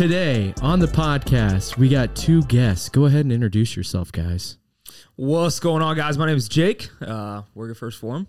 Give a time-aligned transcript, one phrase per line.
[0.00, 2.88] Today on the podcast, we got two guests.
[2.88, 4.56] Go ahead and introduce yourself, guys.
[5.16, 6.16] What's going on, guys?
[6.16, 6.88] My name is Jake.
[7.02, 8.26] Uh, work at 1st Phorm.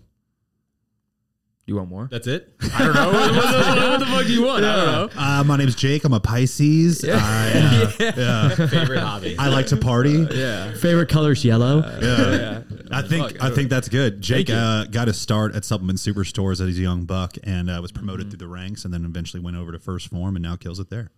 [1.64, 2.08] You want more?
[2.10, 2.52] That's it.
[2.74, 3.06] I don't know.
[3.10, 4.66] what, what the- what the fuck do you want?
[4.66, 5.18] I don't know.
[5.18, 6.04] Uh, my name's Jake.
[6.04, 7.06] I'm a Pisces.
[7.08, 7.14] I,
[7.54, 8.66] uh, yeah.
[8.66, 9.36] Favorite hobby.
[9.38, 10.26] I like to party.
[10.30, 10.74] Yeah.
[10.74, 11.78] Favorite color's yellow.
[12.02, 12.64] Yeah.
[12.90, 14.20] I think Fuck, I I think that's good.
[14.20, 17.92] Jake uh, got his start at Supplement Superstores as a young buck and uh, was
[17.92, 18.30] promoted Mm-hmm.
[18.36, 20.90] through the ranks, and then eventually went over to 1st Phorm and now kills it
[20.90, 21.10] there.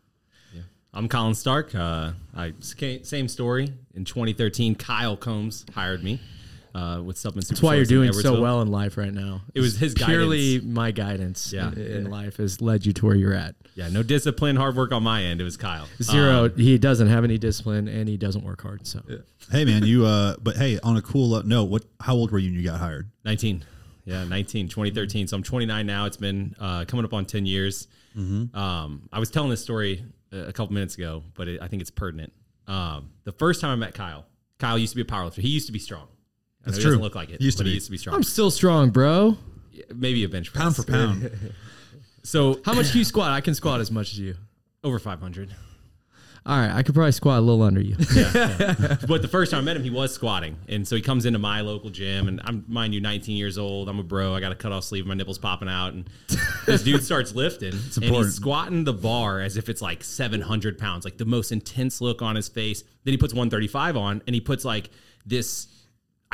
[0.97, 1.75] I'm Collin Stark.
[1.75, 3.69] Uh, I same story.
[3.95, 6.21] In 2013, Kyle Combs hired me
[6.73, 9.43] uh, with Supplement That's why you're doing so well in life right now.
[9.55, 10.09] It was his guidance.
[10.17, 11.73] purely my guidance Yeah.
[11.73, 13.57] in, in life has led you to where you're at.
[13.75, 15.41] Yeah, no discipline, hard work on my end.
[15.41, 15.89] It was Kyle.
[16.01, 16.45] Zero.
[16.45, 18.87] Um, he doesn't have any discipline and he doesn't work hard.
[18.87, 19.03] So
[19.51, 20.07] Hey man, you.
[20.07, 21.85] Uh, but hey, on a cool uh, note, what?
[21.99, 23.11] How old were you when you got hired?
[23.25, 23.65] 19.
[24.05, 25.27] Yeah, 19, 2013.
[25.27, 26.05] So I'm 29 now.
[26.05, 27.89] It's been uh, coming up on 10 years.
[28.17, 28.57] Mm-hmm.
[28.57, 31.91] Um, I was telling this story a couple minutes ago, but it, I think it's
[31.91, 32.33] pertinent.
[32.67, 34.27] Um, the first time I met Kyle,
[34.59, 35.39] Kyle used to be a powerlifter.
[35.43, 36.09] He used to be strong.
[36.67, 36.91] I That's true.
[36.93, 37.39] doesn't look like it.
[37.41, 37.75] He used to but he be.
[37.75, 38.17] used to be strong.
[38.17, 39.37] I'm still strong, bro.
[39.95, 40.63] Maybe a bench press.
[40.63, 41.31] Pound for pound.
[42.27, 43.31] So How much can you squat?
[43.33, 44.35] I can squat as much as you.
[44.83, 45.55] over 500.
[46.47, 47.97] All right, I could probably squat a little under you.
[49.09, 51.39] But the first time I met him, he was squatting, and so he comes into
[51.39, 53.89] my local gym, and I'm mind you, 19 years old.
[53.89, 54.35] I'm a bro.
[54.35, 56.09] I got a cut off sleeve, my nipples popping out, and
[56.67, 58.27] this dude starts lifting, and important.
[58.27, 62.21] he's squatting the bar as if it's like 700 pounds, like the most intense look
[62.21, 62.85] on his face.
[63.05, 64.91] Then he puts 135 on, and he puts like
[65.25, 65.69] this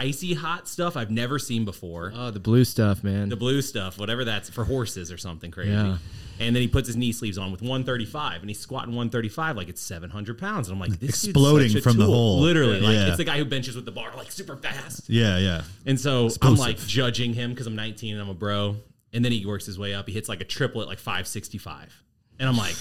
[0.00, 2.12] icy hot stuff I've never seen before.
[2.14, 3.28] oh, the blue stuff, man.
[3.28, 5.70] the blue stuff, whatever that's for horses or something crazy.
[5.72, 5.98] Yeah.
[6.40, 9.68] And then he puts his knee sleeves on with 135, and he's squatting 135 like
[9.68, 10.68] it's 700 pounds.
[10.70, 12.14] And I'm like, this Exploding from the tool.
[12.14, 12.40] hole.
[12.40, 13.08] Literally, like Yeah.
[13.08, 15.10] it's the guy who benches with the bar like super fast.
[15.10, 15.62] Yeah, yeah.
[15.84, 18.76] And so I'm like judging him because I'm 19 and I'm a bro.
[19.12, 20.06] And then he works his way up.
[20.06, 22.02] He hits like a triple at like 565,
[22.38, 22.76] and I'm like,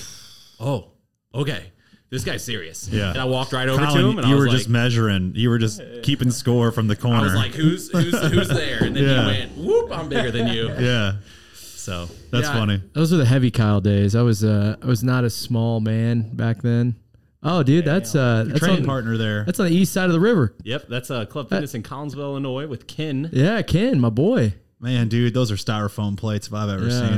[0.61, 0.91] oh,
[1.35, 1.71] okay,
[2.09, 2.87] this guy's serious.
[2.89, 3.09] Yeah.
[3.11, 5.33] And I walked right over to him, and you I was were like, just measuring.
[5.35, 7.17] You were just keeping score from the corner.
[7.17, 8.83] I was like, who's who's who's there?
[8.83, 9.21] And then Yeah.
[9.21, 10.67] he went, whoop, I'm bigger than you.
[10.79, 11.13] yeah,
[11.53, 12.81] So that's Yeah, funny.
[12.93, 14.15] Those were the heavy Kyle days.
[14.15, 16.95] I was uh I was not a small man back then.
[17.41, 19.45] Oh, dude, that's uh that's Training on, partner there.
[19.45, 20.55] that's on the east side of the river.
[20.63, 23.29] Yep, that's uh, Club Fitness in Collinsville, Illinois, with Ken.
[23.31, 24.55] Yeah, Ken, my boy.
[24.81, 27.07] Man, dude, those are styrofoam plates if I've ever Yeah.
[27.07, 27.17] seen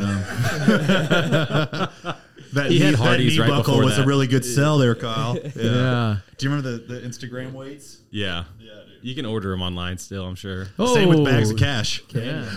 [2.07, 2.15] them.
[2.53, 4.95] that He knee, had that knee right buckle before was a really good sell there,
[4.95, 5.37] Kyle.
[5.43, 5.51] Yeah.
[5.55, 6.17] Yeah.
[6.37, 8.01] Do you remember the, the Instagram weights?
[8.09, 8.71] Yeah, Yeah.
[9.01, 10.25] you can order them online still.
[10.25, 10.67] I'm sure.
[10.79, 12.03] Oh, Same with bags of cash.
[12.13, 12.49] Yeah.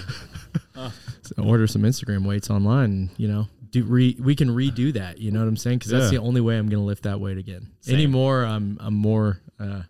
[1.23, 3.09] So order some Instagram weights online.
[3.17, 5.19] You know, do re, we can redo that.
[5.19, 5.79] You know what I'm saying?
[5.79, 6.19] Because that's Yeah.
[6.19, 7.69] the only way I'm going to lift that weight again.
[7.81, 7.95] Same.
[7.95, 9.41] Anymore, I'm I'm more.
[9.59, 9.85] Uh, I'm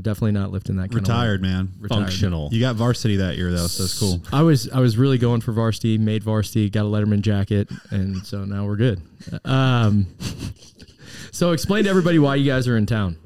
[0.00, 1.60] definitely not lifting that kind Retired, man.
[1.60, 1.82] of weight.
[1.82, 2.00] Retired.
[2.04, 2.48] Functional.
[2.52, 4.22] You got varsity that year though, so it's cool.
[4.32, 8.24] I was I was really going for varsity, made varsity, got a Letterman jacket, and
[8.26, 9.02] so now we're good.
[9.44, 10.06] Um,
[11.30, 13.16] so explain to everybody why you guys are in town.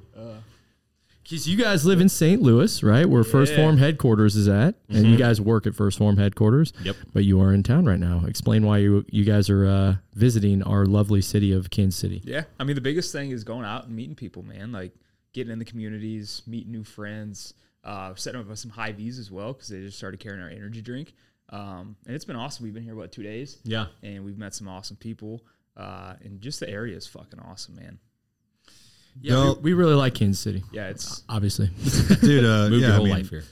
[1.22, 2.41] Because you guys live in St.
[2.41, 3.04] Louis, right?
[3.04, 3.59] Where First Yeah.
[3.65, 6.72] Form headquarters is at, and you guys work at 1st Phorm headquarters.
[6.84, 6.94] Yep.
[7.12, 8.22] But you are in town right now.
[8.28, 12.22] Explain why you you guys are uh, visiting our lovely city of Kansas City.
[12.25, 12.44] Yeah.
[12.60, 14.71] I mean, the biggest thing is going out and meeting people, man.
[14.71, 14.93] Like
[15.36, 17.52] getting in the communities, meeting new friends,
[17.84, 21.12] uh, setting up some Hy-Vees as well because they just started carrying our energy drink.
[21.50, 22.64] Um, and it's been awesome.
[22.64, 23.58] We've been here, what, two days?
[23.62, 23.86] Yeah.
[24.02, 25.44] And we've met some awesome people.
[25.76, 27.98] Uh, and just the area is fucking awesome, man.
[29.20, 31.66] Yeah, Yo- we, we really like Kansas City, Yeah, it's obviously.
[32.22, 33.44] Dude, uh, Moved yeah, your I whole mean, life here.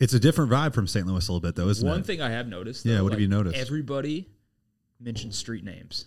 [0.00, 1.06] it's a different vibe from St.
[1.06, 2.06] Louis a little bit though, isn't one it?
[2.06, 2.84] thing I have noticed.
[2.86, 3.56] Yeah, though, what have you noticed?
[3.58, 4.28] Everybody
[4.98, 6.06] mentions street names.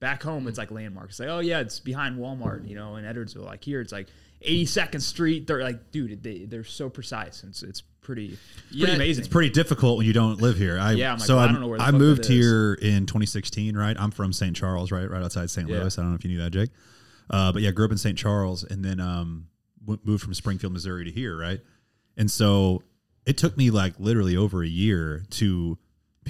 [0.00, 1.12] Back home, it's like landmarks.
[1.12, 3.44] It's Like, oh yeah, it's behind Walmart, you know, in Edwardsville.
[3.44, 4.08] Like here, it's like
[4.46, 5.46] 82nd Street.
[5.46, 7.42] They're like, dude, they, they're so precise.
[7.42, 8.38] And it's, it's pretty,
[8.70, 9.24] pretty Yeah, amazing.
[9.24, 10.78] It's pretty difficult when you don't live here.
[10.78, 13.76] I, Yeah, I'm like, so well, I don't know where I moved here in 2016,
[13.76, 13.96] right?
[13.98, 14.56] I'm from St.
[14.56, 15.08] Charles, right?
[15.08, 15.68] Right outside St.
[15.68, 15.80] Yeah.
[15.80, 15.98] Louis.
[15.98, 16.70] I don't know if you knew that, Jake.
[17.28, 18.16] Uh, but yeah, grew up in St.
[18.16, 19.48] Charles and then um,
[19.86, 21.60] moved from Springfield, Missouri to here, right?
[22.16, 22.82] And so
[23.26, 25.78] it took me like literally over a year to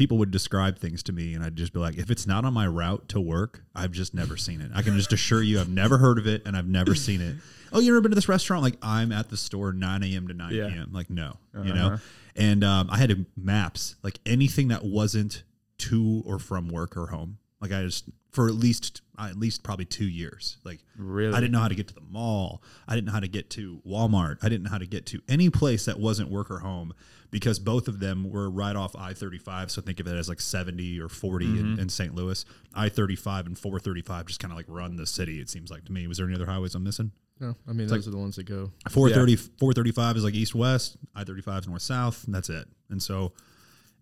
[0.00, 2.54] people would describe things to me and I'd just be like, if it's not on
[2.54, 4.70] my route to work, I've just never seen it.
[4.74, 7.36] I can just assure you I've never heard of it and I've never seen it.
[7.70, 8.62] Oh, you ever been to this restaurant?
[8.62, 10.26] Like I'm at the store 9 a.m.
[10.28, 10.68] to 9 Yeah.
[10.70, 10.88] p.m.
[10.90, 11.98] Like, no, you know?
[12.34, 15.42] And um, I had to maps, like anything that wasn't
[15.80, 17.36] to or from work or home.
[17.60, 20.56] Like I just for at least at least probably two years.
[20.64, 21.34] Like Really?
[21.34, 22.62] I didn't know how to get to the mall.
[22.88, 24.38] I didn't know how to get to Walmart.
[24.42, 26.94] I didn't know how to get to any place that wasn't work or home
[27.30, 29.70] because both of them were right off I thirty five.
[29.70, 32.14] So think of it as like seventy or 40 in, in St.
[32.14, 32.44] Louis.
[32.74, 35.40] I thirty five and four thirty five just kind of like run the city.
[35.40, 36.06] It seems like to me.
[36.06, 37.12] Was there any other highways I'm missing?
[37.40, 38.70] No, I mean those are the ones that go.
[38.90, 43.32] 430 435 is like east west i-35 is north south and that's it and so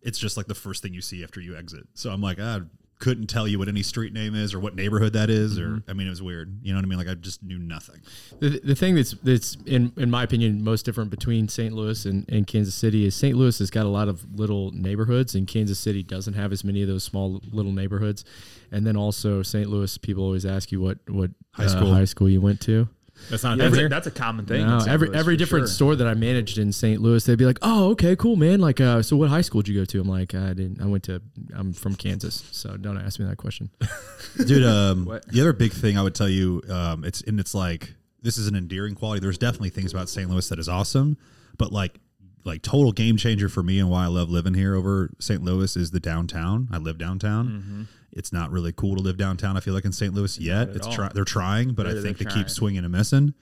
[0.02, 2.60] it's just like the first thing you see after you exit so i'm like ah,
[2.98, 5.74] couldn't tell you what any street name is or what neighborhood that is, Mm-hmm.
[5.76, 6.58] or I mean, it was weird.
[6.62, 6.98] You know what I mean?
[6.98, 8.00] Like I just knew nothing.
[8.40, 11.72] The, the thing that's that's in in my opinion most different between St.
[11.72, 13.36] Louis and, and Kansas City is St.
[13.36, 16.82] Louis has got a lot of little neighborhoods and Kansas City doesn't have as many
[16.82, 18.24] of those small little neighborhoods.
[18.72, 19.68] And then also St.
[19.70, 21.94] Louis people always ask you what what High uh, school.
[21.94, 22.88] high school you went to.
[23.31, 23.88] That's not Yeah, that's that's, a, here.
[23.88, 24.67] that's a common thing.
[24.67, 25.75] No, every Louis, every different sure.
[25.75, 27.00] store that I managed in St.
[27.00, 28.61] Louis, they'd be like, "Oh, okay, cool, man.
[28.61, 30.81] Like, uh, so what high school did you go to?" I'm like, "I didn't.
[30.81, 31.20] I went to.
[31.55, 33.70] I'm from Kansas, so don't ask me that question."
[34.47, 34.65] dude.
[34.65, 38.38] Um, the other big thing I would tell you, um, it's and it's like this
[38.38, 39.20] is an endearing quality.
[39.20, 40.29] There's definitely things about St.
[40.31, 41.17] Louis that is awesome,
[41.56, 41.99] but like
[42.44, 45.43] like total game changer for me and why I love living here over St.
[45.43, 46.69] Louis is the downtown.
[46.73, 47.88] I live downtown.
[48.19, 49.56] It's not really cool to live downtown.
[49.56, 50.12] I feel like in St.
[50.12, 50.69] Louis yet.
[50.70, 53.32] It's try, they're trying, but I They're- think they keep swinging and missing.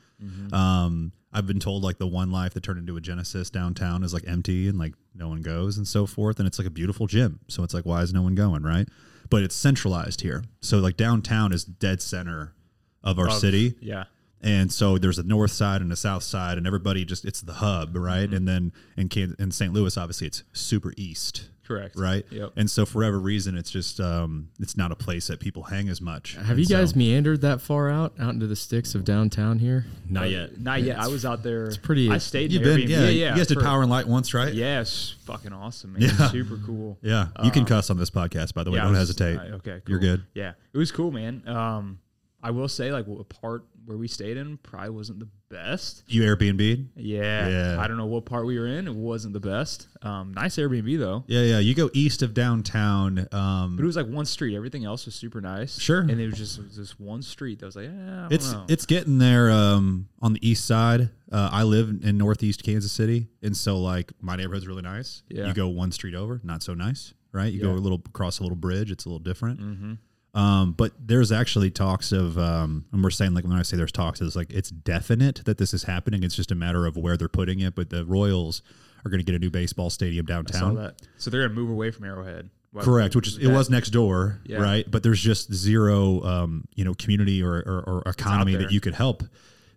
[0.52, 4.14] Um, I've been told like the one life that turned into a Genesis downtown is
[4.14, 6.38] like empty and like no one goes and so forth.
[6.38, 7.40] And it's like a beautiful gym.
[7.49, 8.62] So it's like, why is no one going?
[8.62, 8.88] Right.
[9.28, 10.44] But it's centralized here.
[10.61, 12.55] So like downtown is dead center
[13.02, 13.75] of our Of- city.
[13.81, 14.05] Yeah.
[14.46, 17.54] And so there's a north side and a south side, and everybody just it's the
[17.54, 18.31] hub, right?
[18.32, 19.72] And then in Can- in St.
[19.72, 21.96] Louis, obviously, it's super east, Correct.
[21.98, 22.25] right?
[22.31, 22.52] Yep.
[22.54, 25.88] And so for whatever reason, it's just um, it's not a place that people hang
[25.88, 26.34] as much.
[26.37, 29.58] Have And you guys so- meandered that far out, out into the sticks of downtown
[29.58, 29.84] here?
[30.08, 30.60] not yet.
[30.60, 30.96] Not yet.
[31.00, 31.64] I was out there.
[31.66, 32.52] It's pretty- I stayed.
[32.52, 33.31] You've been, yeah, yeah, yeah.
[33.32, 34.54] You guys did for- Power and Light once, right?
[34.54, 36.02] Yes, fucking awesome, man.
[36.02, 36.28] Yeah.
[36.31, 36.99] Super cool.
[37.02, 37.28] Yeah.
[37.42, 38.76] You can cuss on this podcast, by the way.
[38.76, 39.38] Yeah, Don't was- hesitate.
[39.38, 40.22] uh, okay, You're good.
[40.34, 41.42] Yeah, it was cool, man.
[41.49, 41.99] Um,
[42.46, 46.02] I will say, like, what part where we stayed in probably wasn't the best.
[46.08, 46.88] You Airbnb?
[46.96, 47.81] Yeah, Yeah.
[47.81, 48.88] I don't know what part we were in.
[48.88, 49.87] It wasn't the best.
[50.02, 51.22] Um, nice Airbnb though.
[51.28, 51.58] Yeah, yeah.
[51.60, 53.14] You go east of downtown.
[53.14, 54.56] But it Um, was like one street.
[54.56, 55.78] Everything else was super nice.
[55.78, 56.00] Sure.
[56.00, 58.32] And it was just it was this one street that was like, yeah, I don't
[58.32, 58.64] it's know.
[58.69, 61.10] it's getting there um, on the east side.
[61.31, 65.22] Uh, I live in northeast Kansas City, and so like my neighborhood's really nice.
[65.28, 65.46] Yeah.
[65.46, 67.52] You go one street over, not so nice, right?
[67.52, 69.60] You go a little across a little bridge, it's a little different.
[69.60, 69.92] mm-hmm.
[70.36, 73.90] Um, but there's actually talks of, um, and we're saying like when I say there's
[73.90, 76.22] talks, it's like it's definite that this is happening.
[76.22, 77.74] It's just a matter of where they're putting it.
[77.74, 78.62] But the Royals
[79.04, 80.74] are going to get a new baseball stadium downtown.
[80.74, 81.00] that.
[81.16, 82.50] So they're gonna move away from Arrowhead.
[82.72, 84.58] Why- Correct, which is it was next door, Yeah.
[84.58, 84.84] right?
[84.90, 88.94] But there's just zero, um, you know, community or, or, or economy that you could
[88.94, 89.22] help.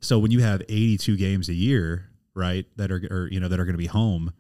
[0.02, 3.60] So when you have 82 games a year, right, that are or you know that
[3.60, 4.34] are going to be home,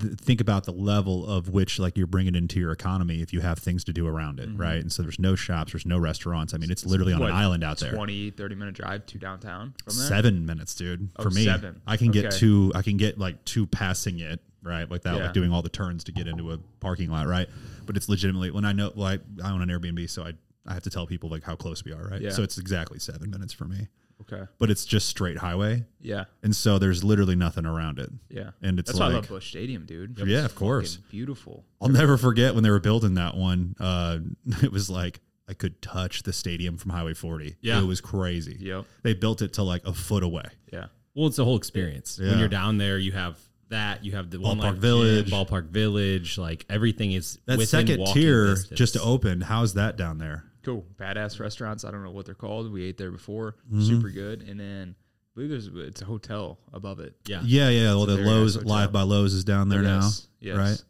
[0.00, 3.40] th- think about the level of which like you're bringing into your economy if you
[3.40, 4.72] have things to do around it, right?
[4.74, 4.80] Mm-hmm.
[4.82, 6.54] And so there's no shops, there's no restaurants.
[6.54, 7.92] I mean, it's literally on what, an island out there.
[7.92, 10.06] 20, 30 minute drive to downtown from there.
[10.08, 11.10] Seven minutes, dude.
[11.16, 11.80] Oh, for me, seven.
[11.86, 12.72] I can get two.
[12.74, 15.24] I can get like two passing it right, like that, Yeah.
[15.24, 17.48] like doing all the turns to get into a parking lot, right?
[17.84, 20.32] But it's legitimately when I know, like I own an Airbnb, so I
[20.66, 22.22] I have to tell people like how close we are, right?
[22.22, 22.30] Yeah.
[22.30, 23.88] So it's exactly seven minutes for me,
[24.20, 24.44] Okay.
[24.58, 26.24] but it's just straight highway, Yeah.
[26.42, 28.10] and so there's literally nothing around it.
[28.30, 28.50] Yeah.
[28.62, 30.18] And it's That's why I love Busch Stadium, dude.
[30.24, 30.94] Yeah, of course.
[30.96, 31.64] fucking Beautiful.
[31.80, 33.74] I'll never forget when they were building that one.
[33.78, 34.18] Uh,
[34.62, 37.56] it was like I could touch the stadium from Highway 40.
[37.60, 37.80] Yeah.
[37.80, 38.56] it was crazy.
[38.60, 38.86] Yep.
[39.02, 40.46] They built it to like a foot away.
[40.72, 40.86] Yeah.
[41.14, 42.18] Well, it's the whole experience.
[42.20, 42.30] Yeah.
[42.30, 43.38] When you're down there, you have
[43.68, 44.04] that.
[44.04, 45.30] You have the Ballpark life gym, Village.
[45.30, 46.38] ballpark village.
[46.38, 48.78] Like everything is That within second tier distance.
[48.78, 49.44] just opened.
[49.44, 50.44] How's that down there?
[50.64, 50.84] Cool.
[50.98, 51.84] Badass restaurants.
[51.84, 52.72] I don't know what they're called.
[52.72, 53.56] We ate there before.
[53.72, 53.82] Mm-hmm.
[53.82, 54.42] Super good.
[54.42, 57.14] And then I believe there's it's a hotel above it.
[57.26, 57.40] Yeah.
[57.44, 57.88] Yeah, yeah.
[57.94, 58.68] Well, the very nice Loews hotel.
[58.70, 60.56] Live by Loews is down there Yes, now, yes.
[60.56, 60.84] right?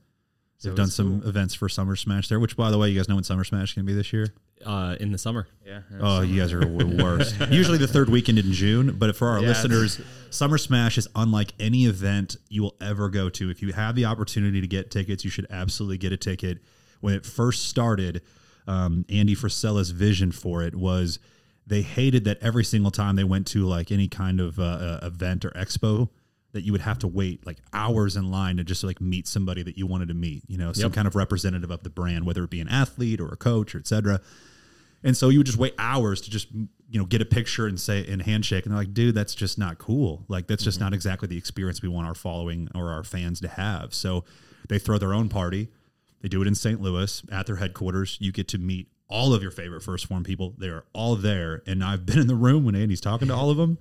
[0.59, 1.29] So They've done some cool.
[1.29, 2.41] events for Summer Smash there.
[2.41, 4.13] Which, by the way, you guys know when Summer Smash is going to be this
[4.13, 4.33] year?
[4.65, 5.47] Uh, in the summer.
[5.67, 5.81] Yeah.
[6.01, 7.35] Oh, you guys are w- worse.
[7.51, 10.01] Usually the third weekend in June, but for our Yeah, listeners,
[10.31, 13.51] Summer Smash is unlike any event you will ever go to.
[13.51, 16.61] If you have the opportunity to get tickets, you should absolutely get a ticket.
[17.01, 18.23] When it first started,
[18.67, 21.19] um, Andy Frisella's vision for it was
[21.67, 25.01] they hated that every single time they went to like any kind of uh, uh,
[25.03, 26.09] event or expo
[26.53, 29.63] that you would have to wait like hours in line to just like meet somebody
[29.63, 30.93] that you wanted to meet, you know, some Yep.
[30.93, 33.79] kind of representative of the brand, whether it be an athlete or a coach or
[33.79, 34.21] et cetera.
[35.03, 37.79] And so you would just wait hours to just you know get a picture and
[37.81, 40.25] say and handshake, and they're like, "Dude, that's just not cool.
[40.29, 43.49] Like that's just not exactly the experience we want our following or our fans to
[43.49, 44.25] have." So
[44.69, 45.69] they throw their own party.
[46.25, 46.81] They do it in St.
[46.81, 48.17] Louis at their headquarters.
[48.19, 50.55] You get to meet all of your favorite 1st Phorm people.
[50.57, 53.51] They are all there, and I've been in the room when Andy's talking to all
[53.51, 53.77] of them.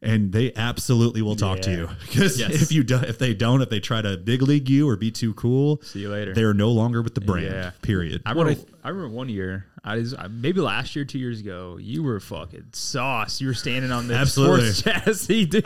[0.00, 2.62] And they absolutely will talk to you because Yes.
[2.62, 5.10] if you do, if they don't, if they try to big league you or be
[5.10, 6.32] too cool, See you later.
[6.32, 7.44] They are no longer with the brand.
[7.52, 7.70] Yeah.
[7.82, 8.22] Period.
[8.24, 11.78] I remember, I remember one year, I was maybe last year, two years ago.
[11.80, 13.40] You were fucking sauce.
[13.40, 14.70] You were standing on the Absolutely.
[14.72, 15.64] sports chassis, dude.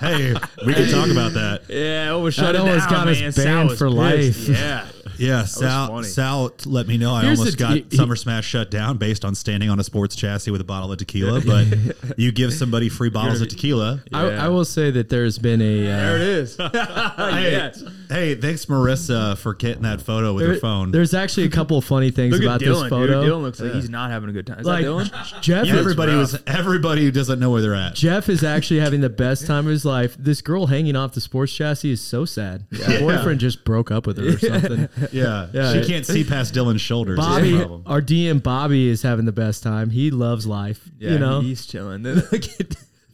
[0.00, 0.34] hey,
[0.66, 1.62] we can talk about that.
[1.68, 3.32] yeah, almost shut That it almost down, got us man.
[3.32, 3.96] Sal banned was for pissed.
[3.96, 4.48] life.
[4.48, 4.86] Yeah,
[5.18, 6.02] Yeah, Sal.
[6.02, 8.98] Sal let me know I Here's almost the- got he- he- Summer Smash shut down
[8.98, 11.40] based on standing on a sports chassis with a bottle of tequila.
[11.40, 14.02] But you give somebody free bottles of tequila.
[14.12, 14.44] I, Yeah.
[14.44, 16.56] I will say that there's been a uh, there it is.
[16.58, 17.82] yes.
[18.08, 20.90] Hey, thanks Marissa for getting that photo with her There- phone.
[20.92, 23.22] There's actually a couple of funny things Look about at Dylan, this photo.
[23.22, 23.32] dude.
[23.32, 24.60] Dylan looks like he's not having a good time.
[24.60, 25.40] Is like that Dylan?
[25.42, 27.94] Jeff, is, everybody was everybody who doesn't know where they're at.
[27.94, 30.16] Jeff is actually having the best time of his life.
[30.18, 32.64] This girl hanging off the sports chassis is so sad.
[32.84, 34.88] Her boyfriend just broke up with her or something.
[35.12, 35.72] Yeah, Yeah.
[35.72, 37.18] she can't see past Dylan's shoulders.
[37.18, 37.82] is the Bobby, problem.
[37.86, 39.90] our DM Bobby is having the best time.
[39.90, 40.88] He loves life.
[40.98, 42.04] you know, he's chilling.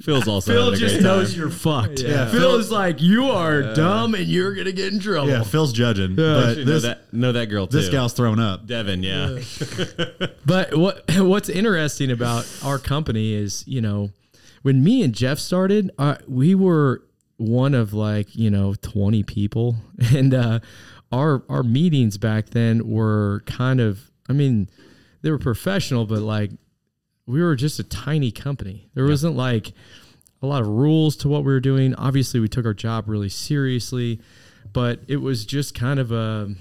[0.03, 1.41] Phil's also Phil having a just great knows time.
[1.41, 2.01] you're fucked.
[2.03, 2.29] Yeah.
[2.31, 5.29] Phil is like, you are dumb and you're gonna get in trouble.
[5.31, 7.79] Yeah, Phil's judging, You but know this that know that girl too.
[7.79, 8.67] this gal's thrown up.
[8.67, 9.39] Devin, yeah.
[10.47, 14.11] But what what's interesting about our company is, you know,
[14.63, 17.03] when me and Jeff started, uh, we were
[17.37, 19.77] one of like you know twenty people,
[20.15, 20.61] and uh,
[21.13, 24.69] our our meetings back then were kind of, I mean,
[25.23, 26.51] they were professional, but like
[27.33, 28.89] we were just a tiny company.
[28.95, 29.73] There wasn't like
[30.43, 31.95] a lot of rules to what we were doing.
[31.95, 34.21] Obviously, we took our job really seriously,
[34.73, 36.55] but it was just kind of a,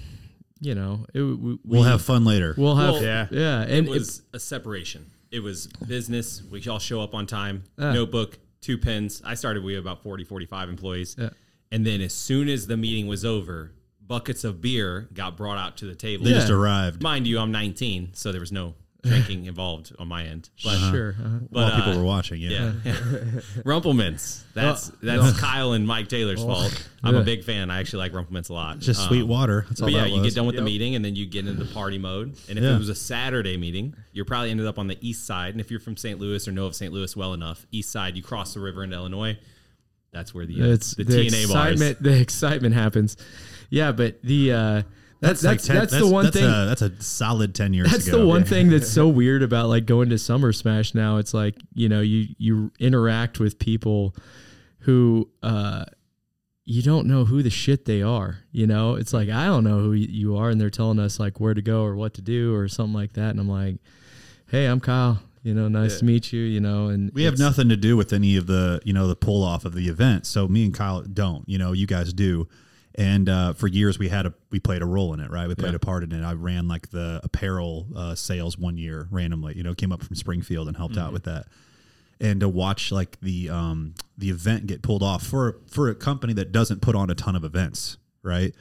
[0.60, 2.54] you know, it, we, We'll have fun later.
[2.56, 3.60] We'll have Well, yeah, yeah.
[3.62, 5.10] and it was a separation.
[5.30, 6.42] It was business.
[6.50, 7.64] We all show up on time.
[7.78, 7.92] Yeah.
[7.92, 9.22] Notebook, two pens.
[9.24, 9.64] I started.
[9.64, 11.16] We had about 40, 45 employees.
[11.18, 11.30] Yeah.
[11.70, 13.72] And then as soon as the meeting was over,
[14.06, 16.24] buckets of beer got brought out to the table.
[16.24, 18.74] they just arrived Mind you, I'm 19, so there was no
[19.08, 20.48] drinking involved on my end.
[20.62, 21.16] But sure.
[21.18, 21.28] uh-huh.
[21.50, 22.40] while but, people uh, were watching.
[22.40, 22.92] Yeah, yeah,
[23.64, 24.44] Rumplemans.
[24.54, 26.88] That's that's Kyle and Mike Taylor's fault.
[27.02, 27.68] I'm a big fan.
[27.68, 28.78] I actually like Rumplemans a lot.
[28.78, 29.64] just Um, sweet water.
[29.68, 30.32] That's all But yeah, that you was.
[30.32, 32.36] get done with the meeting and then you get into the party mode.
[32.48, 32.76] And if Yeah.
[32.76, 35.52] it was a Saturday meeting, you're probably ended up on the east side.
[35.54, 36.20] And if you're from St.
[36.20, 36.92] Louis or know of St.
[36.92, 39.36] Louis well enough, east side, you cross the river into Illinois.
[40.12, 41.72] That's where the uh, it's the, the, TNA bars.
[41.72, 42.02] excitement.
[42.02, 43.16] The excitement happens.
[43.70, 44.82] Yeah, but the uh,
[45.22, 46.44] that's that's like that's, 10 the one that's thing.
[46.44, 47.90] A, that's a solid ten years.
[47.90, 48.18] that's ago.
[48.18, 51.18] the one thing that's so weird about like going to Summer Smash now.
[51.18, 54.16] It's like you know you you interact with people
[54.80, 55.84] who uh
[56.64, 58.38] you don't know who the shit they are.
[58.50, 61.38] You know, it's like I don't know who you are, and they're telling us like
[61.38, 63.76] where to go or what to do or something like that, and I'm like,
[64.48, 65.20] hey, I'm Kyle.
[65.44, 66.40] You know, nice to meet you.
[66.40, 69.16] You know, and We have nothing to do with any of the you know the
[69.16, 70.26] pull off of the event.
[70.26, 71.48] So me and Kyle don't.
[71.48, 72.48] You know, you guys do.
[72.94, 75.48] And uh, for years we had a we played a role in it, right?
[75.48, 75.76] We played Yeah.
[75.76, 76.22] a part in it.
[76.22, 79.56] I ran like the apparel uh, sales one year randomly.
[79.56, 81.46] You know, came up from Springfield and helped out with that.
[82.20, 86.32] And to watch like the um, the event get pulled off for for a company
[86.34, 88.54] that doesn't put on a ton of events, right?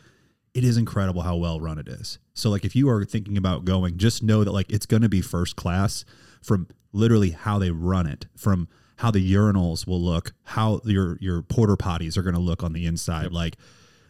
[0.54, 2.18] It is incredible how well run it is.
[2.34, 5.10] So like if you are thinking about going, just know that like it's going to
[5.10, 6.06] be first class
[6.42, 11.42] from literally how they run it, from how the urinals will look, how your your
[11.42, 13.32] porter potties are going to look on the inside.
[13.32, 13.58] Like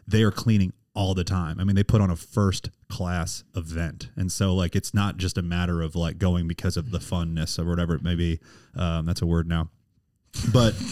[0.07, 1.59] they are cleaning all the time.
[1.59, 5.37] I mean, they put on a first class event, and so like it's not just
[5.37, 8.39] a matter of like going because of the funness or whatever it may be.
[8.75, 9.69] Um, that's a word now,
[10.53, 10.73] but.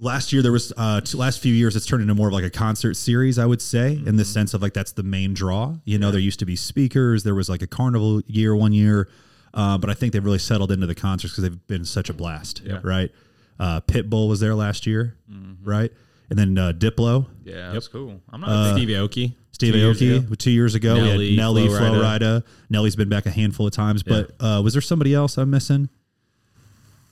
[0.00, 2.44] Last year, there was uh, t- last few years, it's turned into more of like
[2.44, 5.74] a concert series, I would say, in the sense of like that's the main draw.
[5.84, 9.08] You know, there used to be speakers, there was like a carnival year one year,
[9.54, 12.14] uh, but I think they've really settled into the concerts because they've been such a
[12.14, 13.10] blast, right?
[13.58, 15.16] Uh, Pitbull was there last year,
[15.64, 15.90] right?
[16.30, 18.20] And then uh, Diplo, Yeah, that's cool.
[18.30, 18.50] I'm not.
[18.50, 19.34] a big Steve Aoki.
[19.52, 20.34] Steve two years Aoki ago.
[20.34, 20.94] two years ago.
[20.94, 22.18] we Nelly, had Nelly, Flo Flo Rida.
[22.20, 22.42] Rida.
[22.70, 25.88] Nelly's been back a handful of times, but uh, was there somebody else I'm missing?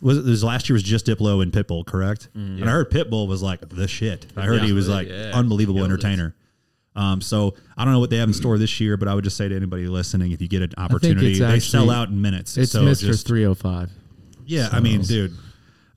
[0.02, 2.28] Was it this last year was just Diplo and Pitbull, correct?
[2.34, 4.26] And I heard Pitbull was like the shit.
[4.36, 4.66] I heard Yeah.
[4.66, 5.30] he was like Yeah.
[5.34, 5.94] unbelievable Killed it.
[5.94, 6.34] entertainer.
[6.94, 9.24] Um, so I don't know what they have in store this year, but I would
[9.24, 12.08] just say to anybody listening, if you get an it's opportunity, they sell actually- out
[12.10, 12.56] in minutes.
[12.58, 13.06] It's so Mr.
[13.06, 13.90] just- 305.
[14.46, 15.32] yeah, I mean, dude,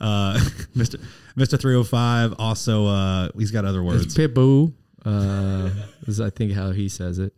[0.01, 0.33] uh,
[0.75, 0.99] Mr.
[1.37, 1.59] Mr.
[1.59, 4.05] 305 also uh, he's got other words.
[4.05, 4.73] It's Pitbull.
[5.05, 5.69] Uh,
[6.07, 7.33] is I think how he says it.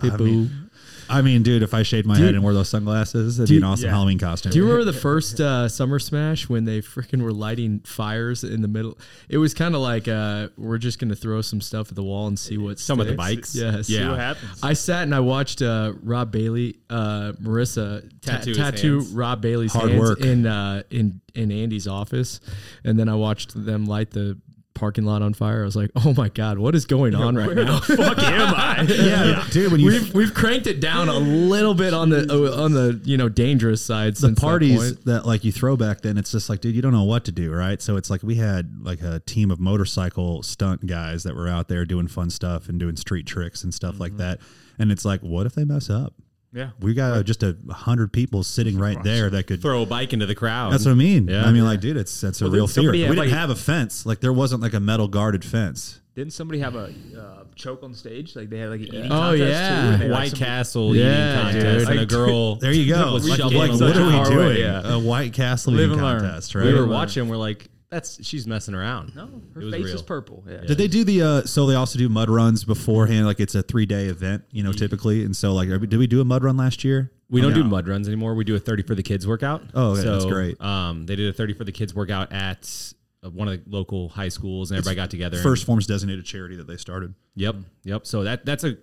[0.00, 0.20] Pitbull.
[0.20, 0.65] mean,
[1.08, 3.48] I mean, dude, if I shaved my Do you- head and wore those sunglasses, it'd
[3.48, 3.90] do be an awesome yeah.
[3.92, 4.52] Halloween costume.
[4.52, 8.62] Do you remember the first uh, Summer Smash when they freaking were lighting fires in
[8.62, 8.98] the middle?
[9.28, 12.26] It was kind of like uh, we're just gonna throw some stuff at the wall
[12.26, 12.78] and see what.
[12.78, 13.54] Some of the bikes?
[13.54, 13.86] Yes.
[13.86, 14.10] See Yeah.
[14.10, 14.60] what happens.
[14.62, 19.00] I sat and I watched uh, Rob Bailey, uh, Marissa ta- Tattoo tattoo.
[19.12, 20.20] Rob Bailey's Hard hands work.
[20.20, 22.40] in uh, in in Andy's office,
[22.84, 24.38] and then I watched them light the
[24.76, 25.62] parking lot on fire.
[25.62, 27.80] I was like, oh my god, what is going on right now?
[27.80, 28.82] Fuck am I?
[28.88, 32.62] yeah, dude, when you We've we've cranked it down a little bit on the uh,
[32.62, 34.14] on the you know dangerous side.
[34.14, 35.04] the since that parties point.
[35.06, 37.32] that, like you throw back then, it's just like, dude, you don't know what to
[37.32, 37.80] do, right?
[37.82, 41.68] So it's like we had like a team of motorcycle stunt guys that were out
[41.68, 44.38] there doing fun stuff and doing street tricks and stuff like that.
[44.78, 46.12] And it's like, what if they mess up?
[46.52, 46.70] Yeah.
[46.80, 50.26] We got just a hundred people sitting right there that could Throw a bike into
[50.26, 50.72] the crowd.
[50.72, 51.28] That's what I mean.
[51.28, 51.44] Yeah.
[51.44, 52.84] I mean, like, dude, it's that's a Well, real fear.
[52.84, 54.06] somebody We didn't like- have a fence.
[54.06, 56.00] Like, there wasn't like a metal guarded fence.
[56.14, 56.84] Didn't somebody have a
[57.18, 58.34] uh, choke on stage?
[58.34, 59.68] Like they had like an eating Oh, contest yeah.
[59.98, 60.02] too.
[60.04, 61.88] and like, White Castle Yeah, eating contest dude.
[61.90, 62.56] and a girl.
[62.56, 63.12] There you go.
[63.12, 64.56] was like, like, what are we doing?
[64.56, 64.94] yeah.
[64.94, 66.20] A White Castle Live eating and learn.
[66.22, 67.28] contest, We were watching.
[67.28, 69.14] We're like, that's she's messing around.
[69.14, 69.94] No, her It was face real.
[69.94, 70.44] is purple.
[70.48, 70.62] Yeah.
[70.66, 71.22] Did they do the?
[71.22, 73.26] uh So they also do mud runs beforehand.
[73.26, 75.24] Like it's a three day event, you know, typically.
[75.24, 77.12] And so, like, did we do a mud run last year?
[77.28, 77.62] We don't No.
[77.62, 78.34] do mud runs anymore.
[78.34, 79.62] We do a 30 for the kids workout.
[79.74, 80.60] Oh, okay, that's great.
[80.60, 82.92] Um, they did a 30 for the kids workout at
[83.24, 85.36] uh, one of the local high schools, and everybody got together.
[85.36, 87.14] and- First Forms designated charity that they started.
[87.34, 88.06] Yep, yep.
[88.06, 88.76] So that that's a.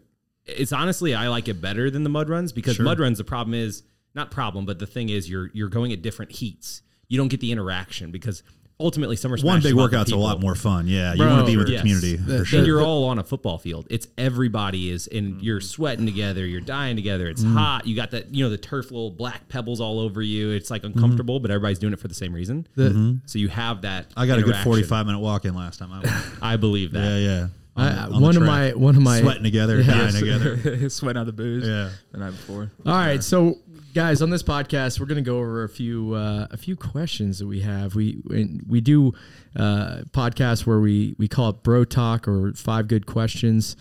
[0.46, 2.84] It's honestly I like it better than the mud runs because Sure.
[2.86, 3.84] mud runs the problem is
[4.14, 6.82] not problem, but the thing is you're you're going at different heats.
[7.08, 8.44] You don't get the interaction because
[8.80, 10.88] ultimately summer One big is about the workout's a lot more fun.
[10.88, 11.78] Yeah, you want to be with yes.
[11.78, 12.60] the community The- for sure.
[12.60, 13.88] And you're all on a football field.
[13.90, 16.46] It's everybody is, and you're sweating together.
[16.46, 17.28] You're dying together.
[17.30, 17.54] It's Mm.
[17.54, 17.88] hot.
[17.88, 20.50] You got that, you know, the turf little black pebbles all over you.
[20.52, 22.68] It's like uncomfortable, but everybody's doing it for the same reason.
[22.76, 24.10] The- So you have that.
[24.10, 24.20] Mm-hmm.
[24.20, 26.24] I got a good 45 minute walk in last time I.
[26.54, 27.04] I believe that.
[27.04, 27.48] yeah, yeah.
[27.76, 29.94] On I, on one of my one of my sweating together, Yeah.
[29.98, 30.90] dying together.
[30.90, 31.66] Sweating out the booze.
[31.68, 31.90] Yeah.
[32.12, 32.72] The night before.
[32.86, 33.58] All right, so
[33.94, 37.40] guys, on this podcast, we're going to go over a few uh, a few questions
[37.40, 37.96] that we have.
[37.96, 38.22] We
[38.68, 39.14] we- do
[39.56, 43.78] uh, podcasts where we we call it Bro Talk or Five Good Questions,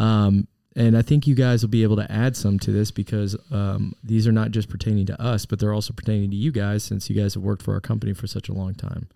[0.00, 3.36] um, and I think you guys will be able to add some to this because
[3.50, 6.84] um, these are not just pertaining to us, but they're also pertaining to you guys
[6.84, 9.08] since you guys have worked for our company for such a long time.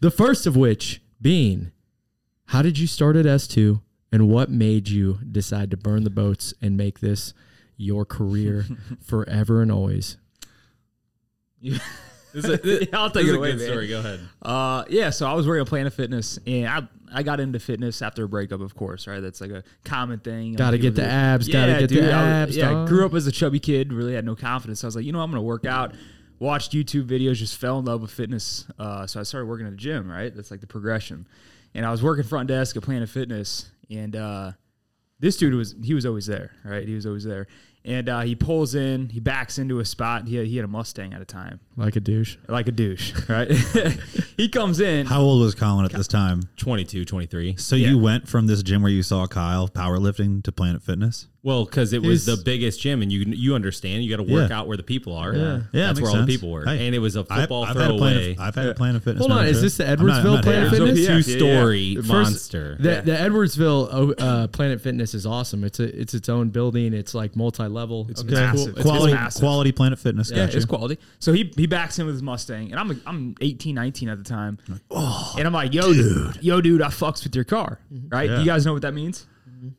[0.00, 1.72] The first of which being,
[2.46, 3.80] how did you start at S two,
[4.12, 7.34] and what made you decide to burn the boats and make this
[7.76, 8.64] your career
[9.04, 10.16] forever and always?
[12.36, 13.66] This is, I'll this take it a away, good man.
[13.66, 13.88] story.
[13.88, 14.20] Go ahead.
[14.42, 18.02] Uh, yeah, so I was working at Planet Fitness, and I I got into fitness
[18.02, 19.20] after a breakup, of course, right?
[19.20, 20.52] That's like a common thing.
[20.52, 23.26] Gotta get the abs, gotta get the dude, I abs, yeah, I grew up as
[23.26, 24.80] a chubby kid, really had no confidence.
[24.80, 25.94] So I was like, you know, I'm gonna work out.
[26.38, 28.66] Watched YouTube videos, just fell in love with fitness.
[28.78, 30.34] Uh, so I started working at a gym, right?
[30.36, 31.26] That's like the progression.
[31.74, 34.52] And I was working front desk at Planet Fitness, and uh,
[35.20, 36.86] this dude was he was always there, right?
[36.86, 37.46] He was always there.
[37.84, 40.26] And uh, he pulls in, he backs into a spot.
[40.26, 42.36] He had, he had a Mustang at a time, Like a douche.
[42.48, 43.48] like a douche, right?
[44.36, 45.06] he comes in.
[45.06, 46.42] How old was Collin at this time?
[46.56, 47.54] 22, 23.
[47.58, 47.90] So Yeah.
[47.90, 51.28] you went from this gym where you saw Kyle powerlifting to Planet Fitness?
[51.46, 54.30] Well, because it was He's- the biggest gym, and you you understand you got to
[54.32, 54.58] work Yeah.
[54.58, 55.32] out where the people are.
[55.32, 55.42] Yeah.
[55.72, 57.76] Yeah, that's makes where all the people were, Hey, and it was a football I've,
[57.76, 58.36] had a Planet, throwaway.
[58.38, 59.20] I've had a Planet Fitness.
[59.24, 60.86] Hold on, is this the I'm not- I'm Edwardsville not Planet hating.
[60.96, 61.06] Fitness?
[61.24, 62.76] Two Yeah, story First- monster.
[62.80, 63.00] The, Yeah.
[63.02, 65.62] the Edwardsville oh, uh, Planet Fitness is awesome.
[65.62, 66.92] It's a it's its own building.
[66.92, 68.06] It's like multi level.
[68.10, 68.32] It's, Okay.
[68.34, 68.72] massive.
[68.76, 69.40] It's quality, massive.
[69.40, 70.30] quality Planet Fitness.
[70.32, 70.56] Yeah, gotcha.
[70.56, 70.98] it's quality.
[71.20, 74.24] So he he backs in with his Mustang, and I'm I'm 18, 19 at the
[74.24, 74.58] time,
[74.90, 77.78] and I'm like, yo, dude, yo, dude, I fucks with your car,
[78.08, 78.28] right?
[78.28, 78.40] Yeah.
[78.40, 79.26] You guys know what that means?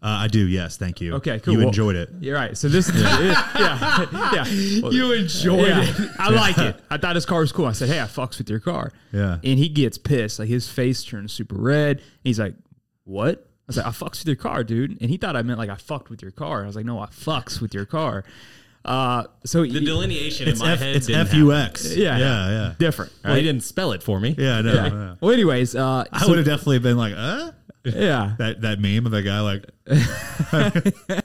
[0.02, 0.40] Uh, I do.
[0.48, 1.14] Yes, thank you.
[1.16, 1.54] Okay, cool.
[1.54, 2.10] You Well- enjoyed it.
[2.20, 2.58] You're right.
[2.58, 4.82] So this, yeah, yeah.
[4.82, 6.12] Well, You enjoyed yeah, it.
[6.20, 6.80] I like it.
[6.90, 7.66] I thought his car was cool.
[7.66, 8.92] I said, hey, I fucks with your car.
[9.12, 9.34] Yeah.
[9.44, 10.40] And he gets pissed.
[10.40, 12.02] Like his face turns super red.
[12.24, 12.56] He's like,
[13.04, 13.40] what?
[13.40, 14.98] I was like, I fucks with your car, dude.
[15.02, 16.64] And he thought I meant like I fucked with your car.
[16.64, 18.24] I was like, no, I fucks with your car.
[18.86, 20.96] Uh, so the he- delineation It's in my F, head.
[20.96, 21.94] it's didn't F U X.
[21.96, 22.18] Yeah.
[22.18, 22.74] yeah, yeah.
[22.80, 23.12] different.
[23.12, 23.22] happen.
[23.30, 23.44] Well, he right?
[23.46, 24.34] didn't spell it for me.
[24.38, 24.74] Yeah, no.
[24.74, 24.86] Yeah.
[24.88, 25.16] yeah.
[25.20, 27.52] Well, anyways, uh, I so- would have definitely been like, uh?
[27.96, 28.36] Yeah.
[28.40, 29.66] That that meme of that guy like.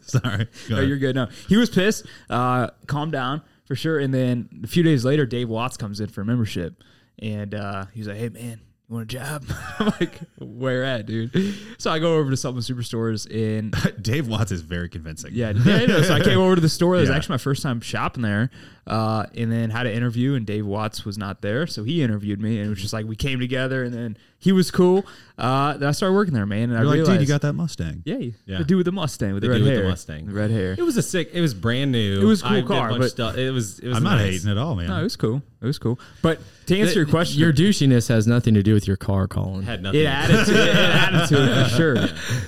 [0.02, 0.46] Sorry.
[0.68, 1.14] Go No, you're good.
[1.16, 2.06] No, he was pissed.
[2.28, 3.98] Uh, calm down for sure.
[3.98, 6.82] And then a few days later, Dave Watts comes in for membership,
[7.18, 9.44] and uh, he's like, "Hey, man." You want a job?
[9.78, 11.54] I'm like, where at, dude?
[11.78, 15.30] So I go over to Supplement Superstores and Dave Watts is very convincing.
[15.32, 16.02] yeah, yeah, I know.
[16.02, 16.96] so I came over to the store.
[16.96, 17.14] It was Yeah.
[17.14, 18.50] actually my first time shopping there,
[18.90, 22.40] uh, and then had an interview, and Dave Watts was not there, so he interviewed
[22.40, 25.06] me, and it was just like we came together, and then he was cool.
[25.38, 27.42] Uh, then I started working there, man, and I You're like, realized, dude, you got
[27.42, 28.02] that Mustang.
[28.04, 28.58] yeah, Yeah.
[28.58, 30.26] the dude with the Mustang with the, The red dude with hair, the Mustang.
[30.26, 30.74] the red hair.
[30.76, 31.30] It was a sick.
[31.32, 32.20] It was brand new.
[32.20, 33.36] It was a cool I car, but- stuff.
[33.36, 33.78] It was.
[33.78, 33.96] It was.
[33.96, 34.88] I'm not hating at all, man.
[34.88, 35.40] No, it was cool.
[35.62, 36.00] It was cool.
[36.20, 39.62] But to answer your question, Your douchiness has nothing to do with your car, Collin.
[39.62, 40.00] Had nothing.
[40.00, 40.68] it added to it.
[40.68, 41.96] It added to it for sure.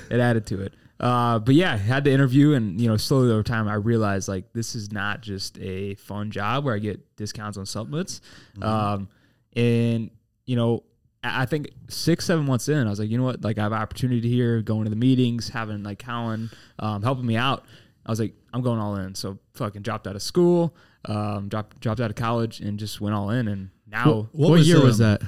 [0.09, 0.73] It added to it.
[1.03, 4.53] Uh, but yeah, had the interview, and you know, slowly over time, I realized like
[4.53, 8.21] this is not just a fun job where I get discounts on supplements.
[8.61, 9.09] Um,
[9.53, 10.11] and
[10.45, 10.83] you know,
[11.21, 13.43] I think six, seven months in, I was like, you know what?
[13.43, 17.35] Like, I have opportunity here, going to the meetings, having like Collin um, helping me
[17.35, 17.65] out.
[18.05, 19.13] I was like, I'm going all in.
[19.13, 23.13] So fucking dropped out of school, um, dropped dropped out of college, and just went
[23.13, 23.49] all in.
[23.49, 25.19] And now, what was, year was um,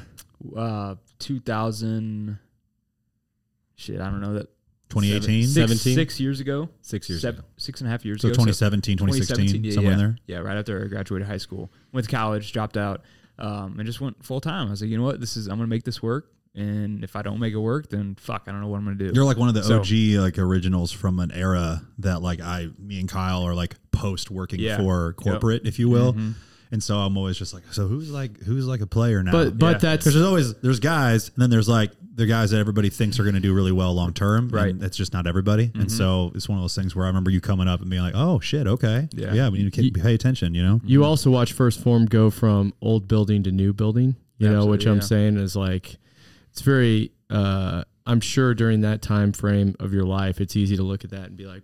[0.54, 0.58] that?
[0.58, 2.40] uh, 2000.
[3.76, 4.48] Shit, I don't know that.
[4.89, 5.43] 2018?
[5.48, 5.95] Six, 17?
[5.95, 6.69] six years ago.
[6.82, 7.48] Six years Seven, ago.
[7.58, 8.34] six and a half years So ago.
[8.36, 9.93] 2017, 2016, yeah, somewhere yeah.
[9.93, 10.17] in there.
[10.28, 11.71] Yeah, right after I graduated high school.
[11.91, 13.02] Went to college, dropped out,
[13.39, 14.67] um, and just went full time.
[14.67, 15.19] I was like, you know what?
[15.19, 16.32] This is I'm gonna make this work.
[16.58, 18.95] And if I don't make it work, then fuck, I don't know what I'm gonna
[18.95, 19.12] do.
[19.13, 22.69] You're like one of the So- OG like originals from an era that like I,
[22.80, 24.78] me and Kyle are like post working Yeah.
[24.78, 26.13] for corporate, if you will.
[26.13, 26.32] Mm-hmm.
[26.71, 29.32] And so I'm always just like, so who's like who's like a player now?
[29.34, 29.78] But but Yeah.
[29.80, 33.23] that's there's always there's guys, and then there's like the guys that everybody thinks are
[33.23, 34.69] going to do really well long term, Right.
[34.69, 35.71] And it's just not everybody.
[35.75, 38.01] And so it's one of those things where I remember you coming up and being
[38.01, 39.34] like, oh shit, okay, Yeah.
[39.34, 40.80] yeah, we need to keep, pay attention, you know.
[40.86, 44.15] you also watch 1st Phorm go from old building to new building.
[44.38, 45.97] You know, which Absolutely, I'm saying is like,
[46.51, 47.12] it's very.
[47.30, 51.10] uh I'm sure during that time frame of your life, it's easy to look at
[51.10, 51.63] that and be like,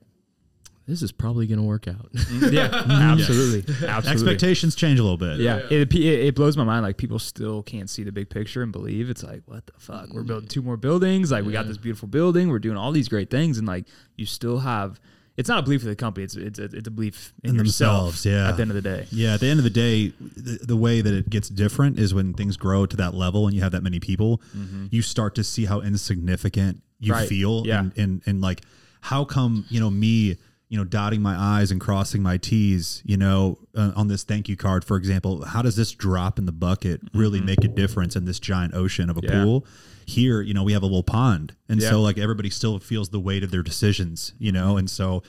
[0.92, 2.10] "This is probably going to work out."
[2.52, 4.12] yeah, absolutely, absolutely.
[4.12, 5.40] Expectations change a little bit.
[5.40, 6.84] Yeah, It, it it blows my mind.
[6.84, 9.10] Like people still can't see the big picture and believe.
[9.10, 10.10] It's like, what the fuck?
[10.14, 11.32] We're building two more buildings.
[11.32, 12.50] Like we got this beautiful building.
[12.50, 15.00] We're doing all these great things, and like you still have.
[15.38, 16.26] It's not a belief of the company.
[16.26, 18.50] It's it's a, it's a belief in, In themselves, yeah.
[18.50, 19.08] At the end of the day.
[19.12, 22.14] Yeah, at the end of the day, the, the way that it gets different is
[22.14, 24.88] when things grow to that level and you have that many people, mm-hmm.
[24.92, 27.28] you start to see how insignificant you Right.
[27.30, 27.66] feel.
[27.66, 27.80] Yeah.
[27.80, 28.62] And, and, and like,
[29.00, 30.38] how come, you know, me,
[30.72, 34.48] you know, dotting my I's and crossing my T's, you know, uh, on this thank
[34.48, 38.16] you card, for example, how does this drop in the bucket really make a difference
[38.16, 39.44] in this giant ocean of a Yeah.
[39.44, 39.66] pool?
[40.06, 41.56] Here, you know, we have a little pond.
[41.68, 41.90] And Yeah.
[41.90, 44.78] so, like, everybody still feels the weight of their decisions, you know?
[44.78, 45.24] And so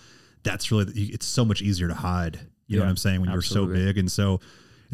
[0.44, 2.38] that's really, it's so much easier to hide.
[2.68, 3.20] You know what I'm saying?
[3.20, 3.98] When you're so big.
[3.98, 4.38] And so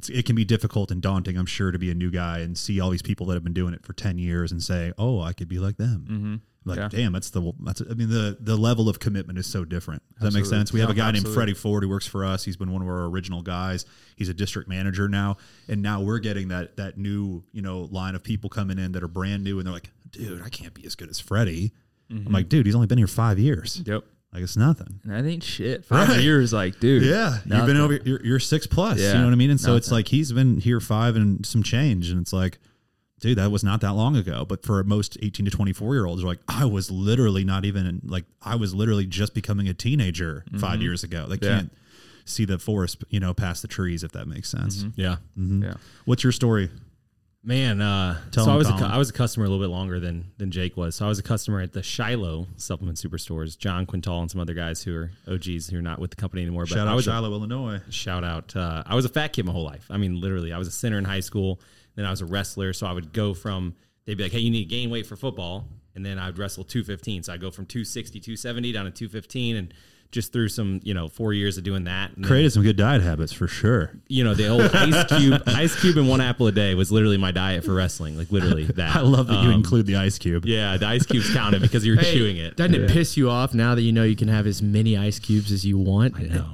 [0.08, 2.80] it can be difficult and daunting, I'm sure, to be a new guy and see
[2.80, 5.32] all these people that have been doing it for 10 years and say, oh, I
[5.32, 6.06] could be like them.
[6.08, 6.34] Mm-hmm.
[6.64, 6.88] Like, Yeah.
[6.88, 10.02] damn, that's the, that's, I mean, the, the level of commitment is so different.
[10.20, 10.72] Does that make sense?
[10.72, 11.34] We have a guy named absolutely.
[11.34, 12.44] Freddie Ford who works for us.
[12.44, 13.86] He's been one of our original guys.
[14.16, 15.38] He's a district manager now.
[15.66, 19.02] And now we're getting that, that new, you know, line of people coming in that
[19.02, 21.72] are brand new and they're like, dude, I can't be as good as Freddie.
[22.12, 22.26] Mm-hmm.
[22.26, 23.82] I'm like, dude, he's only been here five years.
[23.86, 24.04] Yep.
[24.32, 25.00] Like, it's nothing.
[25.04, 25.84] And that ain't shit.
[25.86, 26.20] Five Right.
[26.22, 27.02] years, like, dude.
[27.02, 27.94] Yeah, you've been over.
[28.04, 28.98] You're, you're six plus.
[29.00, 29.50] Yeah, you know what I mean?
[29.50, 32.58] And so it's like he's been here five and some change, and it's like,
[33.20, 34.44] dude, that was not that long ago.
[34.44, 38.02] But for most 18 to 24 year olds, are like I was literally not even
[38.04, 41.26] like I was literally just becoming a teenager five years ago.
[41.26, 41.44] They Mm-hmm.
[41.44, 41.50] Yeah.
[41.60, 41.72] can't
[42.26, 44.84] see the forest, you know, past the trees if that makes sense.
[44.94, 45.16] Yeah.
[45.36, 45.74] Yeah.
[46.04, 46.68] What's your story?
[47.44, 48.72] Man, uh, Tell so I was a.
[48.74, 50.96] I was a customer a little bit longer than than Jake was.
[50.96, 53.56] So I was a customer at the Shiloh supplement superstores.
[53.56, 56.42] John Quintal and some other guys who are OGs who are not with the company
[56.42, 56.64] anymore.
[56.64, 57.80] But Shout I out was a- Shiloh, Illinois.
[57.90, 58.56] shout out.
[58.56, 59.86] Uh, I was a fat kid my whole life.
[59.88, 61.60] I mean, literally, I was a center in high school.
[61.94, 62.72] Then I was a wrestler.
[62.72, 65.14] So I would go from, they'd be like, hey, you need to gain weight for
[65.16, 65.68] football.
[65.94, 67.22] And then I would wrestle 215.
[67.24, 69.56] So I'd go from 260, 270 down to 215.
[69.56, 69.74] And
[70.10, 72.12] just through some, you know, four years of doing that.
[72.14, 73.92] And then, Created some good diet habits for sure.
[74.08, 77.18] you know, the old ice cube, ice cube and one apple a day was literally
[77.18, 78.16] my diet for wrestling.
[78.16, 78.96] Like literally that.
[78.96, 80.46] I love that you Um, include the ice cube.
[80.46, 82.56] Yeah, the ice cubes counted because you were Hey, chewing it.
[82.56, 85.18] Doesn't it piss you off now that you know you can have as many ice
[85.18, 86.16] cubes as you want?
[86.16, 86.50] I know.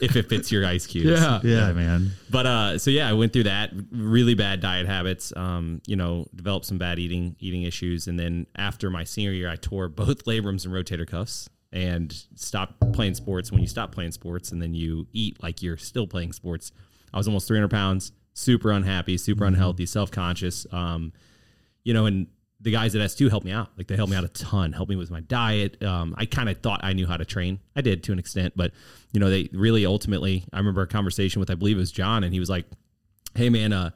[0.00, 1.06] if it fits your ice cubes.
[1.20, 1.40] Yeah.
[1.44, 2.10] Yeah, man.
[2.30, 5.32] But uh, so yeah, I went through that really bad diet habits.
[5.36, 9.48] Um, you know, developed some bad eating eating issues, and then after my senior year,
[9.48, 13.52] I tore both labrums and rotator cuffs, and stop playing sports.
[13.52, 16.72] When you stop playing sports, and then you eat like you're still playing sports,
[17.12, 20.66] I was almost 300 pounds, super unhappy, super unhealthy, self conscious.
[20.72, 21.12] Um,
[21.84, 22.26] you know, and
[22.60, 23.70] the guys at S2 helped me out.
[23.76, 25.82] Like they helped me out a ton, helped me with my diet.
[25.82, 27.60] Um, I kind of thought I knew how to train.
[27.76, 28.72] I did to an extent, but
[29.12, 32.24] you know, they really ultimately, I remember a conversation with, I believe it was John,
[32.24, 32.66] and he was like,
[33.34, 33.90] Hey man, uh,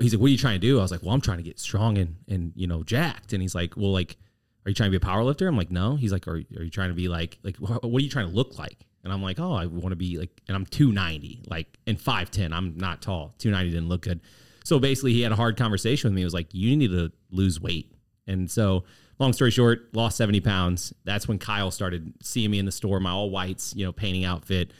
[0.00, 0.78] he's like, what are you trying to do?
[0.78, 3.32] I was like, well, I'm trying to get strong and, and, you know, jacked.
[3.32, 4.16] And he's like, well, like,
[4.64, 5.46] are you trying to be a power lifter?
[5.46, 5.96] I'm like, no.
[5.96, 8.28] He's like, are, are you trying to be like, like, wh- what are you trying
[8.28, 8.86] to look like?
[9.04, 12.52] And I'm like, oh, I want to be like, and I'm 290, like, and 5'10.
[12.52, 13.34] I'm not tall.
[13.38, 14.20] 290 didn't look good.
[14.64, 16.20] So basically, he had a hard conversation with me.
[16.20, 17.94] He was like, you need to lose weight.
[18.26, 18.84] And so,
[19.18, 20.92] long story short, lost 70 pounds.
[21.04, 24.24] That's when Kyle started seeing me in the store, my all whites, you know, painting
[24.24, 24.72] outfit,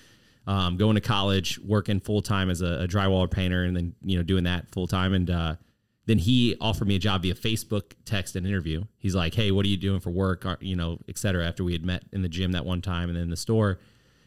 [0.47, 4.19] um, going to college, working full time as a, a drywall painter, and then, you
[4.19, 5.15] know, doing that full time.
[5.15, 5.55] And, uh,
[6.09, 8.83] then he offered me a job via Facebook text and interview.
[8.97, 11.47] He's like, "Hey, what are you doing for work?" Are- You know, et cetera.
[11.47, 13.79] After we had met in the gym that one time and then in the store,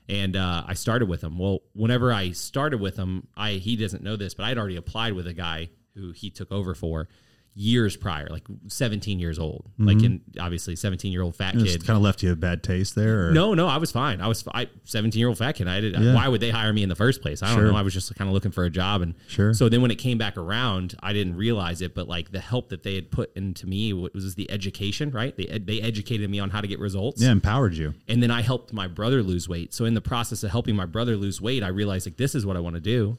[0.08, 1.40] and uh, I started with him.
[1.40, 5.14] Well, whenever I started with him, I he doesn't know this, but I'd already applied
[5.14, 7.08] with a guy who he took over for
[7.54, 9.88] years prior, like 17 years old, mm-hmm.
[9.88, 11.66] like in obviously 17 year old fat kid.
[11.66, 13.28] Just kind of left you a bad taste there.
[13.28, 13.32] Or?
[13.32, 14.22] No, no, I was fine.
[14.22, 15.68] I was I, 17 year old fat kid.
[15.68, 16.00] I did.
[16.00, 16.14] Yeah.
[16.14, 17.44] Why would they hire me in the first place?
[17.44, 17.72] I don't Sure.
[17.72, 17.78] know.
[17.78, 19.54] I was just kind of looking for a job, and Sure.
[19.54, 22.70] So then when it came back around, I didn't realize it, but like the help
[22.70, 25.12] that they had put into me wa- was the education.
[25.12, 25.36] Right?
[25.36, 27.22] They ed- they educated me on how to get results.
[27.22, 27.94] Yeah, empowered you.
[28.08, 29.74] And then I helped my brother lose weight.
[29.74, 32.46] So in the process of helping my brother lose weight, I realized like this is
[32.46, 33.18] what I want to do.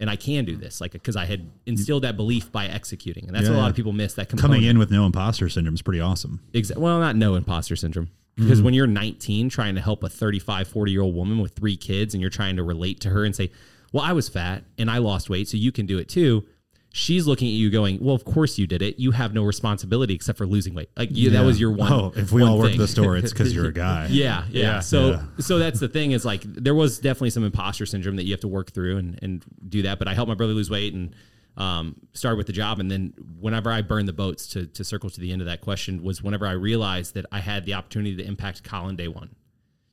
[0.00, 3.34] And I can do this, like because I had instilled that belief by executing, and
[3.34, 4.14] that's Yeah, what a lot of people miss.
[4.14, 4.54] That component.
[4.60, 6.40] Coming in with no imposter syndrome is pretty awesome.
[6.54, 8.06] Exa- well, not no imposter syndrome.
[8.06, 8.44] Mm-hmm.
[8.44, 11.76] Because when you're 19 trying to help a 35, 40 year old woman with three
[11.76, 13.50] kids and you're trying to relate to her and say,
[13.92, 16.44] well, I was fat and I lost weight, so you can do it too.
[16.90, 18.98] She's looking at you going, well, of course you did it.
[18.98, 20.88] You have no responsibility except for losing weight.
[20.96, 21.92] Like you, that was your one.
[21.92, 24.06] Oh, if we all work the store, it's because you're a guy.
[24.10, 24.62] Yeah, yeah.
[24.62, 24.80] Yeah.
[24.80, 25.22] So Yeah.
[25.38, 28.40] so that's the thing is like there was definitely some imposter syndrome that you have
[28.40, 29.98] to work through and, and do that.
[29.98, 31.14] But I helped my brother lose weight and
[31.58, 32.80] um, started with the job.
[32.80, 35.60] And then whenever I burned the boats to to circle to the end of that
[35.60, 39.34] question was whenever I realized that I had the opportunity to impact Collin day one.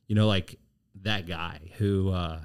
[0.08, 0.58] You know, like
[1.02, 2.40] that guy who uh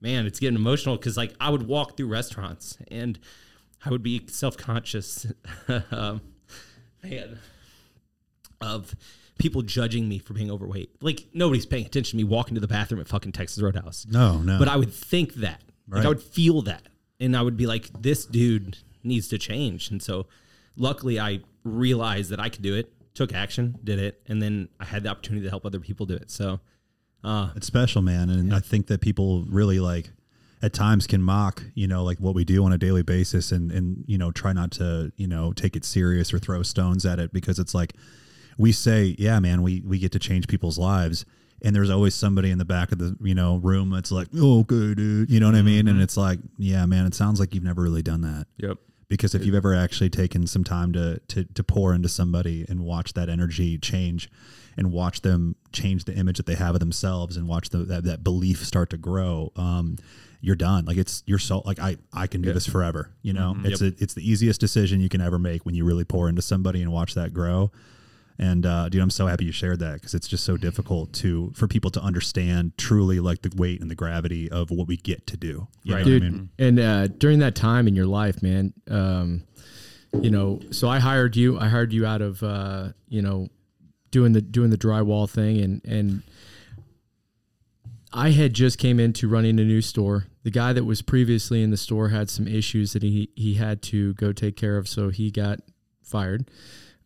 [0.00, 3.18] man, it's getting emotional because like I would walk through restaurants and
[3.84, 5.26] I would be self conscious,
[5.90, 6.20] um,
[7.02, 7.38] man,
[8.60, 8.94] of
[9.38, 10.90] people judging me for being overweight.
[11.00, 14.06] Like nobody's paying attention to me walking to the bathroom at fucking Texas Roadhouse.
[14.08, 14.58] No, no.
[14.58, 15.62] But I would think that.
[15.88, 16.82] Like I would feel that.
[17.18, 19.90] And I would be like, this dude needs to change.
[19.90, 20.26] And so
[20.76, 24.84] luckily I realized that I could do it, took action, did it, and then I
[24.84, 26.30] had the opportunity to help other people do it.
[26.30, 26.60] So
[27.24, 30.10] uh It's special, man, and I think that people really like
[30.62, 33.70] at times can mock, you know, like what we do on a daily basis, and
[33.72, 37.18] and you know try not to you know take it serious or throw stones at
[37.18, 37.94] it because it's like
[38.58, 41.24] we say, yeah, man, we we get to change people's lives.
[41.62, 44.60] And there's always somebody in the back of the you know room that's like, oh,
[44.60, 45.88] okay, dude, you know what I mean?
[45.88, 48.78] And it's like, yeah, man, it sounds like you've never really done that Yep.
[49.08, 52.80] because if you've ever actually taken some time to to to pour into somebody and
[52.80, 54.30] watch that energy change
[54.78, 58.04] and watch them change the image that they have of themselves and watch the, that,
[58.04, 59.96] that belief start to grow um
[60.40, 63.54] you're done like it's you're so like i i can do this forever you know
[63.64, 66.42] it's a, it's the easiest decision you can ever make when you really pour into
[66.42, 67.70] somebody and watch that grow
[68.40, 71.52] and uh, dude, I'm so happy you shared that because it's just so difficult to
[71.54, 75.26] for people to understand truly like the weight and the gravity of what we get
[75.26, 75.68] to do.
[75.82, 76.22] You know what I dude.
[76.22, 76.48] mean?
[76.58, 79.42] And uh, during that time in your life, man, um,
[80.22, 81.58] you know, so I hired you.
[81.58, 83.48] I hired you out of uh, you know
[84.10, 86.22] doing the doing the drywall thing, and and
[88.12, 90.26] I had just came into running a new store.
[90.42, 93.82] The guy that was previously in the store had some issues that he he had
[93.82, 95.60] to go take care of, so he got
[96.02, 96.50] fired.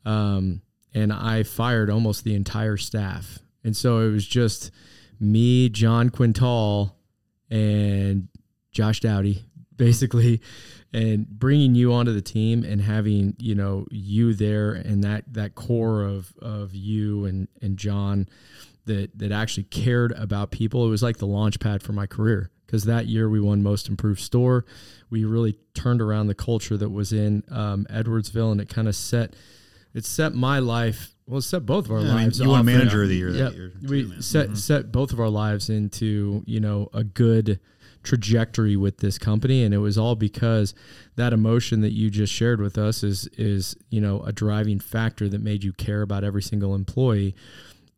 [0.04, 0.62] Um,
[0.94, 4.70] and I fired almost the entire staff, and so it was just
[5.20, 6.96] me, John Quintal,
[7.50, 8.28] and
[8.72, 9.44] Josh Dowdy,
[9.76, 10.40] basically,
[10.92, 15.54] and bringing you onto the team and having you know you there and that that
[15.54, 18.26] core of of you and and John
[18.86, 20.86] that that actually cared about people.
[20.86, 23.88] It was like the launch pad for my career because that year we won most
[23.88, 24.64] improved store.
[25.10, 28.96] We really turned around the culture that was in um, Edwardsville, and it kind of
[28.96, 29.34] set
[29.94, 31.14] it set my life.
[31.26, 32.38] Well, it set both of our Yeah, lives.
[32.40, 33.72] you won manager of the year that year.
[33.82, 34.22] we too, man.
[34.22, 37.60] set set both of our lives into you know a good
[38.02, 40.74] trajectory with this company, and it was all because
[41.16, 45.28] that emotion that you just shared with us is is you know a driving factor
[45.28, 47.34] that made you care about every single employee,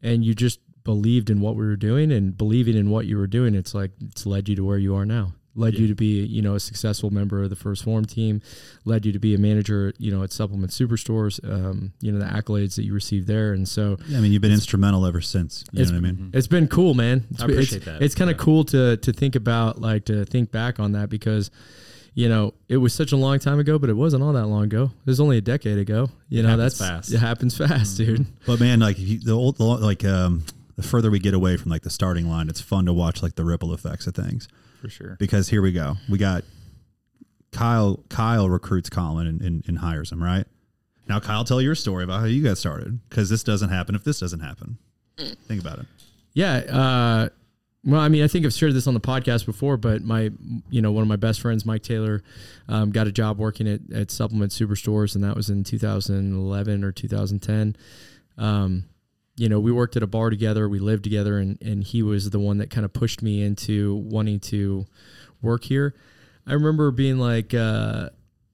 [0.02, 3.26] and you just believed in what we were doing and believing in what you were
[3.26, 3.54] doing.
[3.54, 5.34] It's like it's led you to where you are now.
[5.58, 8.42] Led you to be, you know, a successful member of the 1st Phorm team.
[8.84, 11.42] Led you to be a manager, you know, at Supplement Superstores.
[11.42, 14.42] Um, you know the accolades that you received there, and so Yeah, I mean, you've
[14.42, 15.64] been instrumental ever since.
[15.72, 16.30] You know what I mean?
[16.34, 17.24] it's been cool, man.
[17.30, 18.02] It's, I appreciate it's, that.
[18.02, 21.50] It's kind of cool to to think about, like to think back on that because,
[22.12, 24.64] you know, it was such a long time ago, but it wasn't all that long
[24.64, 24.90] ago.
[25.06, 26.10] It was only a decade ago.
[26.28, 27.10] You know, that's fast.
[27.14, 28.26] It happens fast, dude.
[28.46, 30.44] But man, like if you, the old, like um,
[30.76, 33.34] the further we get away from like the starting line, it's fun to watch like
[33.34, 34.48] the ripple effects of things.
[34.80, 35.16] for sure.
[35.18, 36.44] Because here we go, we got
[37.52, 38.04] Kyle.
[38.08, 40.22] Kyle recruits Collin and, and, and hires him.
[40.22, 40.46] Right
[41.08, 43.00] now, Kyle, tell your story about how you got started.
[43.08, 44.78] Because this doesn't happen if this doesn't happen.
[45.16, 45.86] Think about it.
[46.34, 46.56] Yeah.
[46.56, 47.28] Uh,
[47.84, 50.30] well, I mean, I think I've shared this on the podcast before, but my,
[50.68, 52.22] you know, one of my best friends, Mike Taylor,
[52.68, 56.92] um, got a job working at, at Supplement Superstores, and that was in 2011 or
[56.92, 57.76] 2010.
[58.36, 58.84] Um,
[59.36, 62.30] you know, we worked at a bar together, we lived together, and and he was
[62.30, 64.86] the one that kind of pushed me into wanting to
[65.42, 65.94] work here.
[66.46, 68.10] I remember being like, uh,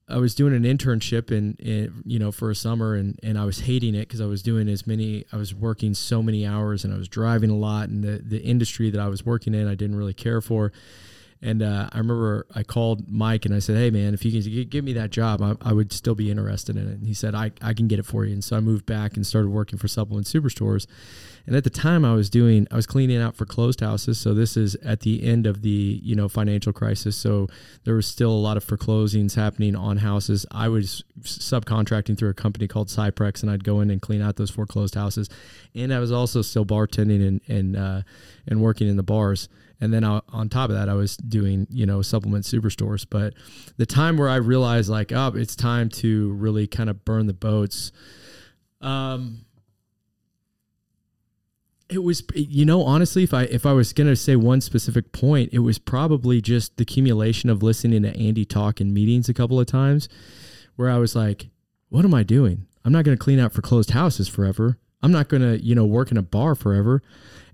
[0.09, 3.45] I was doing an internship in, in you know for a summer and and I
[3.45, 6.85] was hating it because I was doing as many I was working so many hours
[6.85, 9.67] and I was driving a lot and the the industry that I was working in
[9.69, 10.73] I didn't really care for
[11.43, 14.69] and uh, I remember I called Mike and I said hey man if you can
[14.69, 16.99] give me that job I, I would still be interested in it.
[16.99, 18.33] And he said I, I can get it for you.
[18.33, 20.87] And so I moved back and started working for Supplement Superstores
[21.47, 24.19] and at the time I was doing I was cleaning out for closed houses.
[24.19, 27.17] So this is at the end of the you know financial crisis.
[27.17, 27.49] So
[27.85, 30.47] there was still a lot of foreclosings happening on houses.
[30.51, 34.37] I was subcontracting through a company called Cyprexx and I'd go in and clean out
[34.37, 35.29] those foreclosed houses.
[35.75, 38.03] And I was also still bartending and and uh,
[38.47, 39.49] and working in the bars.
[39.81, 43.05] And then on top of that I was doing you know supplement superstores.
[43.09, 43.35] But
[43.79, 47.35] the time where I realized like oh it's time to really kind of burn the
[47.35, 47.91] boats
[48.81, 49.45] um
[51.93, 55.13] it was you know honestly if i if i was going to say one specific
[55.13, 59.35] point it was probably just the accumulation of listening to andy talk in meetings a
[59.35, 60.09] couple of times
[60.77, 61.49] where i was like
[61.93, 62.67] what am i doing?
[62.87, 64.79] I'm not going to clean out for closed houses forever.
[65.03, 67.03] I'm not going to you know work in a bar forever.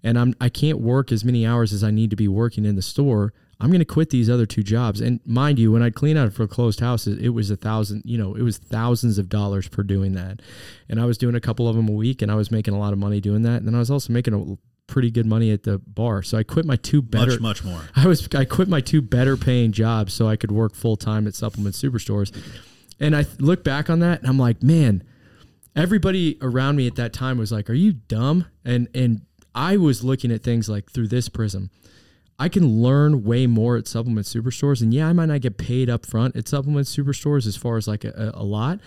[0.05, 2.77] And i'm i can't work as many hours as i need to be working in
[2.77, 5.95] the store i'm going to quit these other two jobs and mind you when i'd
[5.95, 9.29] clean out for closed houses it was a thousand you know it was thousands of
[9.29, 10.41] dollars per doing that
[10.89, 12.79] and i was doing a couple of them a week and i was making a
[12.79, 15.53] lot of money doing that and then i was also making a pretty good money
[15.53, 16.23] at the bar.
[16.25, 17.83] So I quit my two better much much more.
[17.97, 21.29] I was I quit my two better paying jobs so I could work full time
[21.29, 22.37] at supplement superstores.
[22.99, 25.05] And I look back on that and I'm like, man,
[25.77, 29.23] everybody around me at that time was like, "Are you dumb?" And and
[29.55, 31.71] I was looking at things like through this prism.
[32.39, 35.91] I can learn way more at supplement superstores, and yeah, I might not get paid
[35.91, 38.79] up front at supplement superstores as far as like a, a lot,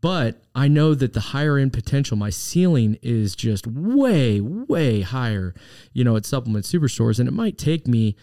[0.00, 5.54] but I know that the higher end potential, my ceiling is just way, way higher,
[5.92, 8.16] you know, at supplement superstores, and it might take me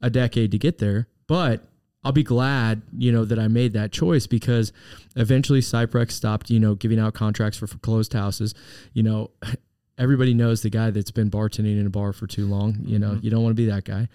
[0.00, 1.64] a decade to get there, but
[2.04, 4.72] I'll be glad, you know, that I made that choice because
[5.16, 8.54] eventually Cyprexx stopped, you know, giving out contracts for, for closed houses.
[8.92, 9.30] You know,
[9.98, 12.78] everybody knows the guy that's been bartending in a bar for too long.
[12.84, 14.08] You know, you don't want to be that guy.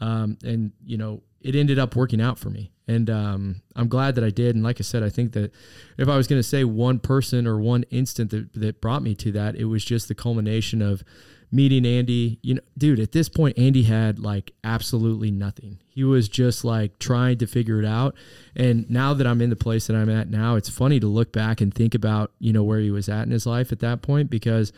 [0.00, 4.14] Um, and you know, it ended up working out for me, and um, I'm glad
[4.14, 4.54] that I did.
[4.54, 5.52] And like I said, I think that
[5.98, 9.14] if I was going to say one person or one instant that that brought me
[9.16, 11.04] to that, it was just the culmination of
[11.52, 12.38] meeting Andy.
[12.42, 15.78] You know, dude, at this point, Andy had like absolutely nothing.
[15.86, 18.14] He was just like trying to figure it out.
[18.56, 21.30] And now that I'm in the place that I'm at now, it's funny to look
[21.30, 24.02] back and think about you know where he was at in his life at that
[24.02, 24.72] point because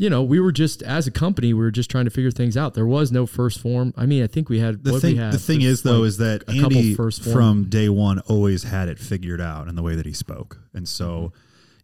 [0.00, 2.56] you know, we were just as a company, we were just trying to figure things
[2.56, 2.72] out.
[2.74, 3.92] There was no 1st Phorm.
[3.98, 5.32] I mean, I think we had The what thing, we had.
[5.34, 7.34] the thing is though, is that a Andy 1st Phorm.
[7.36, 10.88] from day one always had it figured out in the way that he spoke, and
[10.88, 11.32] so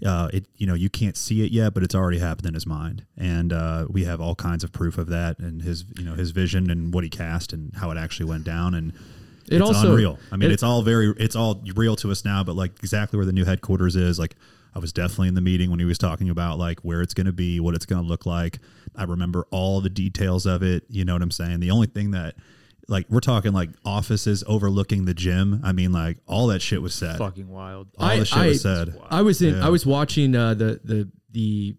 [0.03, 0.09] Mm-hmm.
[0.09, 2.67] uh, it you know you can't see it yet, but it's already happened in his
[2.67, 6.15] mind, and uh, we have all kinds of proof of that, and his you know
[6.15, 8.93] his vision and what he cast and how it actually went down, and
[9.49, 10.19] It it's also- unreal.
[10.33, 13.17] I mean, it- it's all very it's all real to us now, but like exactly
[13.19, 14.37] where the new headquarters is, like.
[14.77, 17.27] I was definitely in the meeting when he was talking about like where it's going
[17.27, 18.59] to be, what it's going to look like.
[18.95, 20.85] I remember all the details of it.
[20.91, 21.61] You know what I'm saying?
[21.61, 22.35] The only thing that,
[22.87, 25.63] like, we're talking like offices overlooking the gym.
[25.65, 27.17] I mean, like, all that shit was said.
[27.17, 27.89] Fucking wild.
[27.99, 29.01] All I- the shit I- was said.
[29.09, 29.55] I was in.
[29.55, 29.67] Yeah.
[29.67, 31.77] I was watching uh, the the the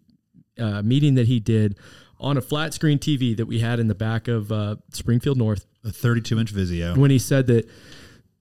[0.58, 1.78] uh, meeting that he did
[2.20, 5.68] on a flat screen TV that we had in the back of uh, Springfield North
[5.86, 6.98] A 32 inch Vizio.
[6.98, 7.70] when he said that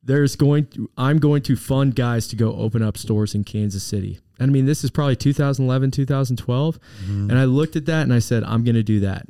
[0.03, 3.83] there's going to, I'm going to fund guys to go open up stores in Kansas
[3.85, 4.19] City.
[4.38, 6.79] And I mean, this is probably 2011, 2012.
[6.79, 7.31] Mm-hmm.
[7.31, 9.27] And I looked at that and I said, I'm going to do that.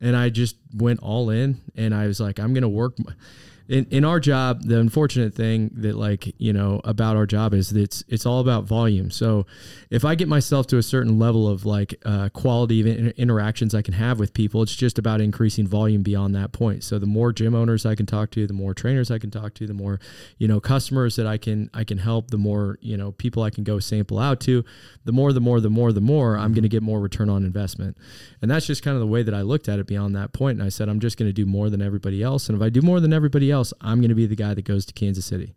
[0.00, 2.94] And I just went all in and I was like, I'm going to work.
[2.98, 3.14] m-
[3.70, 7.70] In, in our job, the unfortunate thing that like, you know, about our job is
[7.70, 9.12] that it's, it's all about volume.
[9.12, 9.46] So
[9.90, 13.72] if I get myself to a certain level of like uh, quality of inter- interactions
[13.72, 16.82] I can have with people, it's just about increasing volume beyond that point.
[16.82, 19.54] So the more gym owners I can talk to, the more trainers I can talk
[19.54, 20.00] to, the more,
[20.38, 23.50] you know, customers that I can, I can help, the more, you know, people I
[23.50, 24.64] can go sample out to,
[25.04, 27.44] the more, the more, the more, the more I'm going to get more return on
[27.44, 27.96] investment.
[28.42, 30.58] And that's just kind of the way that I looked at it beyond that point.
[30.58, 32.48] And I said, I'm just going to do more than everybody else.
[32.48, 34.64] And if I do more than everybody else, I'm going to be the guy that
[34.64, 35.54] goes to Kansas City.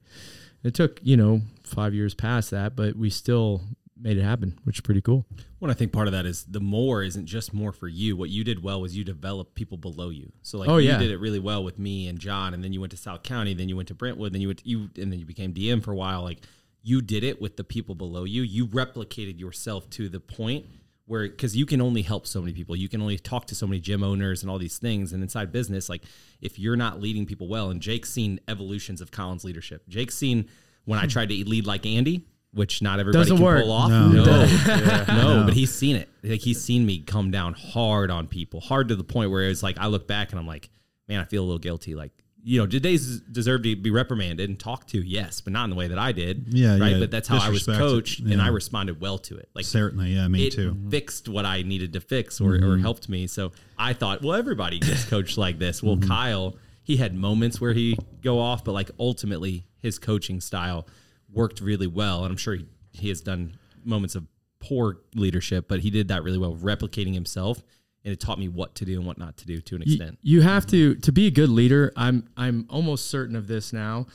[0.64, 3.62] It took, you know, five years past that, but we still
[4.00, 5.26] made it happen, which is pretty cool.
[5.60, 8.18] Well, I think part of that is the more isn't just more for you.
[8.18, 10.32] What you did well was you developed people below you.
[10.42, 10.98] So like Oh, you yeah.
[10.98, 13.54] did it really well with me and John, and then you went to South County,
[13.54, 15.82] then you went to Brentwood, then you went to, you and then you became DM
[15.84, 16.22] for a while.
[16.24, 16.40] Like
[16.82, 18.42] you did it with the people below you.
[18.42, 20.66] You replicated yourself to the point
[21.06, 22.76] where because you can only help so many people.
[22.76, 25.14] You can only talk to so many gym owners and all these things.
[25.14, 26.04] And inside business, like
[26.42, 29.88] if you're not leading people well, and Jake's seen evolutions of Collin's leadership.
[29.90, 30.50] Jake's seen
[30.86, 32.28] when I tried to lead like Andy.
[32.56, 33.64] Which not everybody Doesn't can work.
[33.64, 33.90] pull off.
[33.90, 34.12] No.
[34.14, 36.08] no, no, but he's seen it.
[36.22, 39.64] Like he's seen me come down hard on people, hard to the point where it's
[39.64, 40.70] like I look back and I'm like,
[41.08, 41.96] man, I feel a little guilty.
[41.96, 42.12] Like,
[42.46, 42.98] you know, did they
[43.32, 45.00] deserve to be reprimanded and talked to?
[45.02, 46.48] Yes, but not in the way that I did.
[46.50, 46.92] Yeah, right.
[46.94, 47.00] yeah.
[47.00, 49.50] But that's how I was coached, and I responded well to it.
[49.56, 50.76] Like Certainly, yeah, me it too.
[50.90, 52.70] fixed what I needed to fix or, Mm-hmm.
[52.70, 53.28] or helped me.
[53.28, 55.82] So I thought, well, everybody gets coached like this.
[55.82, 56.10] Well, Mm-hmm.
[56.10, 60.86] Kyle, he had moments where he go off, but like ultimately his coaching style
[61.32, 62.24] worked really well.
[62.26, 64.28] And I'm sure he, he has done moments of
[64.60, 67.64] poor leadership, but he did that really well, replicating himself.
[68.06, 69.94] And it taught me what to do and what not to do to an you,
[69.94, 70.20] extent.
[70.22, 74.08] you have to to be a good leader i'm i'm almost certain of this now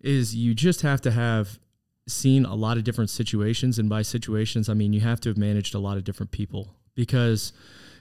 [0.00, 1.58] is you just have to have
[2.08, 5.36] seen a lot of different situations and by situations i mean you have to have
[5.36, 7.52] managed a lot of different people because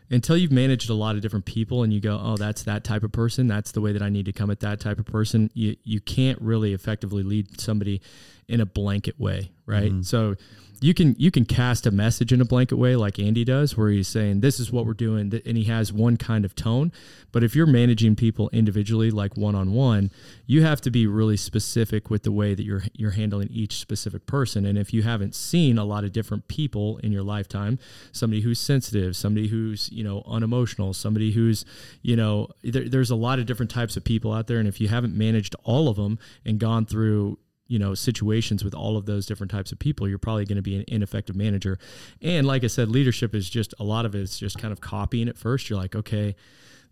[0.09, 3.03] until you've managed a lot of different people and you go oh that's that type
[3.03, 5.49] of person that's the way that i need to come at that type of person
[5.53, 8.01] you you can't really effectively lead somebody
[8.47, 9.91] in a blanket way right?
[9.91, 10.01] Mm-hmm.
[10.01, 10.35] So
[10.81, 13.89] you can you can cast a message in a blanket way like Andy does where
[13.89, 16.91] he's saying this is what we're doing and he has one kind of tone.
[17.31, 20.11] But if you're managing people individually like one on one
[20.45, 24.25] you have to be really specific with the way that you're you're handling each specific
[24.25, 24.65] person.
[24.65, 27.79] And if you haven't seen a lot of different people in your lifetime
[28.11, 31.63] somebody who's sensitive somebody who's you know unemotional somebody who's
[32.01, 34.59] you know there, there's a lot of different types of people out there.
[34.59, 37.37] And if you haven't managed all of them and gone through
[37.73, 40.67] you know situations with all of those different types of people you're probably going to
[40.71, 41.75] be an ineffective manager.
[42.21, 44.79] And like i said leadership is just a lot of it is just kind of
[44.79, 45.69] copying at first.
[45.69, 46.35] You're like okay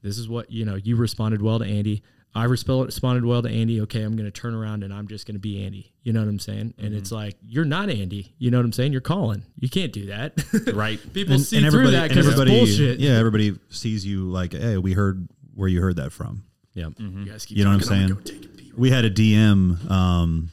[0.02, 2.02] this is what you know you responded well to andy.
[2.34, 3.82] I responded well to andy.
[3.82, 5.94] Okay i'm going to turn around and i'm just going to be andy.
[6.04, 6.74] You know what i'm saying?
[6.80, 8.34] And it's like you're not andy.
[8.40, 8.92] You know what i'm saying?
[8.94, 9.44] You're Collin.
[9.60, 10.34] You can't do that.
[10.74, 11.00] Right.
[11.14, 13.00] people see through that and because it's everybody- bullshit.
[13.00, 16.44] Yeah, everybody sees you like, hey, we heard where you heard that from.
[16.74, 16.88] Yeah.
[16.98, 18.08] you, guys keep You know what I'm saying?
[18.08, 18.72] gonna go take a pee.
[18.78, 20.50] We had a DM, um,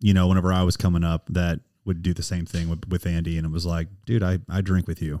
[0.00, 3.06] you know, whenever I was coming up, that would do the same thing with, with
[3.06, 5.20] Andy, and it was like, dude, I, I drink with you.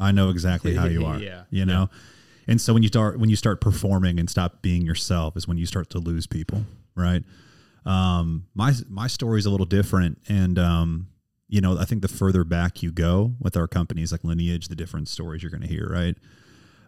[0.00, 1.18] I know exactly how you are.
[1.18, 1.44] Yeah.
[1.50, 1.90] You know?
[2.46, 5.58] And so when you start when you start performing and stop being yourself is when
[5.58, 6.64] you start to lose people,
[6.94, 7.22] right?
[7.84, 11.08] Um, my my story is a little different, and um,
[11.48, 14.74] you know, I think the further back you go with our companies like Lineage, the
[14.74, 16.16] different stories you're going to hear, right?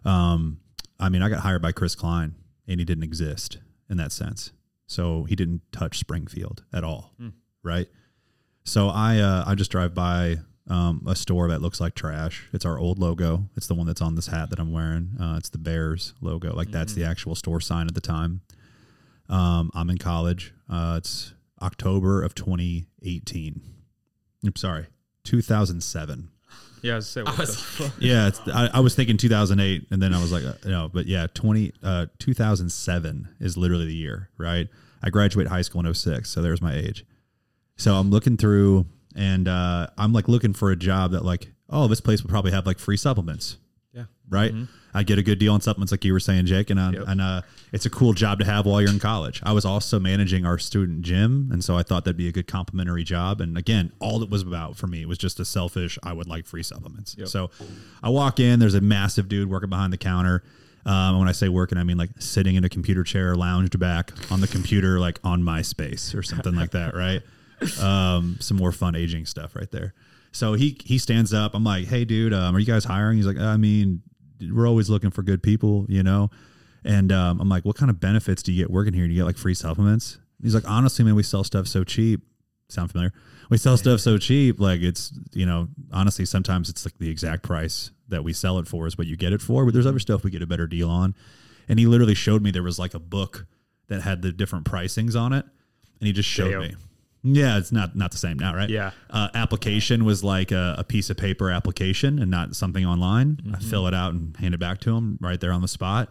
[0.03, 0.59] Um,
[0.99, 2.33] I mean, I got hired by Chris Klein,
[2.67, 4.51] and he didn't exist in that sense,
[4.91, 7.13] so he didn't touch Springfield at all,
[7.63, 7.87] right?
[8.65, 10.37] So I uh, I just drive by
[10.67, 12.49] um, a store that looks like trash.
[12.53, 13.49] It's our old logo.
[13.55, 15.11] It's the one that's on this hat that I'm wearing.
[15.19, 16.53] Uh, it's the Bears logo.
[16.53, 18.41] Like that's the actual store sign at the time.
[19.29, 20.53] Um, I'm in college.
[20.69, 23.61] Uh, it's October of 2018.
[24.45, 24.87] I'm sorry,
[25.23, 26.30] 2007.
[26.81, 27.91] Yeah, I was say, the fuck?
[27.99, 31.05] Yeah, it's, I, I was thinking 2008, and then I was like, uh, no, but
[31.05, 34.67] yeah, 20 uh, 2007 is literally the year, right?
[35.03, 37.05] I graduate high school in 06, so there's my age.
[37.77, 41.87] So I'm looking through, and uh, I'm like looking for a job that like, oh,
[41.87, 43.57] this place would probably have like free supplements.
[44.31, 44.53] Right.
[44.93, 47.03] I get a good deal on supplements, like you were saying, Jake, and uh, Yep.
[47.07, 49.39] and uh, it's a cool job to have while you're in college.
[49.43, 52.47] I was also managing our student gym, and so I thought that'd be a good
[52.47, 53.39] complementary job.
[53.39, 55.97] And again, all it was about for me was just a selfish.
[56.03, 57.15] I would like free supplements.
[57.25, 57.51] So
[58.03, 58.59] I walk in.
[58.59, 60.43] There's a massive dude working behind the counter.
[60.85, 64.11] Um, when I say working, I mean like sitting in a computer chair, lounged back
[64.31, 67.21] on the computer, like on MySpace or something like that, right?
[67.79, 69.93] Um, some more fun aging stuff right there.
[70.31, 71.53] So he he stands up.
[71.53, 73.17] I'm like, hey, dude, um, are you guys hiring?
[73.17, 74.01] He's like, I mean,
[74.41, 76.29] we're always looking for good people, you know.
[76.83, 79.05] And um, I'm like, what kind of benefits do you get working here?
[79.07, 80.17] Do you get like free supplements?
[80.41, 82.21] He's like, honestly, man, we sell stuff so cheap.
[82.69, 83.13] Sound familiar?
[83.49, 87.43] We sell stuff so cheap, like it's you know, honestly, sometimes it's like the exact
[87.43, 89.65] price that we sell it for is what you get it for.
[89.65, 91.13] But there's other stuff we get a better deal on.
[91.67, 93.45] And he literally showed me there was like a book
[93.87, 95.45] that had the different pricings on it,
[95.99, 96.61] and he just showed Damn.
[96.61, 96.75] me.
[97.23, 98.69] Yeah, it's not not the same now, right?
[98.69, 98.91] Yeah.
[99.09, 103.39] Uh, application was like a, a piece of paper application and not something online.
[103.53, 106.09] I fill it out and hand it back to him right there on the spot,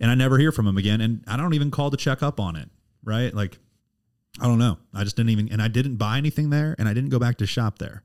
[0.00, 1.00] and I never hear from him again.
[1.00, 2.70] And I don't even call to check up on it.
[3.04, 3.32] Right?
[3.32, 3.58] Like,
[4.40, 4.78] I don't know.
[4.92, 7.36] I just didn't even, and I didn't buy anything there, and I didn't go back
[7.38, 8.02] to shop there.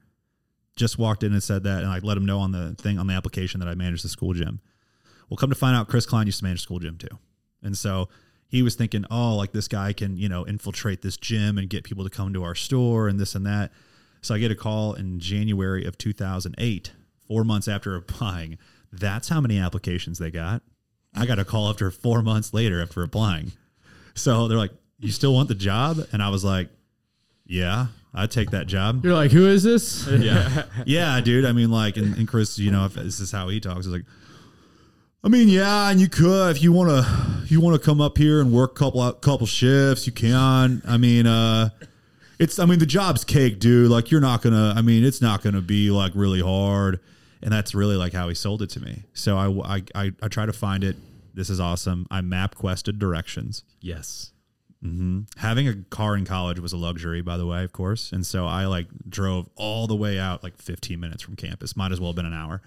[0.75, 3.07] Just walked in and said that, and I let him know on the thing on
[3.07, 4.61] the application that I managed the school gym.
[5.29, 7.17] Well, come to find out, Chris Klein used to manage school gym too,
[7.63, 8.09] and so
[8.51, 11.85] he was thinking, oh, like this guy can, you know, infiltrate this gym and get
[11.85, 13.71] people to come to our store and this and that.
[14.21, 16.91] So I get a call in January of 2008,
[17.25, 18.57] four months after applying.
[18.91, 20.63] That's how many applications they got.
[21.15, 23.53] I got a call after four months later after applying.
[24.15, 25.99] So they're like, you still want the job?
[26.11, 26.69] And I was like,
[27.45, 29.05] yeah, I'd take that job.
[29.05, 30.05] You're like, who is this?
[30.07, 30.65] Yeah.
[30.85, 31.45] yeah, dude.
[31.45, 33.93] I mean, like, and, and Chris, you know, if this is how he talks, it's
[33.93, 34.05] like,
[35.23, 38.17] I mean, yeah, and you could if you want to, you want to come up
[38.17, 40.81] here and work a couple couple shifts, you can.
[40.87, 41.69] I mean, uh,
[42.39, 43.91] it's, I mean, the job's cake, dude.
[43.91, 44.73] Like, you're not gonna.
[44.75, 46.99] I mean, it's not gonna be like really hard,
[47.43, 49.03] and that's really like how he sold it to me.
[49.13, 50.95] So I, I, I, I try to find it.
[51.35, 52.07] This is awesome.
[52.11, 54.33] I map quested directions Yes.
[54.83, 55.21] Mm-hmm.
[55.37, 58.11] having a car in college was a luxury, by the way, of course.
[58.11, 61.77] And so I like drove all the way out, like 15 minutes from campus.
[61.77, 62.63] Might as well have been an hour.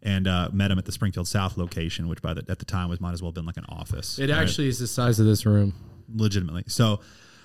[0.00, 2.88] And uh, met him at the Springfield South location, which by the at the time
[2.88, 4.18] was might as well have been like an office.
[4.18, 4.38] It right?
[4.38, 5.74] actually is the size of this room.
[6.14, 6.64] legitimately.
[6.68, 7.00] So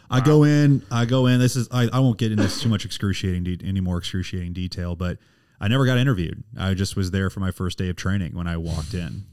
[0.09, 1.39] I go in, I go in.
[1.39, 4.95] This is I, I won't get into too much excruciating de- any more excruciating detail,
[4.95, 5.17] but
[5.59, 6.43] I never got interviewed.
[6.57, 9.23] I just was there for my first day of training when I walked in,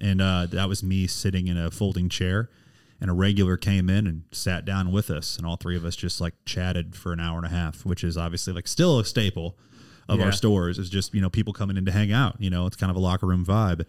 [0.00, 2.48] and uh, that was me sitting in a folding chair.
[3.00, 5.96] And a regular came in and sat down with us, and all three of us
[5.96, 9.04] just like chatted for an hour and a half, which is obviously like still a
[9.04, 9.58] staple
[10.08, 10.26] of Yeah.
[10.26, 10.78] our stores.
[10.78, 12.36] Is just you know people coming in to hang out.
[12.38, 13.84] You know, it's kind of a locker room vibe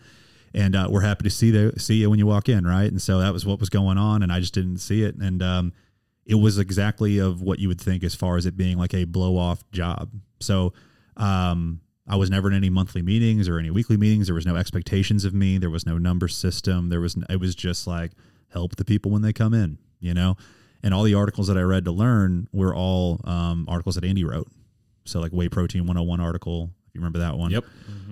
[0.56, 2.84] and uh, we're happy to see the, see you when you walk in, right?
[2.92, 5.42] And so that was what was going on, and I just didn't see it, and
[5.42, 5.74] um,
[6.28, 9.06] it was exactly of what you would think as far as it being like a
[9.06, 10.12] blow off job.
[10.42, 10.74] So
[11.18, 14.28] um, I was never in any monthly meetings or any weekly meetings.
[14.28, 15.58] There was no expectations of me.
[15.58, 16.90] There was no number system.
[16.90, 18.12] There was it was just like
[18.50, 20.38] help the people when they come in, you know.
[20.84, 24.24] And all the articles that I read to learn were all um, articles that Andy
[24.24, 24.50] wrote.
[25.06, 27.52] So like whey protein 101 article, if you remember that one.
[27.52, 27.66] Yep.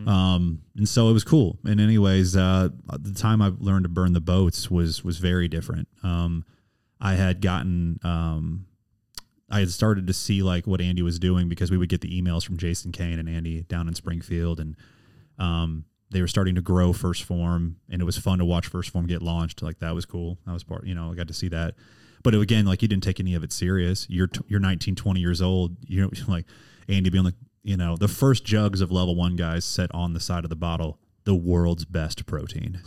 [0.07, 1.59] Um, and so it was cool.
[1.63, 2.69] And anyways, uh,
[2.99, 5.87] the time I learned to burn the boats was was very different.
[6.03, 6.45] Um,
[6.99, 8.65] I had gotten um,
[9.49, 12.21] I had started to see like what Andy was doing because we would get the
[12.21, 14.75] emails from Jason Kane and Andy down in Springfield, and
[15.37, 18.89] um, they were starting to grow 1st Phorm, and it was fun to watch 1st
[18.89, 19.61] Phorm get launched.
[19.61, 20.37] Like that was cool.
[20.45, 21.75] That was part, you know, I got to see that.
[22.23, 24.05] But again, like you didn't take any of it serious.
[24.09, 25.75] You're t- you're 19, 20 years old.
[25.87, 26.45] You know, like
[26.87, 30.19] Andy being like, you know, the first jugs of level one guys set on the
[30.19, 32.81] side of the bottle, the world's best protein.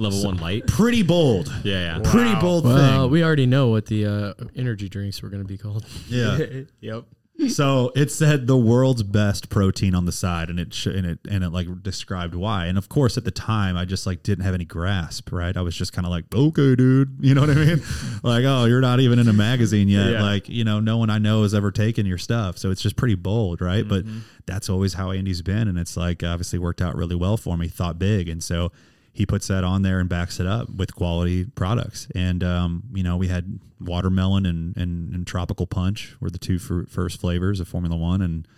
[0.00, 0.66] Level one light.
[0.68, 1.52] Pretty bold.
[1.64, 2.10] Yeah, yeah.
[2.10, 3.10] Pretty bold Well, thing.
[3.10, 5.84] we already know what the uh, energy drinks were going to be called.
[6.08, 6.38] yeah.
[6.80, 7.04] yep.
[7.48, 11.18] so it said the world's best protein on the side and it sh- and it
[11.30, 12.66] and it like described why.
[12.66, 15.56] And of course at the time i just like didn't have any grasp right?
[15.56, 17.82] I was just kind of like okay dude you know what i mean?
[18.22, 20.12] Like oh you're not even in a magazine yet.
[20.12, 20.22] Yeah.
[20.22, 22.96] like you know no one i know has ever taken your stuff so it's just
[22.96, 23.86] pretty bold right?
[23.86, 24.20] But mm-hmm.
[24.46, 27.68] that's always how andy's been and it's like obviously worked out really well for me
[27.68, 28.28] thought big.
[28.28, 28.72] And so
[29.18, 32.06] he puts that on there and backs it up with quality products.
[32.14, 36.60] And um, you know, we had watermelon and, and, and tropical punch were the two
[36.60, 38.48] fir- first flavors of Phormula-1, and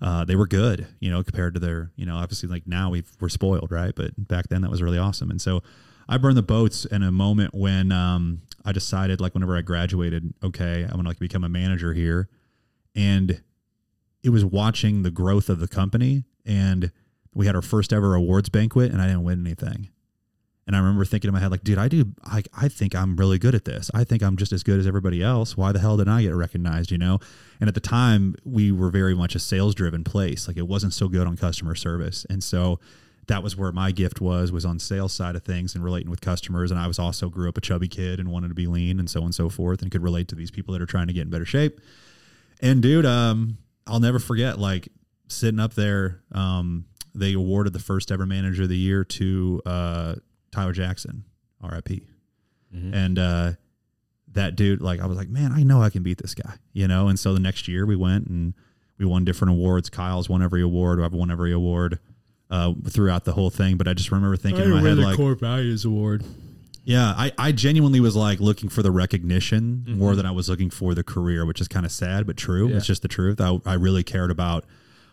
[0.00, 0.86] uh, they were good.
[1.00, 3.92] You know, compared to their, you know, obviously like now we've we're spoiled, right?
[3.92, 5.32] But back then that was really awesome.
[5.32, 5.64] And so
[6.08, 10.32] I burned the boats in a moment when um, I decided, like, whenever I graduated,
[10.44, 12.28] okay, I'm gonna like become a manager here,
[12.94, 13.42] and
[14.22, 16.92] it was watching the growth of the company and
[17.34, 19.90] we had our first ever awards banquet and I didn't win anything.
[20.66, 23.16] And I remember thinking in my head, like, dude, I do, I, I think I'm
[23.16, 23.90] really good at this.
[23.94, 25.56] I think I'm just as good as everybody else.
[25.56, 27.20] Why the hell didn't I get recognized, you know?
[27.58, 30.46] And at the time, we were very much a sales driven place.
[30.46, 32.26] Like, it wasn't so good on customer service.
[32.28, 32.80] And so
[33.28, 36.20] that was where my gift was, was on sales side of things and relating with
[36.20, 36.70] customers.
[36.70, 39.08] And I was also grew up a chubby kid and wanted to be lean and
[39.08, 41.14] so on and so forth and could relate to these people that are trying to
[41.14, 41.80] get in better shape.
[42.60, 43.56] And dude, um,
[43.86, 44.88] I'll never forget like
[45.28, 46.20] sitting up there.
[46.32, 46.84] Um,
[47.18, 50.14] they awarded the first ever manager of the year to uh,
[50.52, 51.24] Tyler Jackson,
[51.62, 52.02] RIP.
[52.72, 53.52] And uh,
[54.32, 56.86] that dude, like, I was like, man, I know I can beat this guy, you
[56.86, 57.08] know.
[57.08, 58.52] And so the next year we went and
[58.98, 59.88] we won different awards.
[59.88, 61.00] Kyle's won every award.
[61.00, 61.98] I've won every award
[62.50, 63.78] uh, throughout the whole thing.
[63.78, 66.24] But I just remember thinking in my head, like, Core Values Award.
[66.84, 70.68] yeah, I, I genuinely was like looking for the recognition more than I was looking
[70.70, 72.68] for the career, which is kind of sad but true.
[72.68, 72.76] Yeah.
[72.76, 73.40] It's just the truth.
[73.40, 74.64] I, I really cared about,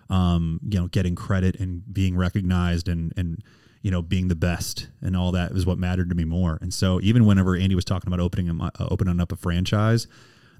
[0.10, 3.44] um, you know, getting credit and being recognized and and
[3.82, 6.58] you know being the best and all that was what mattered to me more.
[6.62, 10.08] And so even whenever Andy was talking about opening uh, opening up a franchise,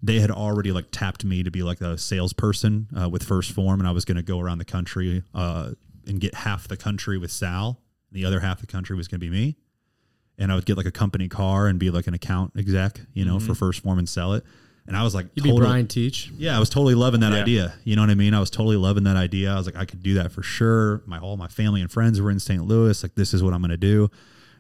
[0.02, 3.80] they had already like tapped me to be like a salesperson uh, with 1st Phorm,
[3.80, 5.72] and I was going to go around the country uh,
[6.08, 7.82] and get half the country with Sal.
[8.12, 9.58] The other half the country was going to be me
[10.38, 13.26] and I would get like a company car and be like an account exec, you
[13.26, 14.44] know, for 1st Phorm and sell it.
[14.88, 16.32] And I was like, You'd be Brian Teach.
[16.38, 17.42] Yeah, I was totally loving that Yeah.
[17.42, 17.74] idea.
[17.84, 18.34] You know what I mean?
[18.36, 19.52] I was totally loving that idea.
[19.52, 21.02] I was like, I could do that for sure.
[21.08, 22.64] My all my family and friends were in St.
[22.64, 23.02] Louis.
[23.02, 24.10] Like, this is what I'm going to do.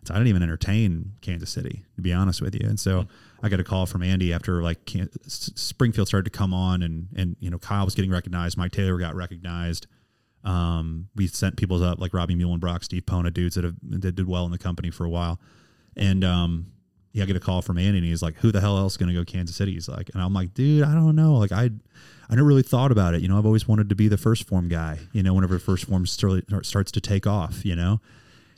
[0.03, 2.67] So I didn't even entertain Kansas City, to be honest with you.
[2.67, 3.07] And so
[3.41, 7.07] I got a call from Andy after like Can- Springfield started to come on, and
[7.15, 8.55] and you know Kyle was getting recognized.
[8.57, 9.88] Mike Taylor got recognized.
[10.43, 14.28] Um, we sent people up like Robbie Muhlenbrock, Steve Pona, dudes that have that did
[14.28, 15.39] well in the company for a while.
[15.97, 16.67] And um,
[17.16, 18.97] yeah, I get a call from Andy, and he's like, "Who the hell else is
[18.97, 21.36] going to go Kansas City?" He's like, and I'm like, "Dude, I don't know.
[21.36, 21.70] Like, I,
[22.30, 23.22] I never really thought about it.
[23.22, 24.99] You know, I've always wanted to be the 1st Phorm guy.
[25.13, 28.01] You know, whenever 1st Phorm starts to take off, you know."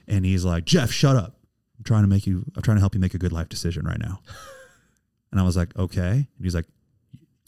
[0.08, 1.36] And he's like, "Jeff, shut up.
[1.78, 2.46] I'm trying to make you.
[2.56, 4.22] I'm trying to help you make a good life decision right now."
[5.32, 6.66] And I was like, "Okay." And he's like,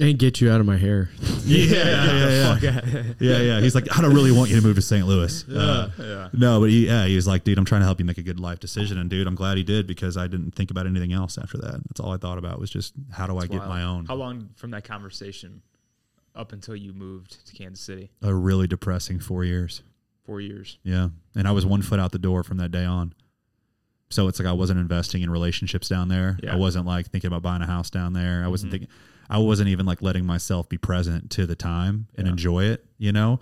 [0.01, 1.09] And get you out of my hair.
[1.43, 4.75] "Yeah, yeah, yeah, yeah, yeah, yeah." He's like, "I don't really want you to move
[4.77, 5.05] to St.
[5.05, 6.29] Louis." Uh, Yeah.
[6.31, 8.23] no, but he, yeah, he was like, dude, I'm trying to help you make a
[8.23, 8.97] good life decision.
[8.97, 11.81] And dude, I'm glad he did because I didn't think about anything else after that.
[11.89, 13.69] That's all I thought about was just how do I get Wild.
[13.69, 14.05] my own.
[14.05, 15.61] How long from that conversation
[16.35, 18.09] up until you moved to Kansas City?
[18.21, 19.81] A really depressing four years.
[20.25, 20.77] Four years.
[20.83, 21.09] Yeah.
[21.35, 23.13] And I was one foot out the door from that day on.
[24.11, 26.37] So it's like I wasn't investing in relationships down there.
[26.41, 26.53] Yeah.
[26.53, 28.43] I wasn't like thinking about buying a house down there.
[28.43, 28.79] I wasn't Mhm.
[28.79, 28.89] thinking
[29.29, 32.31] I wasn't even like letting myself be present to the time and Yeah.
[32.31, 33.39] enjoy it, you know?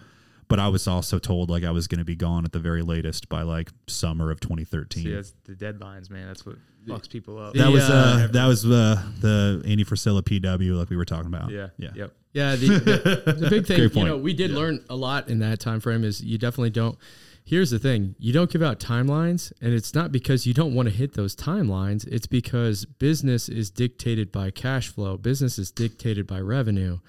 [0.49, 2.81] But I was also told like I was going to be gone at the very
[2.81, 5.03] latest by like summer of 2013.
[5.03, 6.27] See, that's the deadlines, man.
[6.27, 7.53] That's what fucks people up.
[7.53, 11.27] That was uh, uh, that was uh, the Andy Frisella PW like we were talking
[11.27, 11.51] about.
[11.51, 11.67] yeah.
[11.77, 11.89] yeah.
[11.95, 12.13] Yep.
[12.33, 14.07] Yeah, the, the, the big thing, Great you point.
[14.09, 16.03] know, we did learn a lot in that time frame.
[16.03, 16.97] Is you definitely don't.
[17.47, 20.89] Here's the thing: you don't give out timelines, and it's not because you don't want
[20.89, 22.05] to hit those timelines.
[22.05, 25.15] It's because business is dictated by cash flow.
[25.15, 26.99] Business is dictated by revenue,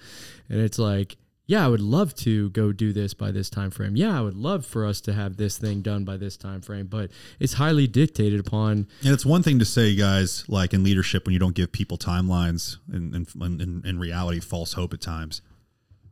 [0.47, 3.97] and it's like, yeah, I would love to go do this by this time frame.
[3.97, 6.87] Yeah, I would love for us to have this thing done by this time frame,
[6.87, 8.87] but it's highly dictated upon.
[9.03, 11.97] And it's one thing to say, guys, like in leadership, when you don't give people
[11.97, 15.41] timelines and in, in, reality, false hope at times.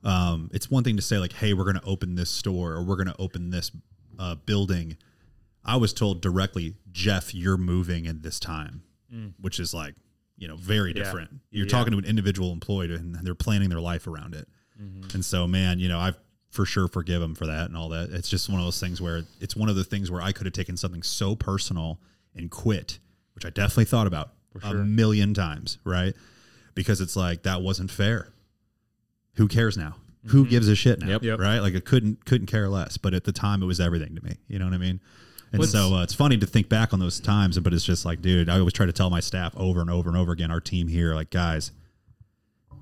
[0.04, 2.84] Um, it's one thing to say, like, hey, we're going to open this store or
[2.84, 3.72] we're going to open this
[4.20, 4.98] uh, building.
[5.66, 8.84] I was told directly, Jeff, you're moving at this time,
[9.42, 9.96] which is like,
[10.38, 11.04] you know, very Yeah.
[11.04, 11.42] different.
[11.52, 11.72] You're Yeah.
[11.72, 14.48] talking to an individual employed and they're planning their life around it.
[15.14, 16.18] And so, man, you know, I've
[16.52, 18.10] for sure forgive them for that and all that.
[18.12, 20.46] It's just one of those things where it's one of the things where I could
[20.46, 22.00] have taken something so personal
[22.36, 23.00] and quit,
[23.34, 26.16] which I definitely thought about a million times, right?
[26.76, 28.30] Because it's like that wasn't fair.
[29.36, 29.98] Who cares now?
[30.26, 31.08] Who gives a shit now?
[31.10, 31.24] Yep.
[31.24, 31.40] Yep.
[31.40, 31.60] Right?
[31.60, 32.98] Like it couldn't couldn't care less.
[32.98, 34.36] But at the time, it was everything to me.
[34.48, 35.00] You know what I mean?
[35.54, 38.04] And What's- so uh, it's funny to think back on those times, but it's just
[38.06, 40.52] like, dude, I always try to tell my staff over and over and over again,
[40.52, 41.72] our team here, like, guys,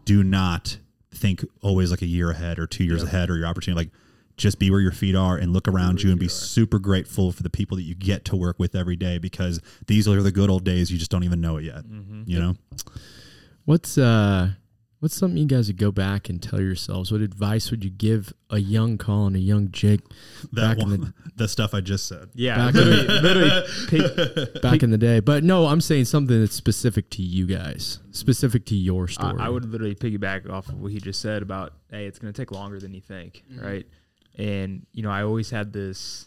[0.06, 0.80] do not
[1.14, 3.86] think always like a year ahead or two years ahead or your opportunity.
[3.86, 3.94] Like,
[4.38, 7.42] just be where your feet are and look around you and be super grateful for
[7.44, 10.50] the people that you get to work with every day because these are the good
[10.50, 10.92] old days.
[10.92, 11.86] You just don't even know it yet.
[12.26, 12.56] You know?
[13.66, 14.50] What's uh
[15.06, 17.12] what's something you guys would go back and tell yourselves?
[17.12, 20.02] What advice would you give a young Collin, a young Jake
[20.52, 22.30] That back in one, the the stuff I just said.
[22.34, 25.20] Yeah, Back literally, literally pick, back in the day?
[25.20, 29.36] But no, I'm saying something that's specific to you guys, specific to your story.
[29.40, 32.42] I would literally piggyback off of what he just said about, hey, it's going to
[32.42, 33.64] take longer than you think, mm-hmm.
[33.64, 33.86] right?
[34.40, 36.26] And you know, I always had this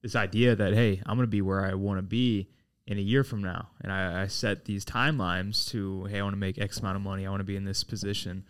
[0.00, 2.48] this idea that hey, I'm going to be where I want to be
[2.86, 6.34] in a year from now, and I, I set these timelines to hey, I want
[6.34, 8.44] to make X amount of money, I want to be in this position,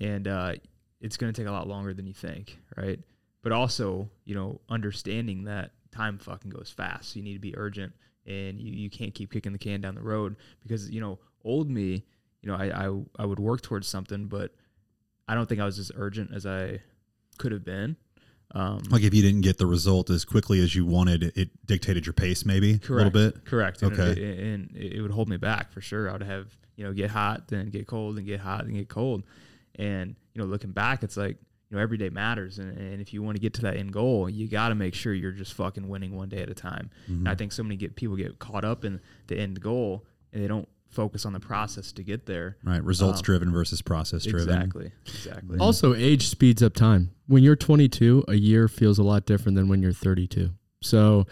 [0.00, 0.54] and uh,
[1.00, 3.00] it's going to take a lot longer than you think, right?
[3.42, 7.56] But also, you know, understanding that time fucking goes fast, so you need to be
[7.56, 7.92] urgent,
[8.26, 11.68] and you, you can't keep kicking the can down the road because you know, old
[11.68, 12.04] me
[12.42, 14.52] you know, I, I I would work towards something, but
[15.28, 16.80] I don't think I was as urgent as I
[17.38, 17.96] could have been.
[18.54, 21.66] Um, Like if you didn't get the result as quickly as you wanted, it, it
[21.66, 23.44] dictated your pace maybe a little bit.
[23.44, 23.82] Correct.
[23.82, 24.20] And Okay.
[24.20, 26.08] It, and it would hold me back for sure.
[26.08, 28.88] I would have you know get hot, then get cold, and get hot, and get
[28.88, 29.22] cold.
[29.76, 31.36] And you know, looking back, it's like
[31.70, 33.92] you know every day matters, and, and if you want to get to that end
[33.92, 36.90] goal, you got to make sure you're just fucking winning one day at a time.
[37.04, 37.20] Mm-hmm.
[37.20, 40.42] And I think so many get people get caught up in the end goal, and
[40.42, 42.56] they don't focus on the process to get there.
[42.62, 42.82] Right.
[42.84, 44.48] Results Um, driven versus process driven.
[44.54, 44.92] Exactly.
[45.06, 45.58] Exactly.
[45.58, 47.10] Also, age speeds up time.
[47.26, 50.50] When you're 22, a year feels a lot different than when you're 32.
[50.82, 51.26] So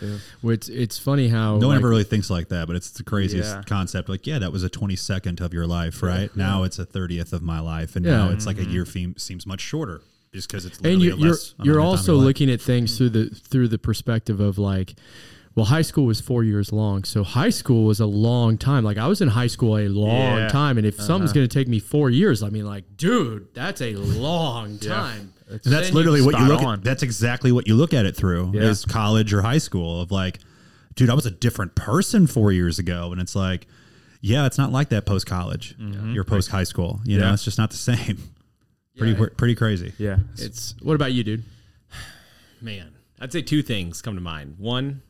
[0.45, 3.03] it's it's funny how No one like, ever really thinks like that, but it's the
[3.03, 3.63] craziest Yeah.
[3.67, 4.09] concept.
[4.09, 6.35] Like, yeah, that was a 22nd of your life, right?
[6.37, 7.97] Now it's a 30th of my life.
[7.97, 8.13] And Yeah.
[8.17, 10.03] now it's like a year feme- seems much shorter
[10.33, 12.25] just because it's and you, a you're less you're also of your life.
[12.27, 14.95] looking at things through the through the perspective of like
[15.61, 18.97] well high school was four years long so high school was a long time like
[18.99, 20.49] i was in high school a long Yeah.
[20.49, 21.07] time and if uh-huh.
[21.07, 25.33] something's going to take me four years i mean like dude that's a long time
[25.51, 26.79] And that's Then literally what you spot look on.
[26.79, 26.85] at.
[26.85, 28.63] That's exactly what you look at it through Yeah.
[28.71, 30.39] is college or high school of like,
[30.95, 33.11] dude, I was a different person four years ago.
[33.11, 33.67] And it's like,
[34.21, 35.77] yeah, it's not like that post college.
[35.77, 36.13] Mm-hmm.
[36.13, 37.01] You're post high school.
[37.05, 38.19] You know, it's just not the same.
[38.97, 39.27] Pretty, Yeah.
[39.37, 39.93] pretty crazy.
[39.99, 40.19] yeah.
[40.39, 41.43] it's what about you dude
[42.61, 44.55] Man, I'd say two things come to mind.
[44.59, 45.03] One,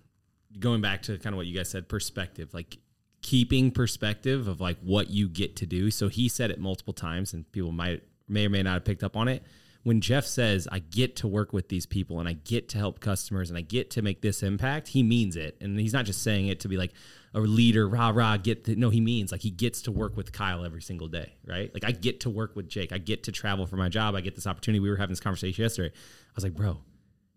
[0.58, 2.78] going back to kind of what you guys said, perspective, like
[3.22, 5.90] keeping perspective of like what you get to do.
[5.90, 9.02] So he said it multiple times, and people might may or may not have picked
[9.02, 9.42] up on it.
[9.82, 13.00] When Jeff says, I get to work with these people and I get to help
[13.00, 15.56] customers and I get to make this impact, he means it.
[15.58, 16.92] And he's not just saying it to be like
[17.32, 20.32] a leader, rah, rah, get the, no, he means like he gets to work with
[20.32, 21.72] Kyle every single day, right?
[21.72, 22.92] Like I get to work with Jake.
[22.92, 24.14] I get to travel for my job.
[24.14, 24.80] I get this opportunity.
[24.80, 25.94] We were having this conversation yesterday.
[25.94, 26.80] I was like, bro,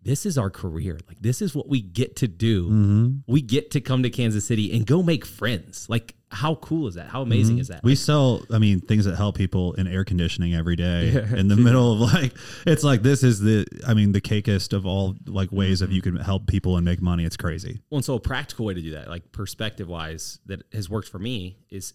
[0.03, 0.99] this is our career.
[1.07, 2.65] Like this is what we get to do.
[2.65, 3.09] Mm-hmm.
[3.27, 5.87] We get to come to Kansas City and go make friends.
[5.89, 7.07] Like how cool is that?
[7.07, 7.61] How amazing mm-hmm.
[7.61, 7.83] is that?
[7.83, 11.47] We Like, sell, I mean, things that help people in air conditioning every day in
[11.47, 12.33] the middle of like,
[12.65, 15.95] it's like, this is the, I mean, the cakest of all like ways of mm-hmm.
[15.95, 17.23] you can help people and make money.
[17.23, 17.81] It's crazy.
[17.89, 21.07] well, and so a practical way to do that, like perspective wise, that has worked
[21.09, 21.93] for me is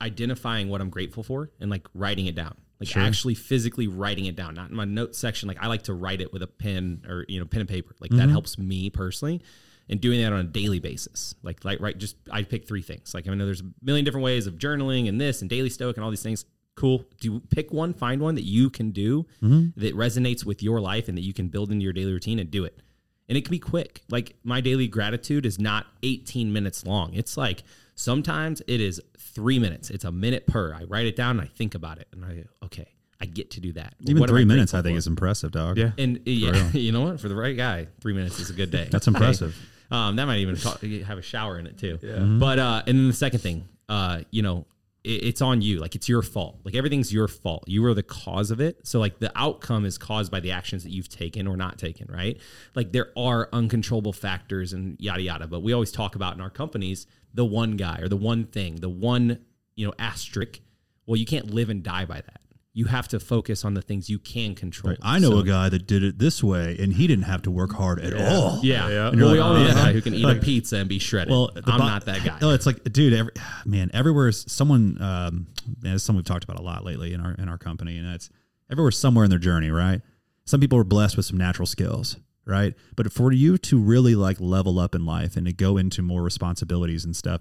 [0.00, 2.56] identifying what I'm grateful for and like writing it down.
[2.80, 5.48] Like actually physically writing it down, not in my notes section.
[5.48, 7.94] Like I like to write it with a pen or you know pen and paper.
[8.00, 8.30] Like that mm-hmm.
[8.30, 9.42] helps me personally.
[9.88, 13.14] And doing that on a daily basis, like like right, just I pick three things.
[13.14, 15.96] Like I know there's a million different ways of journaling and this and daily stoic
[15.96, 16.44] and all these things.
[16.74, 17.04] Cool.
[17.20, 19.80] Do pick one, find one that you can do mm-hmm.
[19.80, 22.50] that resonates with your life and that you can build into your daily routine and
[22.50, 22.82] do it
[23.28, 24.02] and it can be quick.
[24.08, 27.14] Like my daily gratitude is not 18 minutes long.
[27.14, 27.64] It's like
[27.96, 29.90] sometimes it is three minutes.
[29.90, 30.72] It's a minute per.
[30.72, 32.86] I write it down and I think about it, and I okay,
[33.20, 33.94] I get to do that.
[34.06, 34.98] Even What three I minutes, I think, for?
[34.98, 35.78] is impressive, dog.
[35.78, 35.90] Yeah.
[35.98, 37.20] And yeah, you know what?
[37.20, 38.88] For the right guy, three minutes is a good day.
[38.92, 39.56] That's impressive.
[39.90, 41.98] Um, that might even ta- have a shower in it too.
[42.02, 42.18] Yeah.
[42.20, 44.66] But uh, and then the second thing, uh, you know, it,
[45.06, 45.78] it's on you.
[45.78, 46.58] Like it's your fault.
[46.64, 47.64] Like everything's your fault.
[47.66, 48.86] You are the cause of it.
[48.86, 52.08] So like the outcome is caused by the actions that you've taken or not taken.
[52.10, 52.40] Right.
[52.74, 55.46] Like there are uncontrollable factors and yada yada.
[55.46, 58.76] But we always talk about in our companies the one guy or the one thing,
[58.76, 59.38] the one
[59.76, 60.60] you know asterisk.
[61.06, 62.40] Well, you can't live and die by that.
[62.78, 64.94] You have to focus on the things you can control.
[65.00, 67.50] I know So- a guy that did it this way, and he didn't have to
[67.50, 68.60] work hard at all.
[68.62, 69.08] Yeah, Yeah.
[69.08, 69.68] And you're we all know yeah.
[69.68, 71.30] the guy who can eat Like- a pizza and be shredded.
[71.32, 72.38] Well, I'm bo- not that guy.
[72.42, 73.32] No, it's like, dude, every
[73.64, 75.00] man, everywhere is someone.
[75.00, 75.46] Um,
[75.80, 78.06] man, it's something we've talked about a lot lately in our in our company, and
[78.06, 78.28] that's
[78.70, 80.02] everywhere somewhere in their journey, right?
[80.44, 82.74] Some people are blessed with some natural skills, right?
[82.94, 86.22] But for you to really like level up in life and to go into more
[86.22, 87.40] responsibilities and stuff,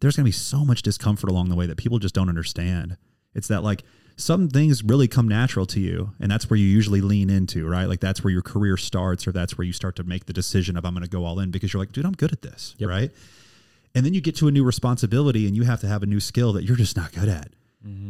[0.00, 2.96] there's going to be so much discomfort along the way that people just don't understand.
[3.34, 3.84] It's that like
[4.20, 7.86] some things really come natural to you, and that's where you usually lean into, right?
[7.86, 10.76] Like that's where your career starts, or that's where you start to make the decision
[10.76, 12.74] of I'm going to go all in because you're like, dude, I'm good at this,
[12.80, 13.10] right?
[13.94, 16.20] And then you get to a new responsibility and you have to have a new
[16.20, 17.48] skill that you're just not good at.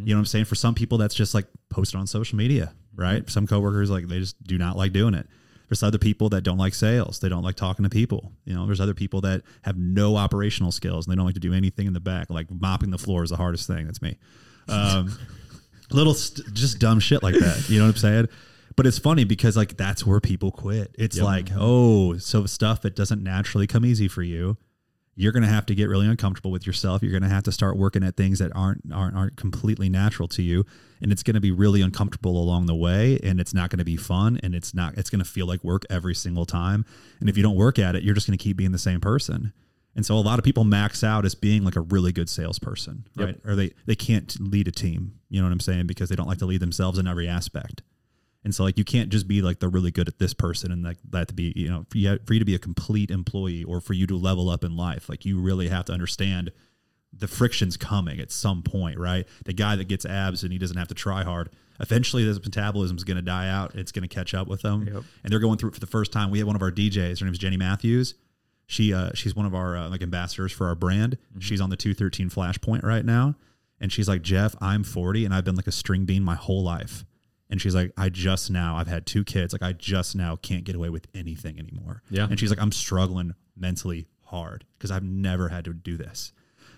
[0.05, 0.45] You know what I'm saying?
[0.47, 3.29] For some people, that's just like posting on social media, right?
[3.31, 5.27] Some coworkers like they just do not like doing it.
[5.69, 7.21] There's other people that don't like sales.
[7.21, 8.33] They don't like talking to people.
[8.45, 11.41] You know, there's other people that have no operational skills and they don't like to
[11.41, 12.29] do anything in the back.
[12.29, 13.87] Like mopping the floor is the hardest thing.
[13.87, 14.19] That's me.
[14.69, 15.17] Um,
[15.93, 17.68] little st- just dumb shit like that.
[17.68, 18.28] You know what I'm saying?
[18.76, 20.95] But it's funny because like that's where people quit.
[20.99, 24.57] It's like, oh, so stuff that doesn't naturally come easy for you,
[25.16, 27.03] you're gonna have to get really uncomfortable with yourself.
[27.03, 30.43] You're gonna have to start working at things that aren't aren't aren't completely natural to
[30.43, 30.64] you,
[31.03, 34.41] and it's gonna be really uncomfortable along the way, and it's not gonna be fun,
[34.43, 36.86] and it's not it's gonna feel like work every single time.
[37.20, 39.53] And if you don't work at it, you're just gonna keep being the same person.
[39.97, 43.07] And so a lot of people max out as being like a really good salesperson,
[43.16, 43.36] right?
[43.45, 45.18] Or they they can't lead a team.
[45.28, 45.86] You know what I'm saying?
[45.86, 47.82] Because they don't like to lead themselves in every aspect.
[48.45, 50.82] And so like you can't just be like they're really good at this person and
[50.82, 53.64] like that to be, you know, for you, for you to be a complete employee
[53.64, 56.51] or for you to level up in life, like you really have to understand
[57.12, 59.26] the friction's coming at some point, right?
[59.45, 62.97] The guy that gets abs and he doesn't have to try hard, eventually his metabolism
[62.97, 63.74] is going to die out.
[63.74, 64.86] It's going to catch up with them.
[64.86, 65.03] Yep.
[65.24, 66.30] And they're going through it for the first time.
[66.30, 68.14] We had one of our DJs, her name's Jenny Matthews.
[68.71, 71.18] She uh, she's one of our uh, like ambassadors for our brand.
[71.41, 73.35] She's on the 213 Flashpoint right now.
[73.81, 76.62] And she's like, Jeff, I'm 40 and I've been like a string bean my whole
[76.62, 77.05] life.
[77.49, 79.53] And she's like, I just now, I've had two kids.
[79.53, 82.05] Like, I just now can't get away with anything anymore.
[82.11, 82.29] Yeah.
[82.31, 86.33] And she's like, I'm struggling mentally hard because I've never had to do this.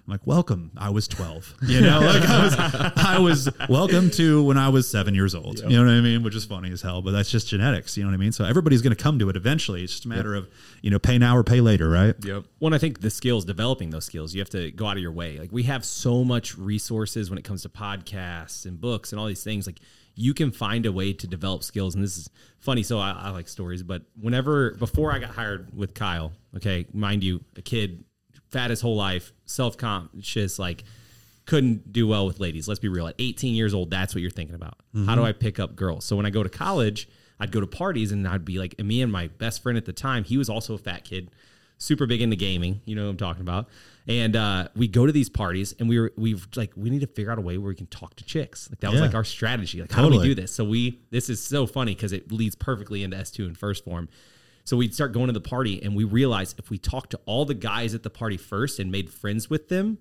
[0.04, 0.72] I'm like, welcome.
[0.76, 1.54] I was 12.
[1.68, 2.54] You know, like I was,
[2.96, 5.60] I was welcome to when I was seven years old.
[5.60, 6.24] You know what I mean?
[6.24, 7.96] Which is funny as hell, but that's just genetics.
[7.96, 8.32] You know what I mean?
[8.32, 9.84] So everybody's going to come to it eventually.
[9.84, 10.48] It's just a matter of,
[10.80, 12.16] you know, pay now or pay later, right?
[12.24, 12.46] Yep.
[12.58, 15.12] Well, I think the skills, developing those skills, you have to go out of your
[15.12, 15.38] way.
[15.38, 19.26] Like we have so much resources when it comes to podcasts and books and all
[19.26, 19.66] these things.
[19.66, 19.78] Like
[20.16, 21.94] you can find a way to develop skills.
[21.94, 22.28] And this is
[22.58, 22.82] funny.
[22.82, 27.22] So I, I like stories, but whenever, before I got hired with Kyle, okay, mind
[27.22, 28.04] you, a kid,
[28.52, 30.84] fat his whole life, self conscious, like
[31.46, 32.68] couldn't do well with ladies.
[32.68, 33.08] Let's be real.
[33.08, 34.76] At 18 years old, that's what you're thinking about.
[35.06, 36.04] How do I pick up girls?
[36.04, 37.08] So when I go to college,
[37.40, 39.84] I'd go to parties and I'd be like, and me and my best friend at
[39.84, 41.30] the time, he was also a fat kid,
[41.78, 42.80] super big into gaming.
[42.84, 43.68] You know what I'm talking about.
[44.06, 47.06] And uh, we go to these parties and we were, we've like, we need to
[47.08, 48.70] figure out a way where we can talk to chicks.
[48.70, 49.80] Like that was like our strategy.
[49.80, 50.54] Like, how do we do this?
[50.54, 54.08] So we, this is so funny because it leads perfectly into S2 in 1st Phorm.
[54.64, 57.44] So we'd start going to the party and we realized if we talked to all
[57.44, 59.98] the guys at the party first and made friends with them,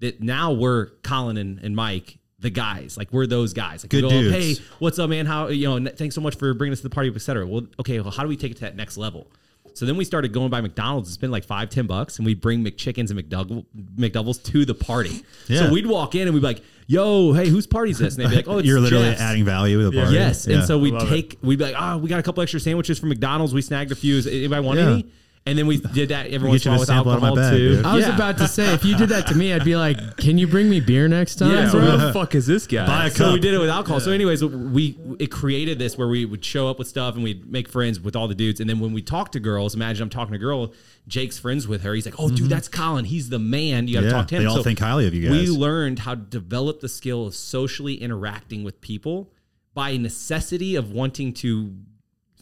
[0.00, 2.98] that now we're Collin and, and Mike, the guys.
[2.98, 3.84] Like we're those guys.
[3.84, 4.58] Like Good we go, oh, dudes.
[4.58, 5.26] hey, what's up, man?
[5.26, 5.90] How you know?
[5.90, 7.46] Thanks so much for bringing us to the party, etc.
[7.46, 8.00] Well, okay.
[8.00, 9.30] Well, how do we take it to that next level?
[9.74, 12.40] So then we started going by McDonald's and spend like five, ten bucks, and we'd
[12.40, 13.64] bring McChickens and McDouble,
[13.96, 15.24] McDoubles to the party.
[15.48, 15.60] Yeah.
[15.60, 18.30] So we'd walk in and we'd be like, "Yo, hey, whose party's this?" And they'd
[18.30, 20.14] be like, "Oh, it's You're literally Jeff's." adding value to the party.
[20.14, 20.46] Yes.
[20.46, 20.58] Yeah.
[20.58, 22.98] And so we'd Love take, we'd be like, oh, we got a couple extra sandwiches
[22.98, 23.54] from McDonald's.
[23.54, 24.16] We snagged a few.
[24.16, 25.06] Is anybody want any?
[25.44, 27.22] And then we did that every We once in a while with sample out of
[27.22, 27.76] my alcohol bag, too.
[27.76, 27.84] dude.
[27.84, 28.14] I was Yeah.
[28.14, 30.70] about to say, if you did that to me, I'd be like, "Can you bring
[30.70, 31.96] me beer next time?" Yeah, Who bro.
[31.96, 32.86] the fuck is this guy?
[32.86, 33.98] Buy a So we did it with alcohol.
[33.98, 37.50] So, anyways, we it created this where we would show up with stuff and we'd
[37.50, 38.60] make friends with all the dudes.
[38.60, 40.72] And then when we talk to girls, imagine I'm talking to a girl,
[41.08, 41.92] Jake's friends with her.
[41.92, 42.48] He's like, "Oh, dude, mm-hmm.
[42.48, 43.04] that's Collin.
[43.06, 43.88] He's the man.
[43.88, 45.32] You got to Yeah, talk to him." they all So think highly of you guys.
[45.32, 45.56] We guys.
[45.56, 49.32] learned how to develop the skill of socially interacting with people
[49.74, 51.72] by necessity of wanting to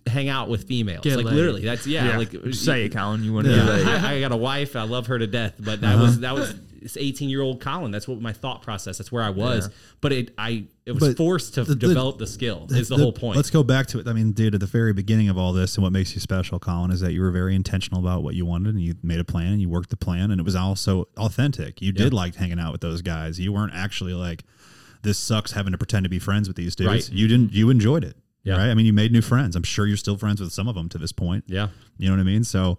[0.06, 1.02] hang out with females.
[1.02, 1.34] Get like laid.
[1.34, 2.08] literally, that's yeah.
[2.08, 2.18] yeah.
[2.18, 3.22] Like say it, Collin.
[3.22, 4.02] You want to Yeah.
[4.04, 4.76] I, I got a wife.
[4.76, 5.54] I love her to death.
[5.58, 6.02] But that uh-huh.
[6.02, 7.90] was that was this 18 year old Collin.
[7.90, 8.98] That's what my thought process.
[8.98, 9.68] That's where I was.
[9.68, 9.74] Yeah.
[10.00, 12.66] But it I it was But forced to the- the- develop the skill.
[12.70, 13.36] Is the, whole point.
[13.36, 14.08] Let's go back to it.
[14.08, 16.58] I mean, dude, at the very beginning of all this, and what makes you special,
[16.58, 19.24] Collin, is that you were very intentional about what you wanted, and you made a
[19.24, 21.80] plan, and you worked the plan, and it was also authentic.
[21.80, 23.38] You did like hanging out with those guys.
[23.38, 24.44] You weren't actually like,
[25.02, 26.88] "This sucks," having to pretend to be friends with these dudes.
[26.88, 27.10] Right.
[27.10, 27.52] You didn't.
[27.52, 28.16] You enjoyed it.
[28.42, 28.56] Yeah.
[28.56, 28.70] Right.
[28.70, 29.54] I mean, you made new friends.
[29.56, 31.44] I'm sure you're still friends with some of them to this point.
[31.46, 31.68] yeah.
[31.98, 32.44] You know what I mean?
[32.44, 32.78] So,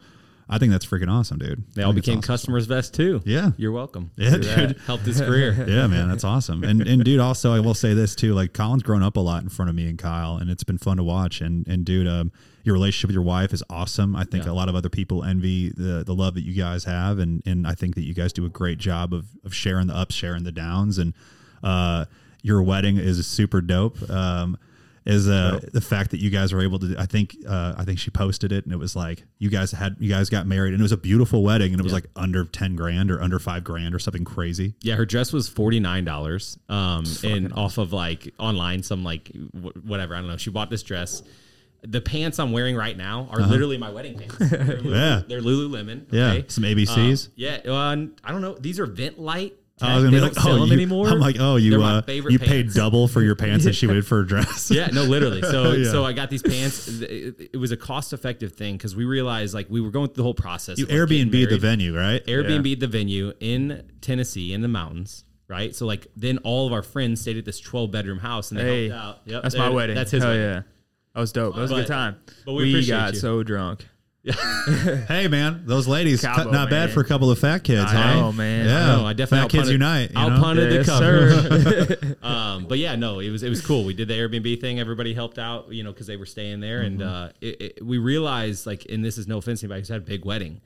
[0.50, 1.64] I think that's freaking awesome, dude.
[1.76, 2.28] They I all became awesome.
[2.28, 3.22] customers vest too.
[3.24, 3.52] Yeah.
[3.56, 4.12] You're welcome.
[4.18, 4.78] Yeah, dude.
[4.86, 5.54] Helped his career.
[5.68, 6.64] yeah, man, that's awesome.
[6.66, 8.34] And and dude, also I will say this too.
[8.34, 10.78] Like Collin's grown up a lot in front of me and Kyle, and it's been
[10.78, 11.40] fun to watch.
[11.40, 12.34] And and dude, um,
[12.64, 14.14] your relationship with your wife is awesome.
[14.14, 14.52] I think Yeah.
[14.52, 17.66] a lot of other people envy the the love that you guys have, and and
[17.66, 20.44] I think that you guys do a great job of of sharing the ups, sharing
[20.44, 21.14] the downs, and
[21.64, 22.06] uh.
[22.42, 24.10] your wedding is super dope.
[24.10, 24.58] Um,
[25.06, 26.96] is uh, the fact that you guys were able to.
[26.98, 29.96] I think uh, I think she posted it, and it was like you guys had
[30.00, 32.46] you guys got married, and it was a beautiful wedding, and it was like under
[32.46, 34.76] ten grand or under five grand or something crazy.
[34.82, 39.30] Yeah, her dress was forty nine dollars, um, and off of like online, some like
[39.54, 40.38] wh- whatever I don't know.
[40.38, 41.24] She bought this dress.
[41.84, 44.36] The pants I'm wearing right now are literally my wedding pants.
[44.38, 45.22] They're Lulu, Yeah.
[45.28, 46.06] they're Lululemon.
[46.12, 47.30] Yeah, some ABCs.
[47.30, 48.54] Uh, yeah, uh, I don't know.
[48.54, 49.56] These are Vent Light.
[49.84, 51.08] I was gonna be don't like, sell oh, them you, anymore.
[51.08, 52.76] I'm like, oh, you They're my uh, favorite you paid pants.
[52.76, 54.70] double for your pants that she would for a dress.
[54.74, 55.42] Yeah, no, literally.
[55.52, 55.92] So, Yeah.
[55.92, 56.88] so I got these pants.
[56.88, 60.16] It, it was a cost effective thing because we realized like we were going through
[60.18, 60.78] the whole process.
[60.78, 61.62] you of, like, getting Airbnb the married.
[61.62, 62.26] venue, right?
[62.26, 65.76] Airbnb the venue in Tennessee in the mountains, right?
[65.76, 68.64] So like then all of our friends stayed at this 12 bedroom house and they
[68.64, 69.20] Hey, helped out.
[69.26, 69.76] Yep, that's there my it is.
[69.76, 69.96] wedding.
[69.96, 70.46] That's his Hell wedding.
[70.46, 70.62] yeah.
[71.14, 71.56] That was dope.
[71.56, 72.16] That was a But- good time.
[72.46, 73.20] but we appreciate got you.
[73.20, 73.86] so drunk.
[75.08, 77.96] Hey man, those ladies, Cabo, cut- not bad for a couple of fat kids, I
[77.96, 78.16] huh?
[78.20, 78.68] know, man.
[78.68, 80.10] Yeah, I know, I definitely fat kids outpunted- unite.
[80.12, 80.30] You know?
[80.30, 82.16] outpunted the Yes, cover.
[82.24, 83.84] um, but yeah, no, it was it was cool.
[83.84, 84.80] We did the Airbnb thing.
[84.80, 87.10] Everybody helped out, you know, because they were staying there, and Mm-hmm.
[87.10, 89.98] uh, it, it, we realized like, and this is no offense to anybody who's had
[89.98, 90.62] a big wedding,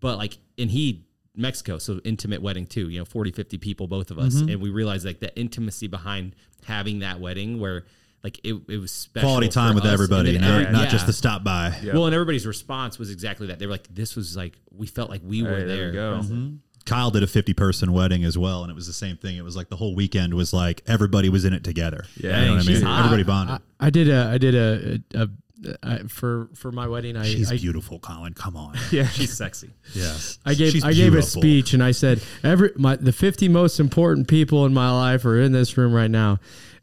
[0.00, 2.88] but like, and he Mexico, so intimate wedding too.
[2.88, 4.48] You know, 40, 50 people, both of us, Mm-hmm.
[4.48, 6.34] and we realized like the intimacy behind
[6.66, 7.84] having that wedding where.
[8.26, 11.06] Like it, it was special Quality time with us, everybody, then not, every- not just
[11.06, 11.72] the stop by.
[11.84, 13.60] Well, and everybody's response was exactly that.
[13.60, 15.92] They were like, "This was like we felt like we were Hey, there." there we
[15.92, 16.16] go.
[16.16, 16.38] present.
[16.40, 16.56] Mm-hmm.
[16.86, 19.36] Kyle did a 50 person wedding as well, and it was the same thing.
[19.36, 22.04] It was like the whole weekend was like everybody was in it together.
[22.16, 22.82] Yeah, you know what I mean?
[22.82, 22.98] hot.
[23.04, 23.60] Everybody bonded.
[23.78, 27.16] I, I did a I did a, a, a, I for for my wedding.
[27.16, 28.34] I She's I, beautiful, Collin.
[28.34, 28.76] Come on.
[28.90, 29.06] Yeah.
[29.06, 29.70] She's sexy.
[29.94, 30.40] yes.
[30.44, 33.78] I gave She's I gave a speech and I said every my the 50 most
[33.78, 36.40] important people in my life are in this room right now.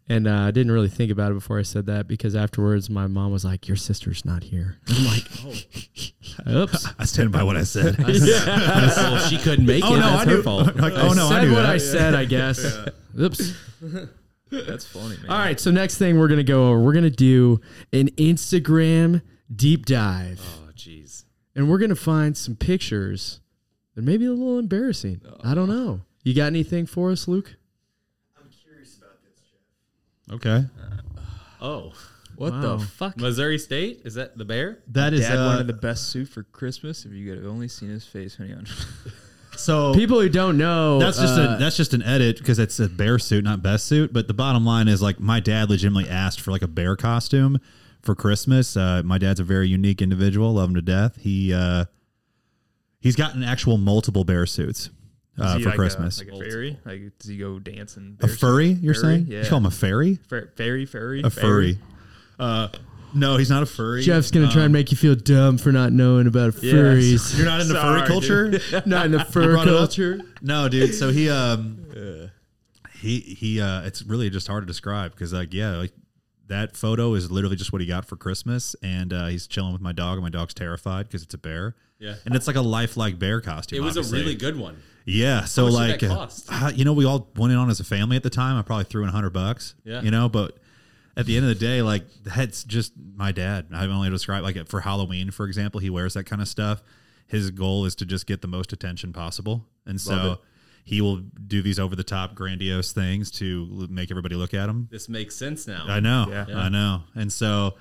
[0.09, 3.07] And uh, I didn't really think about it before I said that because afterwards my
[3.07, 5.23] mom was like, "Your sister's not here." I'm like,
[6.45, 7.97] "Oh, oops." I stand by what I said.
[7.99, 9.99] well, she couldn't make oh it.
[9.99, 10.43] no, That's I her knew.
[10.43, 10.75] fault.
[10.75, 11.69] Like, oh no, said I knew what that.
[11.69, 12.15] I said.
[12.15, 12.59] I guess.
[13.19, 13.53] Oops.
[14.51, 15.29] That's funny, man.
[15.29, 15.59] All right.
[15.59, 17.61] So next thing we're gonna go over, we're gonna do
[17.93, 19.21] an Instagram
[19.55, 21.23] deep dive, Oh, jeez.
[21.55, 23.39] and we're gonna find some pictures
[23.95, 25.21] that may be a little embarrassing.
[25.43, 26.01] I don't know.
[26.23, 27.55] You got anything for us, Luke?
[30.31, 30.65] Okay.
[31.61, 31.93] Oh,
[32.35, 32.77] What Wow.
[32.77, 33.17] the fuck?
[33.17, 34.79] Missouri State is that the bear?
[34.87, 37.05] That is Dad uh, wanted the best suit for Christmas.
[37.05, 38.65] If you could have only seen his face when he on.
[39.55, 42.79] so People who don't know, That's just uh, a that's just an edit because it's
[42.79, 44.11] a bear suit, not best suit.
[44.13, 47.59] But the bottom line is like my dad legitimately asked for like a bear costume
[48.01, 48.75] for Christmas.
[48.75, 51.17] Uh, my dad's a very unique individual, love him to death.
[51.21, 51.85] He uh,
[52.99, 54.89] he's gotten actual multiple bear suits
[55.39, 56.21] uh, for like Christmas.
[56.21, 56.79] A, like a fairy?
[56.85, 58.17] Like does he go dancing?
[58.21, 59.25] a furry, you're saying?
[59.27, 59.43] Yeah.
[59.43, 60.19] You call him a fairy?
[60.29, 61.77] Fa- fairy, fairy, A furry.
[62.39, 62.67] Uh,
[63.15, 64.01] no, he's not a furry.
[64.01, 66.73] Jeff's gonna try and make you feel dumb for not knowing about Yes.
[66.73, 67.37] furries.
[67.37, 68.59] You're not into Sorry, furry culture?
[68.87, 69.77] not in the fur brought it up?
[69.79, 70.19] culture.
[70.41, 70.95] No, dude.
[70.95, 71.85] So he um
[72.99, 75.91] he he uh it's really just hard to describe because like yeah, like
[76.47, 79.81] that photo is literally just what he got for Christmas and uh he's chilling with
[79.81, 81.75] my dog and my dog's terrified because it's a bear.
[82.03, 82.15] Yeah.
[82.25, 83.77] And it's like a lifelike bear costume.
[83.77, 84.19] It was obviously.
[84.19, 84.81] a really good one.
[85.05, 86.47] Yeah, so much did like that uh, cost?
[86.49, 88.57] uh, you know we all went in on as a family at the time.
[88.57, 89.75] I probably threw in a 100 bucks.
[89.83, 90.01] Yeah.
[90.01, 90.57] You know, but
[91.15, 93.67] at the end of the day like that's just my dad.
[93.73, 96.83] I've only described like for Halloween for example, he wears that kind of stuff.
[97.27, 99.65] His goal is to just get the most attention possible.
[99.85, 100.39] And so
[100.83, 104.87] he will do these over the top grandiose things to make everybody look at him.
[104.91, 105.85] This makes sense now.
[105.87, 106.27] I know.
[106.29, 106.57] Yeah.
[106.57, 107.03] I know.
[107.15, 107.75] And so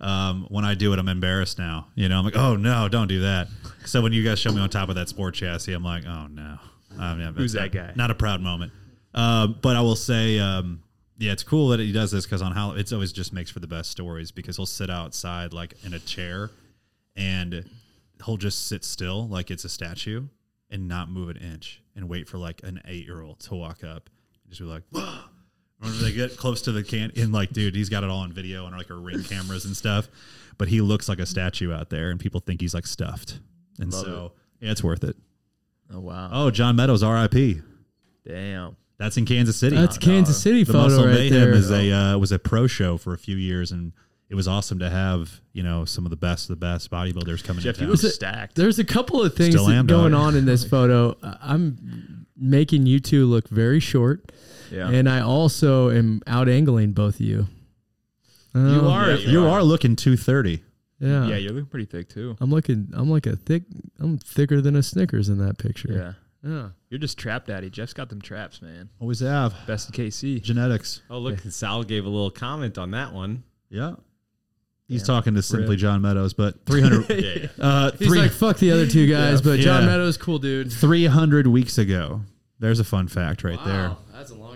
[0.00, 1.88] um, when I do it, I'm embarrassed now.
[1.94, 3.48] You know, I'm like, oh no, don't do that.
[3.84, 6.26] So when you guys show me on top of that sport chassis, I'm like, oh
[6.28, 6.58] no.
[6.98, 7.92] Um, yeah, Who's that guy?
[7.94, 8.72] Not a proud moment.
[9.14, 10.82] Um, but I will say, um,
[11.18, 13.60] yeah, it's cool that he does this because on how it's always just makes for
[13.60, 16.50] the best stories because he'll sit outside like in a chair
[17.16, 17.64] and
[18.24, 20.26] he'll just sit still like it's a statue
[20.70, 23.82] and not move an inch and wait for like an eight year old to walk
[23.82, 24.10] up
[24.44, 24.82] and just be like,
[25.80, 28.32] when they get close to the can, and like, dude, he's got it all on
[28.32, 30.08] video and like our ring cameras and stuff.
[30.58, 33.38] But he looks like a statue out there, and people think he's like stuffed.
[33.78, 35.16] And Love so, yeah, it's worth it.
[35.92, 36.30] Oh wow.
[36.32, 37.60] Oh, John Meadows, R.I.P.
[38.26, 38.76] Damn.
[38.98, 39.76] That's in Kansas City.
[39.76, 41.52] That's Kansas City the photo Muscle right Mayhem there.
[41.52, 43.92] is a uh, was a pro show for a few years, and
[44.28, 47.44] it was awesome to have you know some of the best of the best bodybuilders
[47.44, 47.90] coming Jeff, in he town.
[47.92, 48.56] was it- stacked.
[48.56, 50.12] There's a couple of things that going dog.
[50.14, 51.16] on in this photo.
[51.22, 54.32] Uh, I'm making you two look very short,
[54.70, 54.88] Yeah.
[54.90, 57.46] and I also am out angling both of you.
[58.54, 59.58] you Oh, are yeah, you, you are.
[59.58, 59.62] are.
[59.62, 60.62] looking two thirty.
[61.00, 61.26] yeah.
[61.26, 62.36] yeah, you're looking pretty thick too.
[62.40, 62.88] I'm looking.
[62.92, 63.62] I'm like a thick.
[64.00, 65.92] I'm thicker than a Snickers in that picture.
[65.92, 66.12] Yeah.
[66.50, 66.68] Yeah.
[66.88, 67.68] You're just trap daddy.
[67.68, 68.88] Jeff's got them traps, man.
[69.00, 70.40] Always have Best in KC.
[70.42, 71.02] genetics.
[71.10, 73.42] Oh, look, Sal gave a little comment on that one.
[73.70, 73.94] Yeah.
[74.86, 75.16] He's Damn.
[75.16, 77.48] talking to simply John Meadows, but 300, Yeah, yeah.
[77.64, 79.88] uh, He's three, like, fuck the other two guys, but John Yeah.
[79.90, 80.72] Meadows, cool dude.
[80.72, 82.22] 300 weeks ago.
[82.60, 83.96] There's a fun fact right there.
[84.14, 84.47] That's a long time ago.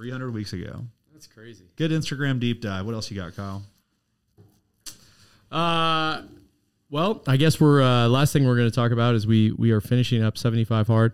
[0.00, 0.82] 300 weeks ago.
[1.12, 1.64] That's crazy.
[1.76, 2.86] Good Instagram deep dive.
[2.86, 3.62] What else you got, Kyle?
[5.52, 6.22] Uh,
[6.88, 9.72] well, I guess we're uh, last thing we're going to talk about is we we
[9.72, 11.12] are finishing up 75 hard.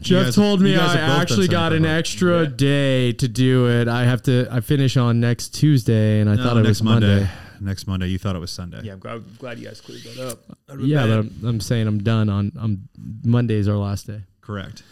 [0.00, 1.98] Jeff guys- told me I have both done actually got an hard.
[1.98, 3.88] extra day to do it.
[3.88, 4.48] I have to.
[4.50, 7.28] I finish on next Tuesday, and I No, thought it next was Monday.
[7.60, 8.06] Next Monday.
[8.08, 8.80] You thought it was Sunday.
[8.84, 10.38] Yeah, I'm glad, glad you guys cleared that up.
[10.80, 12.52] Yeah, but I'm, I'm saying I'm done on.
[12.58, 12.88] I'm
[13.24, 14.22] Monday's our last day.
[14.40, 14.82] Correct.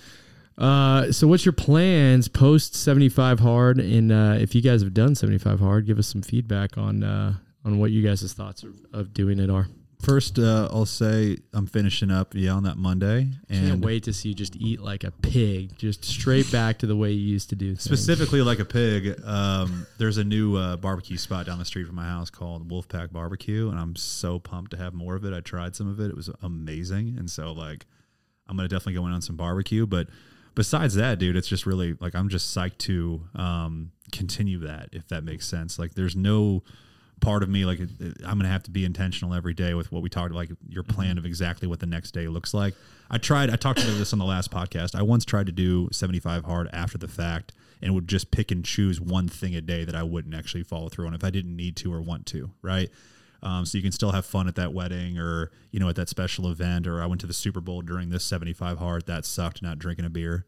[0.61, 3.79] Uh, so what's your plans post 75 hard?
[3.79, 7.35] And uh, if you guys have done 75 hard, give us some feedback on uh,
[7.65, 9.67] on what you guys' thoughts of, of doing it are.
[10.03, 14.15] First, uh, I'll say I'm finishing up yeah on that Monday, and Can't wait to
[14.15, 17.51] see you just eat like a pig, just straight back to the way you used
[17.51, 17.69] to do.
[17.73, 17.83] Things.
[17.83, 19.21] specifically like a pig.
[19.25, 23.13] Um, there's a new uh, barbecue spot down the street from my house called Wolfpack
[23.13, 25.35] Barbecue, and I'm so pumped to have more of it.
[25.35, 27.85] I tried some of it; it was amazing, and so like
[28.49, 29.85] I'm gonna definitely go in on some barbecue.
[29.85, 30.09] But
[30.55, 35.09] besides that, dude, it's just really like I'm just psyched to um, continue that if
[35.09, 35.79] that makes sense.
[35.79, 36.63] Like there's no
[37.21, 40.09] part of me like I'm gonna have to be intentional every day with what we
[40.09, 42.75] talked about, like your plan of exactly what the next day looks like.
[43.11, 43.51] I tried.
[43.51, 44.95] I talked about this on the last podcast.
[44.95, 48.65] I once tried to do 75 hard after the fact and would just pick and
[48.65, 51.57] choose one thing a day that I wouldn't actually follow through on if I didn't
[51.57, 52.51] need to or want to.
[52.63, 52.91] Right.
[53.43, 56.09] Um, so you can still have fun at that wedding or you know at that
[56.09, 59.63] special event or I went to the Super Bowl during this 75 hard that sucked
[59.63, 60.45] not drinking a beer.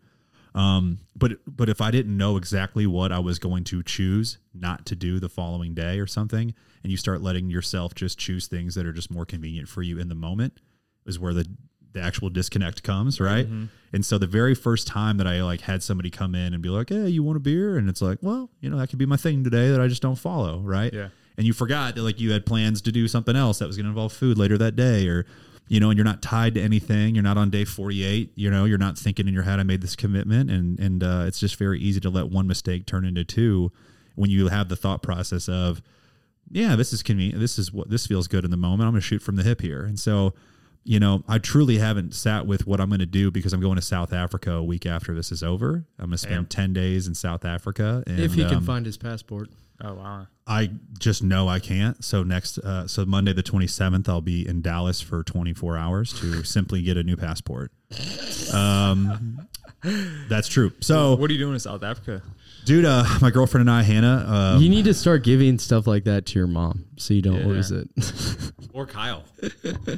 [0.54, 4.84] Um, but but if I didn't know exactly what I was going to choose not
[4.86, 8.74] to do the following day or something, and you start letting yourself just choose things
[8.74, 10.60] that are just more convenient for you in the moment,
[11.06, 11.46] is where the
[11.92, 13.46] the actual disconnect comes, right?
[13.92, 16.70] And so the very first time that I like had somebody come in and be
[16.70, 19.06] like, "Hey, you want a beer?" and it's like, "Well, you know, that could be
[19.06, 20.92] my thing today that I just don't follow," right?
[20.92, 21.08] Yeah.
[21.36, 23.84] And you forgot that like you had plans to do something else that was going
[23.84, 25.26] to involve food later that day, or
[25.68, 27.14] you know, and you're not tied to anything.
[27.14, 28.32] You're not on day 48.
[28.34, 31.24] You know, you're not thinking in your head, "I made this commitment," and and uh,
[31.26, 33.72] it's just very easy to let one mistake turn into two
[34.14, 35.82] when you have the thought process of,
[36.50, 37.40] yeah, this is convenient.
[37.40, 38.82] This is what this feels good in the moment.
[38.82, 39.84] I'm going to shoot from the hip here.
[39.84, 40.34] And so,
[40.84, 43.76] you know, I truly haven't sat with what I'm going to do because I'm going
[43.76, 45.86] to South Africa a week after this is over.
[45.98, 48.02] I'm going to spend 10 days in South Africa.
[48.06, 49.48] And, if he can um, find his passport.
[49.84, 50.26] Oh wow.
[50.46, 52.04] I just know I can't.
[52.04, 56.42] So next, uh, so Monday the 27th, I'll be in Dallas for 24 hours to
[56.44, 57.72] simply get a new passport.
[58.52, 59.48] Um,
[60.28, 60.72] that's true.
[60.80, 62.22] So, What are you doing in South Africa?
[62.64, 64.24] dude, uh, my girlfriend and I, Hannah,
[64.56, 67.40] uh, you need to start giving stuff like that to your mom so you don't
[67.40, 67.46] Yeah.
[67.46, 67.88] lose it.
[68.72, 69.24] Or Kyle.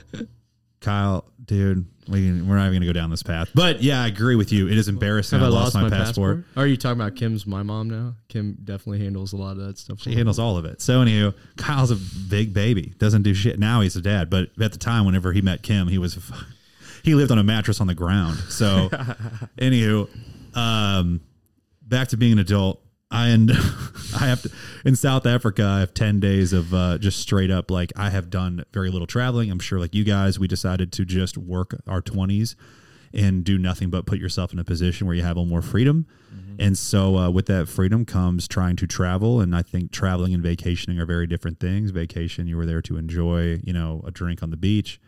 [0.81, 3.51] Kyle, dude, we, we're not even gonna go down this path.
[3.55, 4.69] But yeah, I agree with you.
[4.69, 5.39] It is embarrassing.
[5.39, 6.45] Have I, lost, my, passport.
[6.57, 8.15] Are you talking about Kim's my mom now?
[8.29, 10.01] Kim definitely handles a lot of that stuff.
[10.01, 10.81] She handles all of it.
[10.81, 11.97] So anywho, Kyle's a
[12.29, 12.95] big baby.
[12.99, 13.59] Doesn't do shit.
[13.59, 16.19] Now he's a dad, but at the time, whenever he met Kim, he was
[17.03, 18.37] he lived on a mattress on the ground.
[18.49, 18.89] So
[19.59, 20.09] anywho,
[20.57, 21.21] um,
[21.83, 22.81] back to being an adult.
[23.11, 23.51] I and
[24.15, 24.51] I have to
[24.85, 25.65] in South Africa.
[25.65, 29.07] I have ten days of uh, just straight up like I have done very little
[29.07, 29.51] traveling.
[29.51, 32.57] I'm sure like you guys, we decided to just work our twenties
[33.13, 35.63] and do nothing but put yourself in a position where you have a little more
[35.63, 36.07] freedom.
[36.59, 39.41] And so, uh, with that freedom comes trying to travel.
[39.41, 41.91] And I think traveling and vacationing are very different things.
[41.93, 45.01] Vacation, you were there to enjoy, you know, a drink on the beach.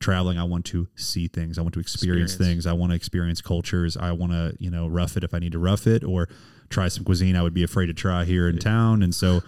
[0.00, 1.56] Traveling, I want to see things.
[1.58, 2.64] I want to experience, Experience.
[2.64, 2.66] things.
[2.66, 3.96] I want to experience cultures.
[3.96, 6.28] I want to, you know, rough it if I need to rough it or
[6.70, 9.02] try some cuisine I would be afraid to try here in town.
[9.02, 9.42] And so,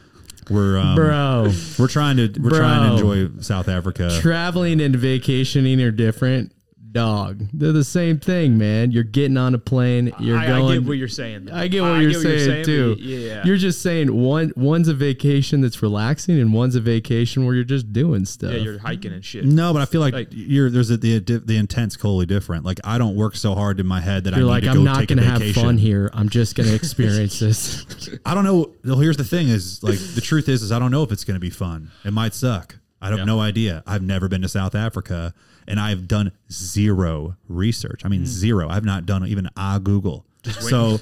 [0.49, 4.19] we're um, Bro, we're trying to we're trying to enjoy South Africa.
[4.21, 6.53] traveling and vacationing are different.
[6.93, 8.91] Dog, they're the same thing, man.
[8.91, 10.13] You're getting on a plane.
[10.19, 10.65] You're I, going.
[10.73, 11.45] I get what you're saying.
[11.45, 11.55] though.
[11.55, 12.95] I get what you're saying, too.
[12.97, 13.45] but Yeah.
[13.45, 17.63] You're just saying one one's a vacation that's relaxing, and one's a vacation where you're
[17.65, 18.53] just doing stuff.
[18.55, 19.45] yeah, you're hiking and shit.
[19.45, 22.65] No, but I feel like, Like- you're there's a, the the intent's totally different.
[22.65, 24.71] Like I don't work so hard in my head that You're I need like, to
[24.71, 26.11] I'm go not take gonna a have fun here.
[26.13, 27.87] I'm just gonna experience this.
[28.27, 28.75] I don't know.
[28.85, 31.23] Well, here's the thing: is like the truth is, is I don't know if it's
[31.25, 31.91] going to be fun.
[32.05, 32.77] It might suck.
[33.01, 33.83] I have no idea.
[33.87, 35.33] I've never been to South Africa,
[35.67, 38.03] and I've done zero research.
[38.05, 38.69] I mean, zero.
[38.69, 40.27] I've not done even a Google.
[40.45, 40.99] So,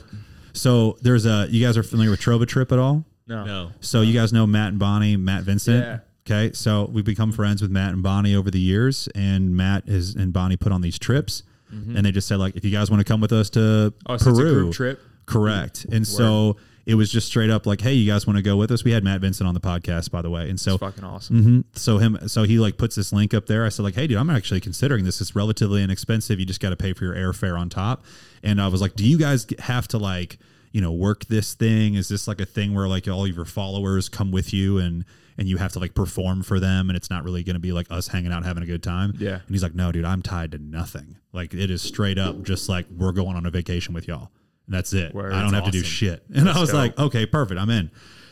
[0.52, 1.46] so there's a.
[1.50, 3.04] You guys are familiar with TrovaTrip at all?
[3.26, 3.44] No.
[3.44, 3.70] No.
[3.80, 5.84] So you guys know Matt and Bonnie, Matt Vincent.
[5.84, 5.98] Yeah.
[6.26, 10.14] Okay, so we've become friends with Matt and Bonnie over the years, and Matt is
[10.14, 13.00] and Bonnie put on these trips, and they just said like, if you guys want
[13.00, 14.12] to come with us to Mm-hmm.
[14.12, 15.00] Oh, so it's a Peru, group trip?
[15.26, 15.86] correct.
[15.90, 16.56] And so
[16.88, 18.82] it was just straight up like, hey, you guys want to go with us?
[18.82, 21.44] We had Matt Vincent on the podcast, by the way, and so fucking awesome.
[21.44, 21.78] Mhm.
[21.78, 23.66] So him, so he like puts this link up there.
[23.66, 25.20] I said like, hey, dude, I'm actually considering this.
[25.20, 26.40] It's relatively inexpensive.
[26.40, 28.04] You just got to pay for your airfare on top.
[28.42, 30.38] And I was like, do you guys have to like,
[30.72, 31.94] you know, work this thing?
[31.94, 35.04] Is this like a thing where like all of your followers come with you and
[35.36, 37.70] and you have to like perform for them and it's not really going to be
[37.72, 39.12] like us hanging out having a good time?
[39.18, 39.34] Yeah.
[39.34, 41.16] And he's like, no, dude, I'm tied to nothing.
[41.34, 44.30] Like it is straight up just like we're going on a vacation with y'all.
[44.68, 45.12] And that's it.
[45.14, 45.32] Word.
[45.32, 46.22] I don't have to do shit.
[46.34, 46.76] And I was dope.
[46.78, 47.58] like, okay, perfect.
[47.60, 47.90] I'm in.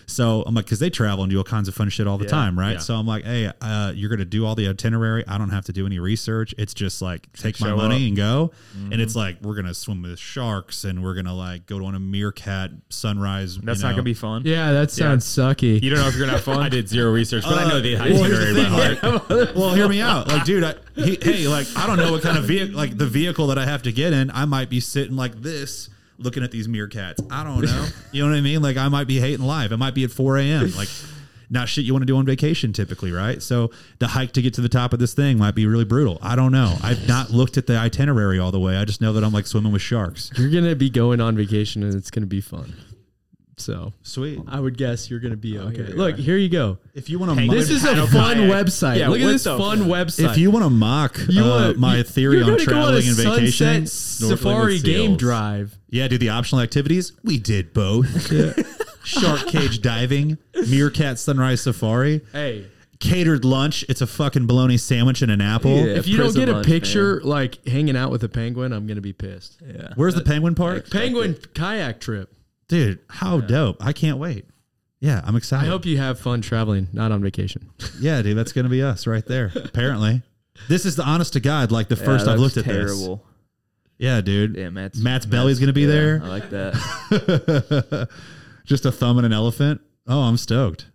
[0.09, 2.27] So I'm like, because they travel and do all kinds of fun shit all the
[2.27, 2.31] Yeah.
[2.31, 2.75] time, right?
[2.75, 2.79] Yeah.
[2.79, 5.25] So I'm like, hey, uh, you're gonna do all the itinerary.
[5.27, 6.55] I don't have to do any research.
[6.59, 8.01] It's just like take my money up.
[8.03, 8.53] and go.
[8.75, 9.01] And Mm-hmm.
[9.01, 11.99] it's like we're gonna swim with sharks and we're gonna like go to on a
[11.99, 13.59] meerkat sunrise.
[13.59, 14.43] That's you not gonna be fun.
[14.45, 15.83] Yeah, that sounds sucky.
[15.83, 16.59] You don't know if you're gonna have fun.
[16.63, 18.95] I did zero research, but I know the Uh, well, here's itinerary the by
[19.29, 19.57] thing, heart.
[19.57, 20.29] well, hear me out.
[20.29, 23.07] Like, dude, I, he, hey, like, I don't know what kind of vehicle, like the
[23.07, 24.31] vehicle that I have to get in.
[24.31, 25.89] I might be sitting like this,
[26.19, 27.25] looking at these meerkats.
[27.31, 27.89] I don't know.
[28.13, 28.63] You know what I mean?
[28.63, 29.73] Like, I might be hating life.
[29.73, 30.73] It might be at 4 a.m.
[30.77, 30.89] Like,
[31.51, 33.43] not shit you want to do on vacation typically, right?
[33.43, 36.19] So the hike to get to the top of this thing might be really brutal.
[36.23, 36.77] I don't know.
[36.83, 38.77] I've not looked at the itinerary all the way.
[38.77, 40.31] I just know that I'm like swimming with sharks.
[40.37, 42.75] You're gonna be going on vacation and it's gonna be fun.
[43.59, 44.39] So Sweet.
[44.47, 45.77] I would guess you're gonna be okay.
[45.77, 46.21] here we Look, are.
[46.21, 46.77] here you go.
[46.93, 48.51] If you want to, Hey, This is a paddle fun kayak.
[48.67, 48.99] website.
[48.99, 49.89] Yeah, Look at what this the fun fuck?
[49.89, 50.31] website.
[50.31, 52.71] if you want to mock You uh, wanna- my you- theory you're on gonna go
[52.73, 55.19] traveling and sunset vacationing, safari with game seals.
[55.19, 55.79] drive.
[55.89, 57.13] Yeah, do the optional activities.
[57.25, 58.31] We did both.
[59.05, 60.37] Shark cage diving,
[60.69, 62.67] meerkat sunrise safari, Hey,
[63.01, 63.87] catered lunch.
[63.89, 65.77] It's a fucking bologna sandwich and an apple.
[65.77, 65.95] Yeah.
[65.95, 68.87] if you don't prison get a lunch, picture like hanging out with a penguin, I'm
[68.87, 69.57] gonna be pissed.
[69.67, 69.95] Yeah.
[69.95, 70.91] Where's the penguin part?
[70.91, 72.33] Penguin kayak trip.
[72.69, 73.77] Dude, how dope.
[73.81, 74.47] I can't wait.
[75.01, 75.67] Yeah, I'm excited.
[75.67, 77.71] I hope you have fun traveling, not on vacation.
[78.01, 79.53] yeah, dude, that's going to be us right there.
[79.55, 80.23] Apparently.
[80.69, 82.75] This is the honest to God, like the Yeah, first that I've looks looked at
[82.75, 83.09] this.
[83.99, 84.57] Yeah, dude.
[84.57, 86.21] Yeah, Matt's Matt's belly's gonna be yeah, there.
[86.23, 88.09] I like that.
[88.65, 89.81] Just a thumb and an elephant.
[90.07, 90.87] Oh, I'm stoked.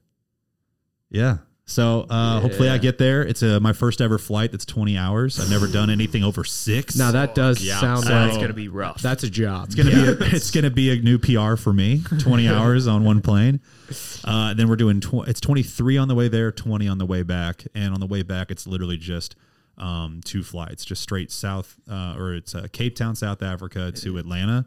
[1.09, 1.38] Yeah.
[1.72, 3.22] So uh, hopefully I get there.
[3.22, 5.39] It's a, my first ever flight that's 20 hours.
[5.39, 6.97] I've never done anything over six.
[6.97, 7.80] Now that does Yeah.
[7.80, 9.01] sound So like it's gonna be rough.
[9.01, 9.67] that's a job.
[9.67, 9.95] it's gonna be
[10.26, 12.01] a, it's gonna be a new PR for me.
[12.19, 13.61] 20 hours on one plane.
[14.26, 17.24] Uh, then we're doing tw- it's 23 on the way there, 20 on the way
[17.24, 19.36] back, and on the way back it's literally just
[19.78, 24.17] um, two flights, just straight south, uh, or it's uh, Cape Town, South Africa to
[24.17, 24.65] Atlanta,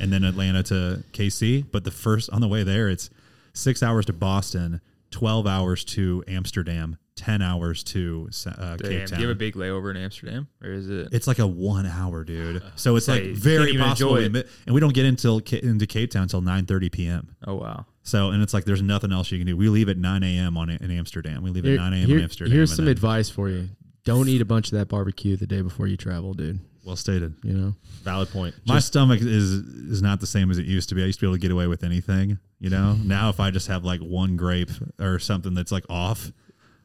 [0.00, 1.64] and then Atlanta to KC.
[1.70, 3.08] But the first on the way there, it's
[3.54, 4.80] six hours to Boston,
[5.10, 9.54] 12 hours to Amsterdam, 10 hours to uh, Damn, Cape do you have a big
[9.54, 11.08] layover in Amsterdam, or is it?
[11.12, 12.62] It's like a one hour, dude.
[12.76, 16.22] So it's Say, like very possible, we and we don't get until into Cape Town
[16.22, 17.36] until nine thirty p.m.
[17.46, 17.86] Oh wow.
[18.02, 19.56] So and it's like there's nothing else you can do.
[19.56, 20.56] We leave at nine a.m.
[20.56, 21.42] on in Amsterdam.
[21.42, 22.06] We leave at nine a.m.
[22.06, 22.52] here- in Amsterdam.
[22.52, 23.68] here's some then- advice for you.
[24.04, 26.60] Don't eat a bunch of that barbecue the day before you travel, dude.
[26.84, 27.34] Well stated.
[27.42, 28.54] You know, Valid point.
[28.66, 31.02] My stomach is is not the same as it used to be.
[31.02, 32.38] I used to be able to get away with anything.
[32.58, 36.30] You know, now if I just have like one grape or something that's like off,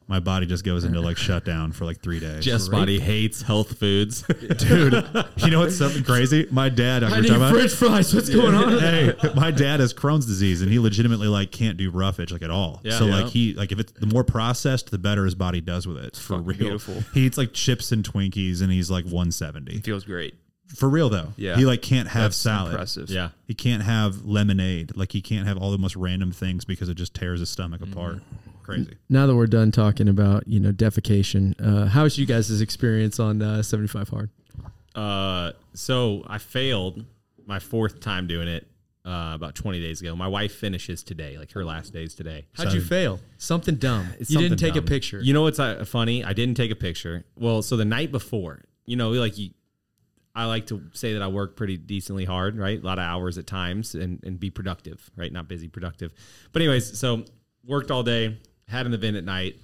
[0.07, 2.43] my body just goes into like shutdown for like three days.
[2.43, 4.21] Jeff's body hates health foods.
[4.57, 4.93] dude.
[5.37, 6.47] You know what's something crazy?
[6.51, 7.01] My dad.
[7.01, 8.13] we were talking fries.
[8.13, 8.79] What's going on?
[8.79, 12.51] hey, my dad has Crohn's disease, and he legitimately like can't do roughage like at
[12.51, 12.81] all.
[12.83, 12.99] Yeah.
[12.99, 13.21] so Yeah.
[13.21, 16.15] like he like if it's the more processed, the better his body does with it.
[16.15, 17.01] For real, beautiful.
[17.13, 19.81] He eats like chips and Twinkies, and he's like 170.
[19.81, 20.35] Feels great.
[20.75, 21.55] For real though, Yeah.
[21.57, 22.71] He like can't have That's salad.
[22.73, 23.09] Impressive.
[23.09, 23.29] yeah.
[23.45, 24.95] He can't have lemonade.
[24.97, 27.81] Like he can't have all the most random things because it just tears his stomach
[27.81, 27.91] Mm.
[27.91, 28.21] apart.
[28.63, 28.95] Crazy.
[29.09, 33.19] Now that we're done talking about you know defecation, uh, how was you guys' experience
[33.19, 34.29] on uh, 75 hard?
[34.95, 37.05] Uh, so I failed
[37.45, 38.65] my fourth time doing it
[39.05, 40.15] uh, about 20 days ago.
[40.15, 42.47] My wife finishes today, like her last day's today.
[42.53, 43.19] How'd you fail?
[43.37, 44.07] Something dumb.
[44.19, 45.19] It's you didn't something take a picture.
[45.21, 46.23] You know what's uh, funny?
[46.23, 47.23] I didn't take a picture.
[47.35, 49.51] Well, so the night before, you know, like you,
[50.35, 52.81] I like to say that I work pretty decently hard, right?
[52.81, 55.31] A lot of hours at times and, and be productive, right?
[55.31, 56.13] Not busy, productive.
[56.51, 57.23] But anyways, so
[57.65, 59.55] worked all day, had an event at night.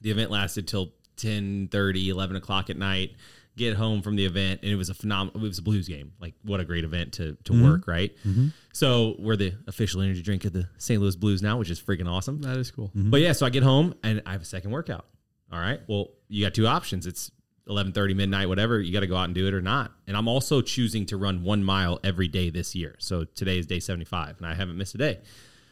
[0.00, 3.14] The event lasted till 10, 30, 11 o'clock at night.
[3.56, 5.44] Get home from the event, and it was a phenomenal.
[5.44, 6.12] It was a blues game.
[6.20, 7.64] Like what a great event to to mm-hmm.
[7.64, 8.16] work, right?
[8.24, 8.48] Mm-hmm.
[8.72, 11.00] So we're the official energy drink of the St.
[11.00, 12.40] Louis Blues now, which is freaking awesome.
[12.42, 12.90] that is cool.
[13.10, 15.04] But yeah, so I get home and I have a second workout.
[15.52, 15.80] All right.
[15.88, 17.06] Well, you got two options.
[17.06, 17.32] It's
[17.70, 18.80] 11:30 midnight whatever.
[18.80, 19.92] You got to go out and do it or not.
[20.06, 22.96] And I'm also choosing to run 1 mile every day this year.
[22.98, 25.20] So today is day 75 and I haven't missed a day.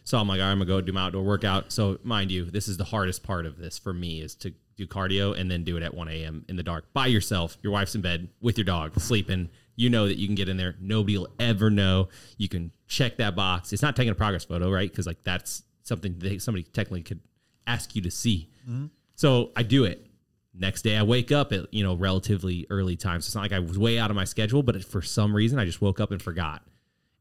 [0.05, 1.71] So I'm like, all right, I'm going to go do my outdoor workout.
[1.71, 4.87] So mind you, this is the hardest part of this for me is to do
[4.87, 6.47] cardio and then do it at 1 a.m.
[6.49, 7.59] in the dark by yourself.
[7.63, 9.51] Your wife's in bed with your dog sleeping.
[9.77, 10.77] You know that you can get in there.
[10.81, 12.09] Nobody will ever know.
[12.39, 13.73] You can check that box.
[13.73, 14.91] It's not taking a progress photo, right?
[14.91, 17.21] Because like that's something they, somebody technically could
[17.67, 18.49] ask you to see.
[18.69, 18.87] Mm-hmm.
[19.15, 20.07] So I do it.
[20.59, 23.21] Next day I wake up at you know relatively early time.
[23.21, 25.59] So it's not like I was way out of my schedule, but for some reason
[25.59, 26.63] I just woke up and forgot.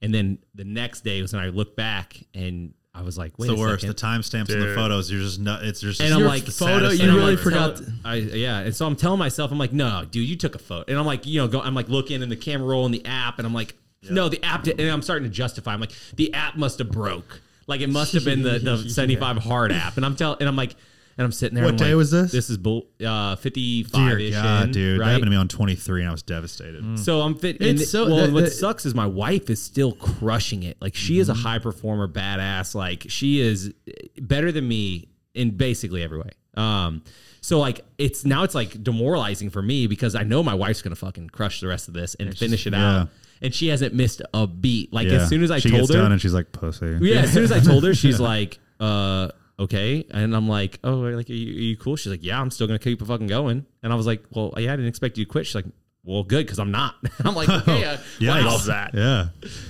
[0.02, 3.50] And then the next day was when I looked back and I was like, wait
[3.50, 3.82] It's the a worst.
[3.82, 3.96] second.
[3.96, 5.12] The timestamps and the photos.
[5.12, 5.64] You're just not.
[5.64, 6.02] It's just.
[6.02, 7.42] And I'm like, the photo, you really ever.
[7.44, 10.60] forgot- I yeah, and so I'm telling myself, I'm like, no, dude, you took a
[10.60, 12.92] photo, and I'm like, you know, go, I'm like looking in the camera roll in
[12.92, 13.76] the app, and I'm like,
[14.10, 15.74] no, the app, did, and I'm starting to justify.
[15.74, 19.38] I'm like, the app must have broke, like it must have been the the 75
[19.38, 20.76] hard app, and I'm telling, and I'm like,
[21.18, 21.64] and I'm sitting there.
[21.64, 22.32] What I'm day like, was this?
[22.32, 24.34] This is bull, uh, 55 Dear ish.
[24.34, 25.10] God, dude, that right?
[25.12, 27.00] happened to me on 23, and I was devastated.
[27.00, 27.58] So I'm fit.
[27.60, 30.78] It's and so- well, that- what sucks is my wife is still crushing it.
[30.80, 31.22] Like she Mm-hmm.
[31.22, 32.76] is a high performer, badass.
[32.76, 33.74] Like she is
[34.22, 36.30] better than me in basically every way.
[36.56, 37.04] Um,
[37.42, 40.96] so like it's now it's like demoralizing for me because I know my wife's gonna
[40.96, 43.02] fucking crush the rest of this and finish it yeah.
[43.02, 43.10] out,
[43.42, 44.92] and she hasn't missed a beat.
[44.92, 45.22] Like Yeah.
[45.22, 47.32] as soon as I she told gets her, done, and she's like, "Pussy." yeah, as
[47.32, 50.06] soon as I told her, she's like, uh, okay.
[50.12, 51.96] And I'm like, oh, like, are you, are you cool?
[51.96, 53.66] She's like, yeah, I'm still going to keep fucking going.
[53.84, 55.46] And I was like, well, yeah, I didn't expect you to quit.
[55.46, 55.66] She's like,
[56.04, 56.96] well, good, because I'm not.
[57.26, 58.48] I'm like, okay, uh, Yeah, wow.
[58.48, 58.94] love that.
[58.94, 59.28] Yeah,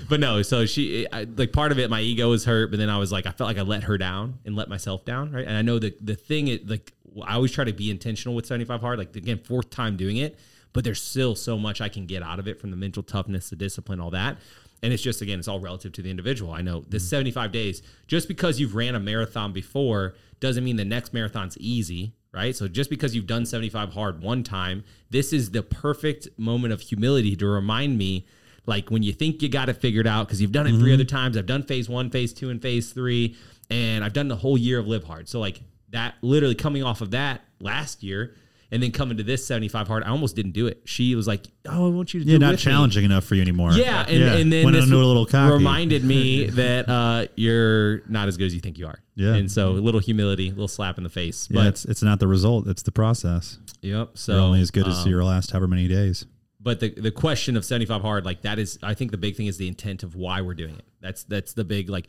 [0.07, 2.89] But no, so she, I, like, part of it, my ego was hurt, but then
[2.91, 5.47] I was like, I felt like I let her down and let myself down, right?
[5.47, 6.93] And I know that the thing, is, like,
[7.25, 8.99] I always try to be intentional with 75 hard.
[8.99, 10.37] Like, again, fourth time doing it,
[10.73, 13.49] but there's still so much I can get out of it from the mental toughness,
[13.49, 14.37] the discipline, all that.
[14.83, 16.53] And it's just, again, it's all relative to the individual.
[16.53, 17.09] I know this mm.
[17.09, 22.13] 75 days, just because you've ran a marathon before doesn't mean the next marathon's easy,
[22.31, 22.55] right?
[22.55, 26.81] So just because you've done 75 hard one time, this is the perfect moment of
[26.81, 28.27] humility to remind me
[28.67, 30.95] like when you think you got it figured out because you've done it three mm-hmm.
[30.95, 31.37] other times.
[31.37, 33.35] I've done phase one, phase two, and phase three,
[33.69, 35.29] and I've done the whole year of Live Hard.
[35.29, 38.35] So like that, literally coming off of that last year,
[38.71, 40.81] and then coming to this 75 hard, I almost didn't do it.
[40.85, 43.23] She was like, "Oh, I want you to do yeah, not with me." challenging enough
[43.23, 43.71] for you anymore.
[43.73, 45.53] Yeah, and, and then went this into a little cocky.
[45.53, 48.99] reminded me that uh, you're not as good as you think you are.
[49.15, 49.33] Yeah.
[49.35, 51.47] and so a little humility, a little slap in the face.
[51.49, 53.57] Yeah, But it's it's not the result; it's the process.
[53.81, 54.11] yep.
[54.17, 56.25] So You're only as good as um, your last however many days.
[56.59, 59.45] but the the question of 75 hard like that is i think the big thing
[59.45, 62.07] is the intent of why we're doing it that's that's the big like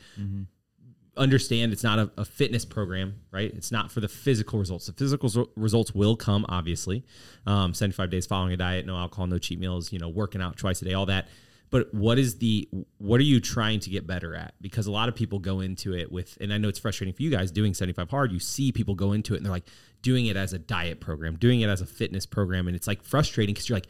[1.18, 3.52] understand it's not a, a fitness program right?
[3.54, 4.86] It's not for the physical results.
[4.86, 7.04] The physical res- results will come obviously.
[7.46, 10.56] Um, 75 days following a diet no alcohol no cheat meals you know working out
[10.56, 11.28] twice a day all that.
[11.70, 14.54] But what is the what are you trying to get better at?
[14.60, 17.22] Because a lot of people go into it with and i know it's frustrating for
[17.22, 18.32] you guys doing 75 hard.
[18.32, 19.68] You see people go into it and they're like
[20.00, 22.68] doing it as a diet program doing it as a fitness program.
[22.68, 23.88] And it's like frustrating because you're like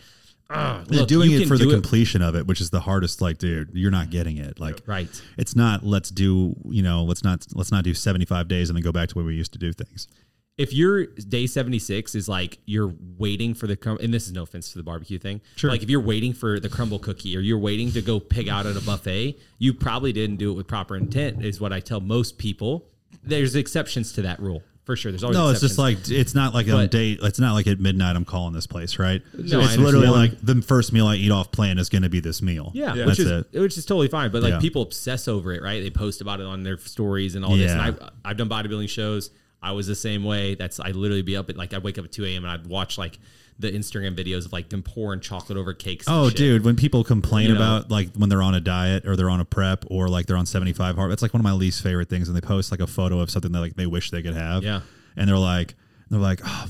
[0.50, 3.20] Ah, "Ugh, Yeah, look, doing it for the completion of it, which is the hardest.
[3.20, 4.58] Like, dude, you're not getting it.
[4.58, 5.08] Like, Right.
[5.36, 5.84] It's not.
[5.84, 6.56] Let's do.
[6.68, 7.46] You know, let's not.
[7.54, 9.72] Let's not do 75 days and then go back to where we used to do
[9.72, 10.08] things.
[10.56, 14.42] if your day 76 is like you're waiting for the crumb and this is no
[14.42, 15.70] offense to the barbecue thing Sure.
[15.70, 18.66] like if you're waiting for the crumble cookie or you're waiting to go pig out
[18.66, 22.00] at a buffet you probably didn't do it with proper intent is what i tell
[22.00, 22.88] most people
[23.22, 26.54] there's exceptions to that rule for sure there's always No, it's just like it's not
[26.54, 27.18] like on But- date.
[27.22, 28.16] It's not like at midnight.
[28.16, 29.20] I'm calling this place, right?
[29.36, 32.08] No, I it's literally like the first meal I eat off plan is going to
[32.08, 32.72] be this meal.
[32.74, 33.46] Yeah, that's which is it.
[33.52, 34.30] which is totally fine.
[34.30, 34.60] But like Yeah.
[34.60, 35.82] people obsess over it, right?
[35.82, 37.70] They post about it on their stories and all this.
[37.70, 39.30] And I've I've done bodybuilding shows.
[39.62, 40.54] I was the same way.
[40.54, 42.44] That's I literally be up at like I'd wake up at two a.m.
[42.44, 43.18] and I'd watch like
[43.60, 46.06] the Instagram videos of like them pouring chocolate over cakes.
[46.06, 47.60] and Oh, dude, when people complain You know?
[47.60, 50.36] about like when they're on a diet or they're on a prep or like they're
[50.36, 52.28] on 75 hard, it's like one of my least favorite things.
[52.28, 54.62] And they post like a photo of something that like they wish they could have.
[54.62, 54.82] Yeah.
[55.16, 55.74] And they're like,
[56.08, 56.66] they're like, oh,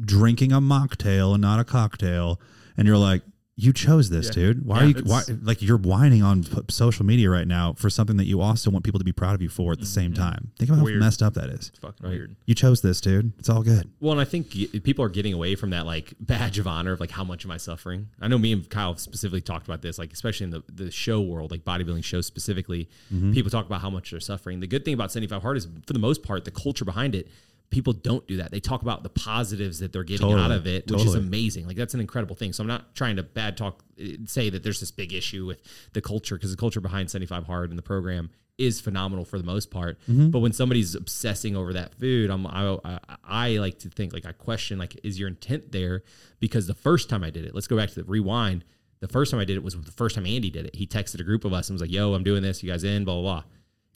[0.00, 2.40] drinking a mocktail and not a cocktail.
[2.76, 3.22] And you're like,
[3.60, 4.64] you chose this, dude.
[4.64, 8.16] Why Yeah, are you, why, like, you're whining on social media right now for something
[8.18, 10.22] that you also want people to be proud of you for at the same mm-hmm.
[10.22, 10.52] time.
[10.60, 11.00] Think about Weird.
[11.00, 11.70] how messed up that is.
[11.70, 12.36] It's fucking weird.
[12.46, 13.32] You chose this, dude.
[13.36, 13.90] It's all good.
[13.98, 14.52] Well, and I think
[14.84, 17.50] people are getting away from that like badge of honor of like how much am
[17.50, 18.10] I suffering?
[18.20, 21.20] I know me and Kyle specifically talked about this, like especially in the, the show
[21.20, 22.88] world, like bodybuilding shows specifically.
[23.12, 23.32] Mm-hmm.
[23.32, 24.60] People talk about how much they're suffering.
[24.60, 27.28] The good thing about 75 Hard is for the most part, the culture behind it,
[27.70, 28.50] people don't do that.
[28.50, 31.66] They talk about the positives that they're getting out of it, which is amazing.
[31.66, 32.52] Like that's an incredible thing.
[32.52, 35.60] So I'm not trying to bad talk, eh, say that there's this big issue with
[35.92, 39.44] the culture because the culture behind 75 Hard and the program is phenomenal for the
[39.44, 39.98] most part.
[40.02, 40.30] Mm-hmm.
[40.30, 44.26] But when somebody's obsessing over that food, I'm I, I, I like to think like
[44.26, 46.02] I question like is your intent there?
[46.40, 48.64] Because the first time I did it, let's go back to the rewind.
[49.00, 50.74] The first time I did it was the first time Andy did it.
[50.74, 52.64] He texted a group of us and was like, "Yo, I'm doing this.
[52.64, 53.44] You guys in?" Blah blah blah.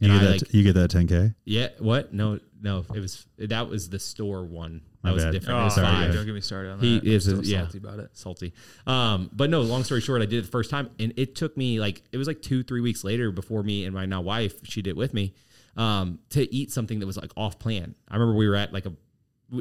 [0.03, 1.35] You And get, I that, like, you get that 10K?
[1.45, 2.13] yeah, what?
[2.13, 2.85] No, no.
[2.95, 4.81] It was that was the store one.
[5.03, 5.33] That My was bad.
[5.33, 5.61] different.
[5.61, 6.85] Oh, was sorry, don't get me started on that.
[6.87, 7.07] He that.
[7.07, 7.63] is I'm a- yeah.
[7.63, 8.11] salty about it.
[8.13, 8.53] salty.
[8.87, 11.57] Um, but no, long story short, I did it the first time, and it took
[11.57, 14.55] me like it was like two, three weeks later before me and my now wife,
[14.65, 15.35] she did it with me,
[15.77, 17.95] um, to eat something that was like off plan.
[18.09, 18.93] I remember we were at like a,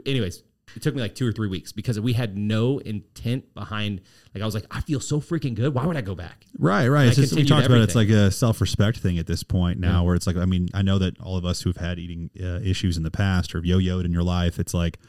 [0.05, 0.41] anyways,
[0.75, 4.01] it took me like two or three weeks because we had no intent behind.
[4.33, 5.73] Like I was like, I feel so freaking good.
[5.73, 6.45] Why would I go back?
[6.57, 7.07] Right, right.
[7.07, 9.79] It's just, we talked about it, it's like a self respect thing at this point
[9.79, 12.29] now, where it's like, I mean, I know that all of us who've had eating
[12.41, 14.99] uh, issues in the past or yo yoed in your life, it's like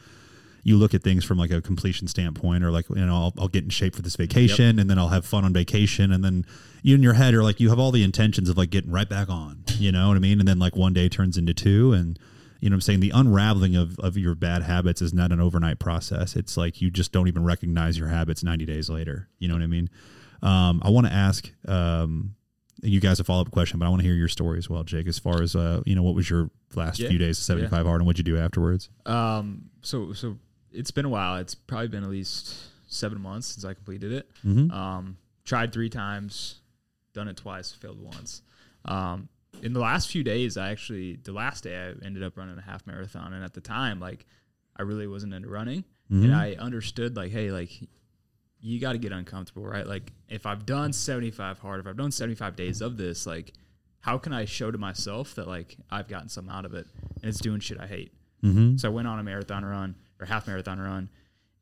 [0.63, 3.47] you look at things from like a completion standpoint, or like, you know, I'll, I'll
[3.49, 6.11] get in shape for this vacation and then I'll have fun on vacation.
[6.11, 6.45] And then
[6.81, 9.09] you in your head are like, you have all the intentions of like getting right
[9.09, 10.39] back on, you know what I mean?
[10.39, 11.91] And then like one day turns into two.
[11.93, 12.17] And,
[12.63, 12.99] you know what I'm saying?
[13.01, 16.35] The unraveling of, of your bad habits is not an overnight process.
[16.37, 19.27] It's like you just don't even recognize your habits 90 days later.
[19.37, 19.89] You know what I mean?
[20.41, 22.35] Um, I want to ask, um,
[22.81, 24.83] you guys a follow up question, but I want to hear your story as well,
[24.83, 25.07] Jake.
[25.07, 27.09] As far as uh, you know, what was your last Yeah.
[27.09, 28.89] few days of seventy five hard, and what'd you do afterwards?
[29.05, 30.37] Um, so so
[30.71, 31.37] it's been a while.
[31.37, 32.55] It's probably been at least
[32.87, 34.29] seven months since I completed it.
[34.45, 34.71] Mhm.
[34.71, 36.61] Um, tried three times,
[37.13, 38.41] done it twice, failed once.
[38.85, 39.29] Um,
[39.63, 42.61] in the last few days, I actually the last day I ended up running a
[42.61, 44.25] half marathon, and at the time, like
[44.77, 47.71] I really wasn't into running, and I understood like, hey, like
[48.59, 49.87] you got to get uncomfortable, right?
[49.87, 53.53] Like if I've done 75 hard, if I've done 75 days of this, like
[54.01, 56.85] how can I show to myself that like I've gotten something out of it
[57.21, 58.13] and it's doing shit I hate?
[58.43, 58.77] Mm-hmm.
[58.77, 61.09] So I went on a marathon run or half marathon run.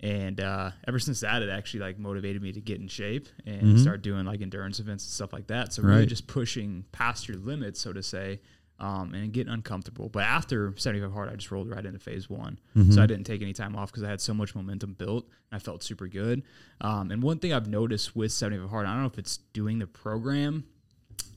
[0.02, 3.80] And uh, ever since that, it actually like motivated me to get in shape and
[3.80, 5.74] start doing like endurance events and stuff like that.
[5.74, 8.40] So really just pushing past your limits, so to say,
[8.80, 10.10] um, and getting uncomfortable.
[10.10, 12.58] But after 75 hard, I just rolled right into phase one.
[12.94, 15.56] So I didn't take any time off because I had so much momentum built and
[15.56, 16.42] I felt super good.
[16.82, 19.78] Um, and one thing I've noticed with 75 hard, I don't know if it's doing
[19.78, 20.64] the program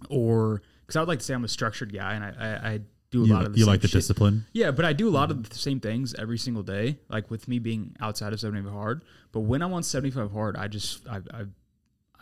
[0.08, 2.80] or because I would like to say I'm a structured guy and I, I, I
[3.14, 4.00] do a You, lot of the you like the shit.
[4.00, 4.44] discipline?
[4.52, 6.98] Yeah, but I do a lot of the same things every single day.
[7.08, 10.68] Like with me being outside of 75 hard, but when I'm on 75 hard, I
[10.68, 11.44] just I I,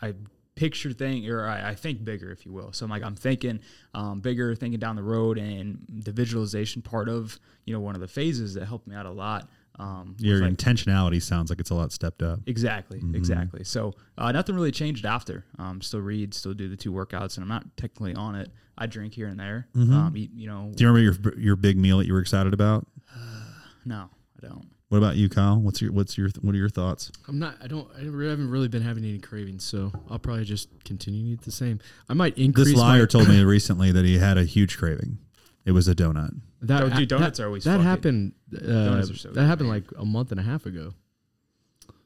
[0.08, 0.14] I
[0.54, 2.72] picture thing or I, I think bigger, if you will.
[2.72, 3.60] So I'm like I'm thinking
[3.94, 8.00] um, bigger, thinking down the road, and the visualization part of you know one of
[8.00, 9.48] the phases that helped me out a lot.
[9.78, 12.40] Um, Your like- intentionality sounds like it's a lot stepped up.
[12.46, 13.64] Exactly, exactly.
[13.64, 15.44] So uh, nothing really changed after.
[15.58, 18.50] Um, still read, still do the two workouts, and I'm not technically on it.
[18.76, 19.68] I drink here and there.
[19.74, 22.54] Um, eat, you know, Do you remember your your big meal that you were excited
[22.54, 22.86] about?
[23.84, 24.08] no,
[24.42, 24.66] I don't.
[24.88, 25.58] What about you, Kyle?
[25.58, 27.10] What's your what's your what are your thoughts?
[27.26, 27.56] I'm not.
[27.62, 27.88] I don't.
[27.96, 31.50] I haven't really been having any cravings, so I'll probably just continue to eat the
[31.50, 31.80] same.
[32.10, 32.68] I might increase.
[32.68, 35.16] This liar my, told me recently that he had a huge craving.
[35.64, 36.38] It was a donut.
[36.62, 36.96] That.
[36.96, 38.32] Dude, that- are always That fucking- happened.
[38.54, 39.82] Uh, Donuts are so that good, happened man.
[39.82, 40.94] like a month and a half ago.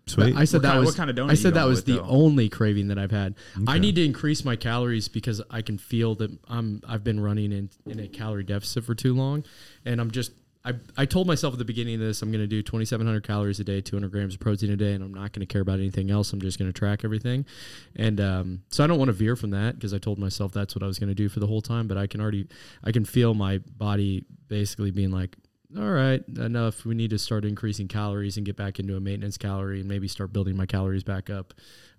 [0.09, 0.37] Sweet.
[0.37, 1.69] I said What that kind- was what kind of donut I you said that going
[1.70, 2.07] was with, the though?
[2.09, 3.35] only craving that I've had.
[3.66, 7.51] I need to increase my calories because I can feel that I'm I've been running
[7.51, 9.45] in in a calorie deficit for too long,
[9.85, 10.33] and I'm just.
[10.66, 13.60] I, I told myself at the beginning of this I'm going to do 2,700 calories
[13.60, 15.78] a day, 200 grams of protein a day, and I'm not going to care about
[15.78, 16.32] anything else.
[16.32, 17.47] I'm just going to track everything,
[17.94, 20.74] and um, so I don't want to veer from that because I told myself that's
[20.74, 21.86] what I was going to do for the whole time.
[21.86, 22.48] But I can already
[22.82, 25.36] I can feel my body basically being like,
[25.78, 26.84] all right, enough.
[26.84, 30.09] We need to start increasing calories and get back into a maintenance calorie and maybe
[30.09, 31.55] start building my calories back up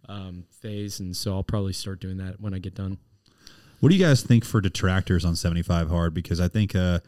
[0.10, 1.00] um, phase.
[1.00, 2.98] And so I'll probably start doing that when I get done.
[3.80, 6.14] What do you guys think for detractors on 75 hard?
[6.14, 7.00] Because I think uh,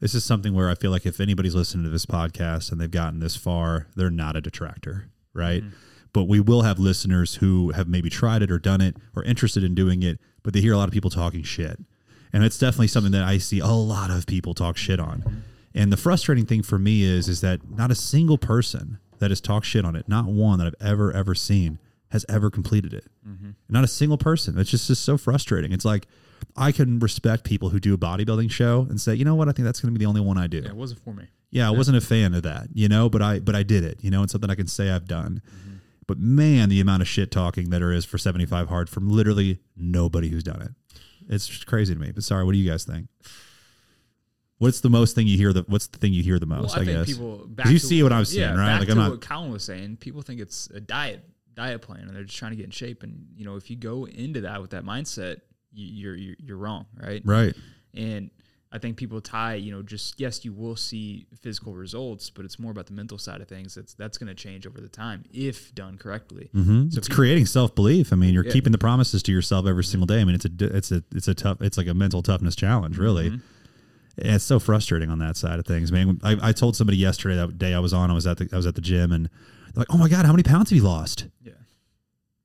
[0.00, 2.90] this is something where I feel like if anybody's listening to this podcast and they've
[2.90, 5.62] gotten this far, they're not a detractor, right?
[5.62, 5.74] Mm-hmm.
[6.12, 9.62] But we will have listeners who have maybe tried it or done it or interested
[9.62, 11.78] in doing it, but they hear a lot of people talking shit.
[12.32, 15.44] And it's definitely something that I see a lot of people talk shit on.
[15.74, 19.40] And the frustrating thing for me is is that not a single person that has
[19.40, 21.78] talked shit on it, not one that I've ever ever seen
[22.10, 23.06] has ever completed it.
[23.26, 23.50] Mm-hmm.
[23.68, 24.58] Not a single person.
[24.58, 25.72] It's just, just so frustrating.
[25.72, 26.06] It's like
[26.56, 29.52] I can respect people who do a bodybuilding show and say, you know what, I
[29.52, 30.58] think that's going to be the only one I do.
[30.58, 31.24] Yeah, it wasn't for me.
[31.50, 33.98] Yeah, I wasn't a fan of that, you know, but I but I did it,
[34.02, 35.42] you know, it's something I can say I've done.
[35.48, 35.76] Mm-hmm.
[36.06, 39.60] But man, the amount of shit talking that there is for 75 hard from literally
[39.76, 40.70] nobody who's done it.
[41.28, 42.10] It's just crazy to me.
[42.12, 43.08] But sorry, what do you guys think?
[44.58, 46.78] What's the most thing you hear the what's the thing you hear the most, Well,
[46.78, 47.16] I, I, think guess?
[47.16, 48.78] people you see what I'm saying, yeah, right?
[48.78, 49.96] Like I'm not what Collin was saying.
[49.96, 51.24] People think it's a diet
[51.54, 53.02] diet plan, and they're just trying to get in shape.
[53.02, 55.40] And you know, if you go into that with that mindset,
[55.72, 57.22] you're, you're you're wrong, right?
[57.24, 57.54] right.
[57.94, 58.30] And
[58.72, 62.58] I think people tie, you know, just yes, you will see physical results, but it's
[62.58, 63.74] more about the mental side of things.
[63.74, 66.50] That's that's going to change over the time if done correctly.
[66.52, 68.12] hmm So it's people- creating self belief.
[68.12, 68.52] I mean, you're Yeah.
[68.52, 70.20] keeping the promises to yourself every single day.
[70.20, 72.96] I mean, it's a it's a it's a tough it's like a mental toughness challenge,
[72.96, 73.30] really.
[73.30, 73.38] Mm-hmm.
[74.18, 76.20] And It's so frustrating on that side of things, man.
[76.22, 78.56] I, I told somebody yesterday that day I was on, I was at the I
[78.56, 80.82] was at the gym, and they're like, "Oh my god, how many pounds have you
[80.82, 81.52] lost?" Yeah,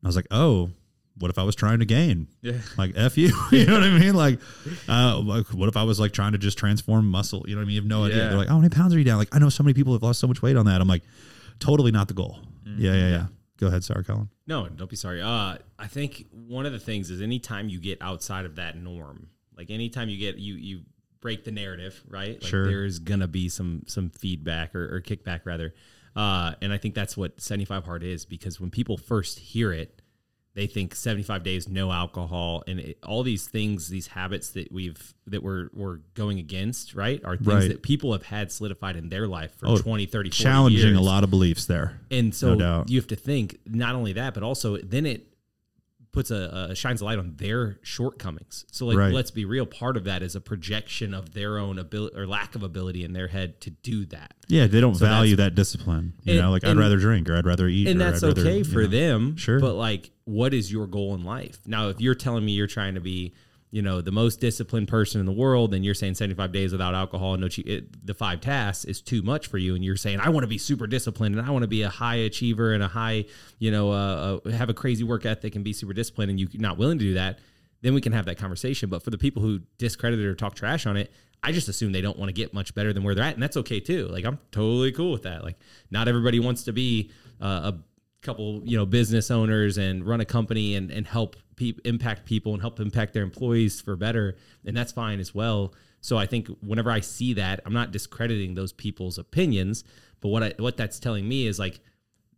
[0.04, 0.70] I was like, "Oh,
[1.18, 3.98] what if I was trying to gain?" yeah, Like f you, you know what I
[3.98, 4.16] mean?
[4.16, 4.40] Like,
[4.88, 7.44] uh, like what if I was like trying to just transform muscle?
[7.48, 7.76] You know what I mean?
[7.76, 8.18] You have no idea.
[8.18, 8.30] Yeah.
[8.30, 9.94] They're like, "Oh, how many pounds are you down?" Like, I know so many people
[9.94, 10.82] have lost so much weight on that.
[10.82, 11.04] I'm like,
[11.60, 12.40] totally not the goal.
[12.68, 12.82] Mm-hmm.
[12.82, 13.26] Yeah, yeah, yeah.
[13.58, 14.30] Go ahead, sorry, Collin.
[14.48, 15.22] No, don't be sorry.
[15.22, 19.30] Uh, I think one of the things is anytime you get outside of that norm,
[19.58, 20.82] like anytime you get you you
[21.22, 22.34] break the narrative, right?
[22.42, 22.66] Like Sure.
[22.68, 25.74] There's gonna be some some feedback or, or kickback rather,
[26.16, 30.02] uh, and I think that's what 75 hard is because when people first hear it,
[30.56, 35.14] they think 75 days no alcohol and it, all these things, these habits that we've
[35.28, 37.24] that we're we're going against, right?
[37.24, 37.68] Are things Right.
[37.68, 40.98] that people have had solidified in their life for Oh, 20, 30, 40 Challenging years.
[40.98, 42.00] a lot of beliefs there.
[42.10, 42.90] And so doubt.
[42.90, 45.28] you have to think not only that, but also then it
[46.16, 48.66] puts a, a shines a light on their shortcomings.
[48.72, 49.14] So like Right.
[49.14, 52.56] let's be real, part of that is a projection of their own ability or lack
[52.56, 54.34] of ability in their head to do that.
[54.48, 56.14] Yeah, they don't So value that discipline.
[56.24, 58.28] You And- know, like I'd rather drink or I'd rather eat, and or that's I'd
[58.28, 58.88] rather, okay you for know.
[58.88, 59.36] them.
[59.36, 59.60] Sure.
[59.60, 61.60] But like, what is your goal in life?
[61.68, 63.34] Now, if you're telling me you're trying to be,
[63.76, 66.96] you know, the most disciplined person in the world, and you're saying 75 days without
[66.96, 67.50] alcohol, and no,
[68.06, 70.58] the five tasks is too much for you, and you're saying I want to be
[70.58, 73.26] super disciplined and I want to be a high achiever and a high,
[73.60, 76.48] you know, uh, uh, have a crazy work ethic and be super disciplined, and you're
[76.54, 77.40] not willing to do that,
[77.82, 78.90] then we can have that conversation.
[78.90, 81.12] But for the people who discredit it or talk trash on it,
[81.44, 83.44] I just assume they don't want to get much better than where they're at, and
[83.44, 84.08] that's okay too.
[84.08, 85.44] Like I'm totally cool with that.
[85.44, 85.58] Like
[85.92, 87.12] not everybody wants to be
[87.42, 87.80] uh, a
[88.26, 92.54] couple, you know, business owners and run a company and and help pe- impact people
[92.54, 94.36] and help impact their employees for better,
[94.66, 95.74] and that's fine as well.
[96.02, 99.84] So I think whenever I see that, I'm not discrediting those people's opinions,
[100.22, 101.80] but what I what that's telling me is like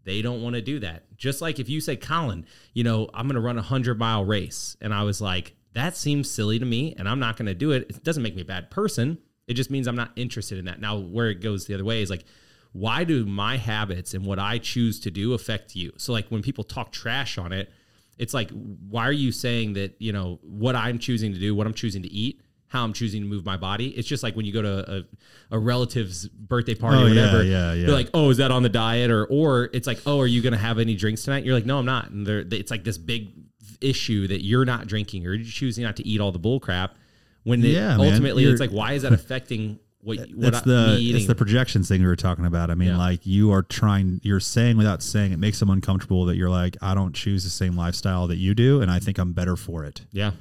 [0.03, 1.17] they don't want to do that.
[1.17, 4.23] Just like if you say, Collin, you know, I'm going to run a hundred mile
[4.23, 7.53] race, and I was like, that seems silly to me, and I'm not going to
[7.53, 7.87] do it.
[7.89, 9.17] It doesn't make me a bad person.
[9.47, 10.79] It just means I'm not interested in that.
[10.79, 12.25] Now, where it goes the other way is like,
[12.77, 15.91] why do my habits and what I choose to do affect you?
[15.97, 17.71] So, like when people talk trash on it,
[18.17, 21.67] it's like, why are you saying that, you know, what I'm choosing to do, what
[21.67, 23.89] I'm choosing to eat, how I'm choosing to move my body?
[23.89, 27.43] It's just like when you go to a, a relative's birthday party Oh, or whatever.
[27.43, 27.85] yeah, yeah.
[27.85, 29.11] They're like, oh, is that on the diet?
[29.11, 31.45] Or, or it's like, oh, are you going to have any drinks tonight?
[31.45, 32.09] You're like, no, I'm not.
[32.09, 33.33] And they're, they, it's like this big
[33.81, 36.95] issue that you're not drinking or you're choosing not to eat all the bull crap.
[37.43, 40.97] When it- Yeah, ultimately it's like, why is that affecting what, what That's I, the
[41.15, 42.69] it's the projections thing we were talking about.
[42.71, 42.97] I mean, Yeah.
[42.97, 46.77] like you are trying, you're saying without saying, it makes them uncomfortable that you're like,
[46.81, 49.83] I don't choose the same lifestyle that you do, and I think I'm better for
[49.85, 50.01] it.
[50.11, 50.31] yeah.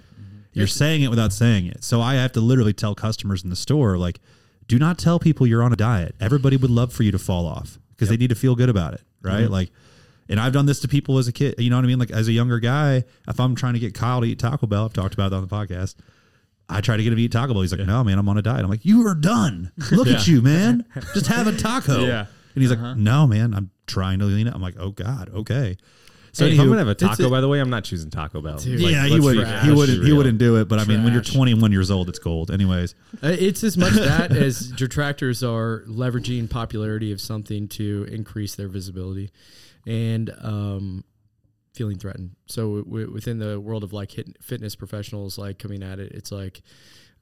[0.53, 1.85] You're saying it without saying it.
[1.85, 4.20] So I have to literally tell customers in the store, like,
[4.69, 6.15] do not tell people you're on a diet.
[6.19, 8.95] Everybody would love for you to fall off because they need to feel good about
[8.95, 9.43] it, right?
[9.45, 9.53] Mm-hmm.
[9.53, 9.70] Like,
[10.31, 11.57] and I've done this to people as a kid.
[11.59, 11.99] You know what I mean?
[11.99, 14.87] Like as a younger guy, if I'm trying to get Kyle to eat Taco Bell,
[14.87, 15.95] I've talked about that on the podcast.
[16.68, 17.62] I try to get him to eat Taco Bell.
[17.62, 19.70] He's like, "No, man, I'm on a diet." I'm like, "You are done.
[19.93, 20.84] Look at you, man.
[21.14, 22.26] Just have a taco." Yeah.
[22.55, 25.76] And he's like, "No, man, I'm trying to lean it." I'm like, "Oh God, okay."
[26.32, 28.10] So hey, if I'm gonna have a taco, a- by the way, I'm not choosing
[28.10, 28.59] Taco Bell.
[28.59, 28.80] Dude.
[28.80, 29.36] Like, yeah, he would.
[29.38, 30.05] be- He let's wouldn't.
[30.05, 30.68] He wouldn't do it.
[30.68, 32.51] But I mean, when you're 21 years old, it's gold.
[32.51, 38.55] Anyways, Uh, It's as much that as detractors are leveraging popularity of something to increase
[38.55, 39.30] their visibility
[39.86, 41.05] and um,
[41.77, 42.31] feeling threatened.
[42.47, 46.32] So w- within the world of like hit, fitness professionals, like coming at it, it's
[46.32, 46.62] like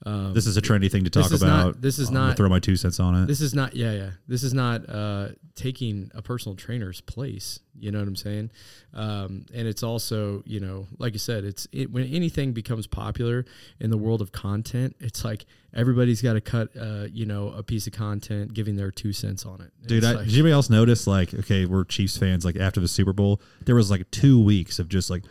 [0.07, 1.81] um, this is a trendy thing to this talk is not- about.
[1.81, 3.27] this is I'm not- throw my two cents on it.
[3.27, 7.61] this is not yeah yeah this is not uh, taking a personal trainer's place.
[7.77, 8.51] You know what I'm saying?
[8.93, 13.45] Um, and it's also you know like I said, it's it, when anything becomes popular
[13.81, 17.63] in the world of content, it's like everybody's got to cut uh, you know a
[17.63, 19.71] piece of content, giving their two cents on it.
[19.87, 21.07] Dude, I, like- did anybody else notice?
[21.07, 22.45] Like, okay, we're Chiefs fans.
[22.45, 25.25] Like after the Super Bowl, there was like two weeks of just like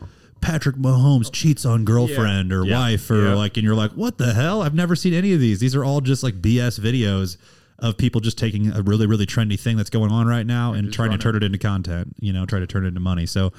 [0.43, 2.77] Patrick Mahomes cheats on girlfriend or Yeah.
[2.79, 3.33] wife, or Yeah.
[3.35, 4.61] like, and you're like, what the hell?
[4.61, 5.59] I've never seen any of these.
[5.59, 7.37] These are all just like BS videos
[7.79, 10.85] of people just taking a really, really trendy thing that's going on right now and,
[10.85, 12.15] just trying to turn it into content.
[12.19, 13.25] You know, try to turn it into money.
[13.25, 13.51] So.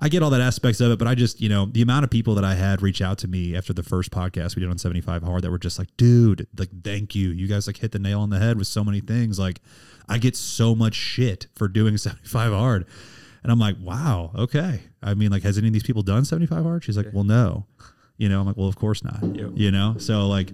[0.00, 2.10] I get all that aspects of it, but I just, you know, the amount of
[2.10, 4.78] people that I had reach out to me after the first podcast we did on
[4.78, 7.30] 75 Hard that were just like, dude, like, thank you.
[7.30, 9.40] You guys like hit the nail on the head with so many things.
[9.40, 9.60] Like,
[10.08, 12.84] I get so much shit for doing 75 hard.
[13.48, 14.80] And I'm like, wow, okay.
[15.02, 16.84] I mean, like, has any of these people done 75 hard?
[16.84, 17.64] She's like, well, no.
[18.18, 19.22] You know, I'm like, well, of course not.
[19.56, 19.94] You know?
[19.96, 20.50] So like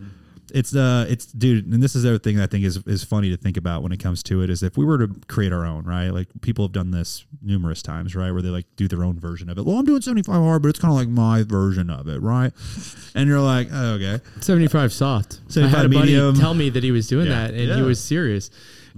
[0.53, 3.31] it's uh it's dude, and this is the other thing I think is is funny
[3.31, 5.65] to think about when it comes to it is if we were to create our
[5.65, 6.11] own, right?
[6.11, 8.31] Like people have done this numerous times, right?
[8.31, 9.65] Where they like do their own version of it.
[9.65, 12.53] Well, I'm doing 75 hard, but it's kind of like my version of it, right?
[13.17, 14.23] And you're like, oh, okay.
[14.41, 15.41] 75 soft.
[15.57, 17.33] I had a buddy tell me that he was doing Yeah.
[17.47, 17.75] that and he Yeah.
[17.77, 17.87] Mm-hmm.
[17.87, 18.51] was serious.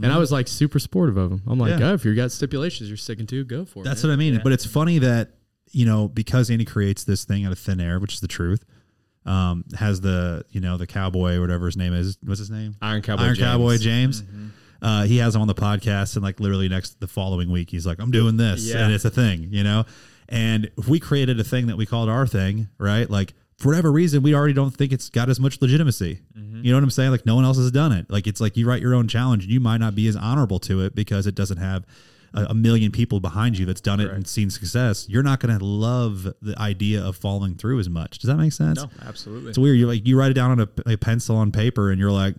[0.03, 1.43] And I was like super supportive of him.
[1.47, 1.91] I'm like, Yeah.
[1.91, 3.85] oh, if you got stipulations you're sticking to, go for it.
[3.85, 4.41] That's man." what I mean.
[4.43, 5.31] But it's funny that
[5.71, 8.65] you know because Andy creates this thing out of thin air, which is the truth.
[9.25, 12.17] Um, has the you know the cowboy or whatever his name is.
[12.23, 12.77] What's his name?
[12.81, 13.47] Iron Cowboy Iron James.
[13.49, 14.23] Cowboy James.
[14.83, 17.87] Uh, he has him on the podcast, and like literally next the following week, he's
[17.87, 18.85] like, "I'm doing this," Yeah.
[18.85, 19.85] and it's a thing, you know.
[20.29, 23.09] And if we created a thing that we called our thing, right?
[23.09, 26.21] Like for whatever reason, we already don't think it's got as much legitimacy.
[26.37, 26.63] Mm-hmm.
[26.63, 27.11] You know what I'm saying?
[27.11, 28.11] Like no one else has done it.
[28.11, 30.59] Like it's like you write your own challenge, and you might not be as honorable
[30.61, 31.85] to it because it doesn't have
[32.35, 35.09] a, a million people behind you that's done it and seen success.
[35.09, 38.19] You're not going to love the idea of following through as much.
[38.19, 38.83] Does that make sense?
[38.83, 39.49] No, absolutely.
[39.49, 39.79] It's weird.
[39.79, 42.35] You like you write it down on a, a pencil on paper, and you're like,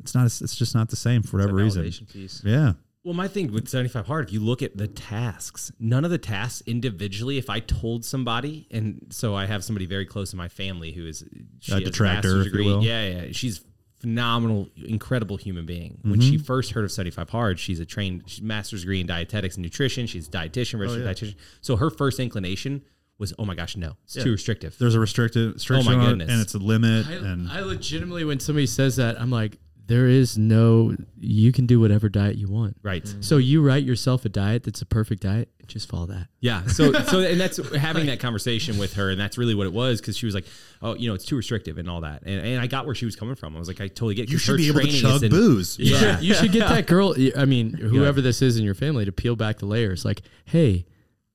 [0.00, 0.26] it's not.
[0.26, 1.84] It's just not the same for whatever reason.
[2.12, 2.42] piece.
[2.44, 2.74] Yeah.
[3.04, 6.18] Well, my thing with 75 hard, if you look at the tasks, none of the
[6.18, 10.48] tasks individually, if I told somebody, and so I have somebody very close in my
[10.48, 11.24] family who is
[11.58, 12.84] she A detractor, master's if you will.
[12.84, 13.32] Yeah, yeah.
[13.32, 13.64] She's
[13.98, 15.98] phenomenal, incredible human being.
[16.02, 16.30] When mm-hmm.
[16.30, 19.64] she first heard of 75 hard, she's a trained she's master's degree in dietetics and
[19.64, 20.06] nutrition.
[20.06, 21.36] She's a dietitian, oh, registered dietitian.
[21.60, 22.82] So her first inclination
[23.18, 24.24] was, oh my gosh, no, it's Yeah.
[24.24, 24.76] too restrictive.
[24.78, 26.32] There's a restrictive restriction Oh my on it, goodness.
[26.32, 27.06] and it's a limit.
[27.08, 29.58] I, and I legitimately, when somebody says that, I'm like,
[29.92, 30.96] there is no.
[31.20, 32.76] You can do whatever diet you want.
[32.82, 33.04] right.
[33.04, 33.20] Mm-hmm.
[33.20, 35.50] So you write yourself a diet that's a perfect diet.
[35.66, 36.28] Just follow that.
[36.40, 36.66] Yeah.
[36.66, 40.00] So, so, and that's having that conversation with her, and that's really what it was
[40.00, 40.46] because she was like,
[40.80, 43.04] "Oh, you know, it's too restrictive and all that," and, and I got where she
[43.04, 43.54] was coming from.
[43.54, 44.30] I was like, I totally get.
[44.30, 45.78] you should be able to training is chug in- booze.
[45.78, 46.16] You Yeah.
[46.16, 47.14] should, you should get that girl.
[47.36, 50.04] I mean, whoever this is in your family, to peel back the layers.
[50.04, 50.84] Like, hey,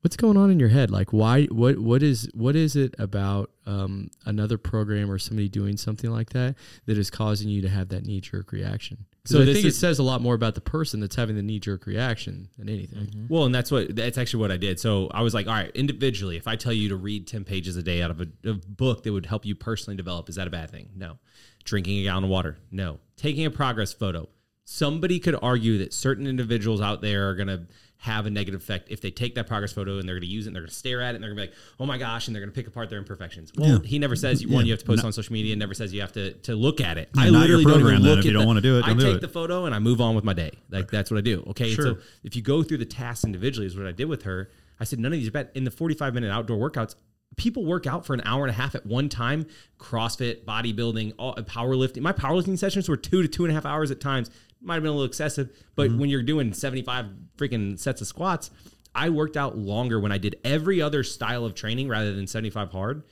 [0.08, 0.90] what's going on in your head?
[0.90, 1.48] Like, why?
[1.48, 1.80] What?
[1.80, 2.30] What is?
[2.34, 6.56] What is it about um, another program or somebody doing something like that
[6.86, 9.06] that is causing you to have that knee jerk reaction?
[9.26, 11.60] So I think it says a lot more about the person that's having the knee
[11.60, 13.08] jerk reaction than anything.
[13.08, 13.26] Mm-hmm.
[13.28, 14.80] Well, and that's what that's actually what I did.
[14.80, 17.76] So I was like, all right, individually, if I tell you to read ten pages
[17.76, 20.48] a day out of a, a book that would help you personally develop, is that
[20.48, 20.88] a bad thing?
[20.96, 21.18] No.
[21.66, 22.58] Drinking a gallon of water?
[22.72, 23.00] No.
[23.18, 24.30] Taking a progress photo?
[24.64, 27.68] Somebody could argue that certain individuals out there are going to
[28.00, 30.46] have a negative effect if they take that progress photo and they're going to use
[30.46, 31.86] it and they're going to stare at it and they're going to be like, oh
[31.88, 33.52] my gosh, and they're going to pick apart their imperfections.
[33.58, 33.78] Well, Yeah.
[33.84, 35.08] he never says you one you have to post No.
[35.08, 35.56] on social media.
[35.56, 37.10] Never says you have to to look at it.
[37.16, 38.94] Yeah, I literally don't even look If at you don't the- wanna do it, I
[38.94, 39.22] do take it.
[39.22, 40.52] the photo and I move on with my day.
[40.70, 41.44] Like that's what I do.
[41.50, 41.86] Okay, Sure.
[41.86, 44.50] so if you go through the tasks individually, is what I did with her.
[44.80, 45.50] I said none of these are bad.
[45.56, 46.94] In the 45 minute outdoor workouts,
[47.36, 49.46] people work out for an hour and a half at one time.
[49.80, 52.02] CrossFit, bodybuilding, all, powerlifting.
[52.02, 54.30] My powerlifting sessions were two to two and a half hours at times.
[54.68, 56.00] Might have been a little excessive, but mm-hmm.
[56.00, 57.06] when you're doing 75
[57.38, 58.52] freaking sets of squats,
[58.94, 62.72] I worked out longer when I did every other style of training rather than 75
[62.72, 63.04] hard.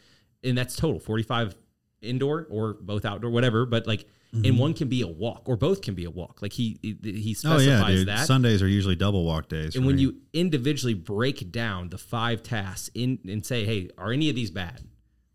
[0.43, 1.55] And that's total 45
[2.01, 3.65] indoor or both outdoor, whatever.
[3.65, 4.57] But like, and mm-hmm.
[4.57, 6.41] one can be a walk or both can be a walk.
[6.41, 8.09] Like he he he Oh yeah, dude.
[8.09, 8.27] that.
[8.27, 9.77] Sundays are usually double walk days.
[9.77, 10.01] And when me.
[10.01, 14.51] you individually break down the five tasks in and say, "Hey, are any of these
[14.51, 14.81] bad?"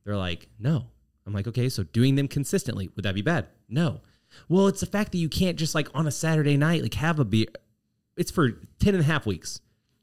[0.04, 0.88] They're like, "No."
[1.26, 4.02] I'm like, "Okay, so doing them consistently would that be bad?" No.
[4.48, 7.18] Well, it's the fact that you can't just like on a Saturday night like have
[7.18, 7.46] a beer.
[8.16, 8.50] It's for
[8.80, 9.60] 10 and a half weeks.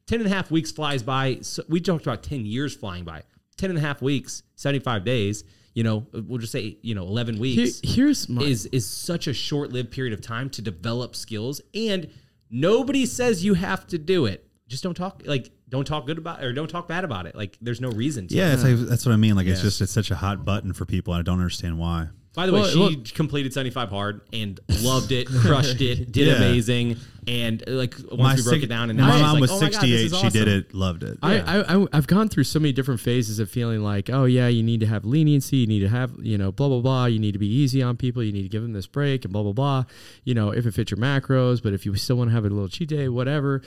[0.08, 1.40] 10 and a half weeks flies by.
[1.42, 3.24] So we talked about 10 years flying by.
[3.58, 5.44] 10 and a half weeks, 75 days,
[5.74, 9.28] you know, we'll just say, you know, 11 Here- weeks here's my is is such
[9.28, 12.08] a short-lived period of time to develop skills and
[12.50, 16.44] nobody says you have to do it just don't talk like don't talk good about
[16.44, 19.06] or don't talk bad about it like there's no reason to yeah, it's like, that's
[19.06, 19.36] what I mean.
[19.36, 22.08] Like it's just it's such a hot button for people, and I don't understand why.
[22.38, 26.36] By the way she well- completed 75 hard and loved it crushed it did Yeah.
[26.36, 26.96] amazing
[27.28, 29.42] and uh, like once we broke six- it down and my now she's mom like,
[29.42, 30.32] was "Oh my God, this 68.
[30.32, 31.18] She did it, loved it.
[31.22, 34.48] I, I, I I've gone through so many different phases of feeling like, oh yeah,
[34.48, 37.06] you need to have leniency, you need to have, you know, blah blah blah.
[37.08, 38.24] You need to be easy on people.
[38.24, 39.84] You need to give them this break and blah blah blah.
[40.24, 42.50] You know, if it fits your macros, but if you still want to have a
[42.50, 43.62] little cheat day, whatever.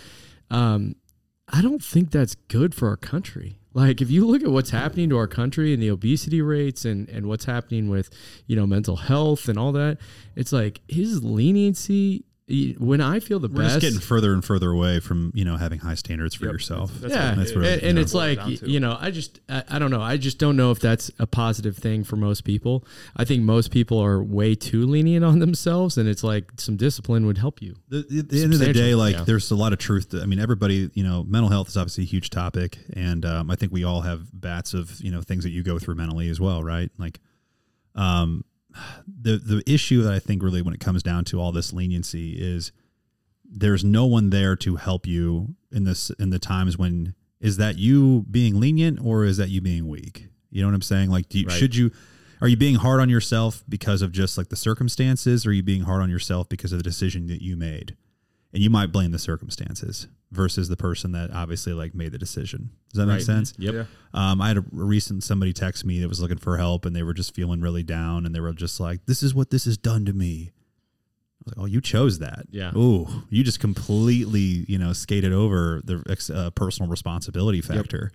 [0.50, 0.96] Um,
[1.52, 3.59] I don't think that's good for our country.
[3.72, 7.08] Like if you look at what's happening to our country and the obesity rates and
[7.08, 8.10] and what's happening with,
[8.46, 9.98] you know, mental health and all that,
[10.34, 12.24] it's like his leniency.
[12.78, 15.56] When I feel the We're best, just getting further and further away from you know
[15.56, 16.92] having high standards for yourself.
[16.94, 17.72] That's yeah, what That's it what is.
[17.72, 20.02] and, you and know, it's like you know, I just I, I don't know.
[20.02, 22.84] I just don't know if that's a positive thing for most people.
[23.16, 27.26] I think most people are way too lenient on themselves, and it's like some discipline
[27.26, 27.76] would help you.
[27.88, 29.24] the, the, the end of the day, like yeah.
[29.24, 30.10] there's a lot of truth.
[30.10, 33.50] To, I mean, everybody, you know, mental health is obviously a huge topic, and um,
[33.50, 36.28] I think we all have bats of you know things that you go through mentally
[36.28, 36.90] as well, right?
[36.98, 37.20] Like,
[37.94, 38.44] um,
[39.06, 42.32] the the issue that I think really when it comes down to all this leniency
[42.32, 42.72] is
[43.44, 47.76] there's no one there to help you in this in the times when is that
[47.78, 50.28] you being lenient or is that you being weak?
[50.50, 51.10] You know what I'm saying?
[51.10, 51.56] Like, do you, Right.
[51.58, 51.90] should you
[52.40, 55.62] are you being hard on yourself because of just like the circumstances, or are you
[55.62, 57.96] being hard on yourself because of the decision that you made?
[58.52, 62.70] And you might blame the circumstances versus the person that obviously like made the decision.
[62.92, 63.52] Does that make sense?
[63.58, 63.74] Yep.
[63.74, 63.84] Yeah.
[64.14, 67.02] Um, I had a recent somebody text me that was looking for help and they
[67.02, 69.76] were just feeling really down and they were just like, "This is what this has
[69.76, 72.46] done to me." I was like, "Oh, you chose that.
[72.50, 72.72] Yeah.
[72.76, 78.12] Ooh, you just completely, you know, skated over the uh, personal responsibility factor."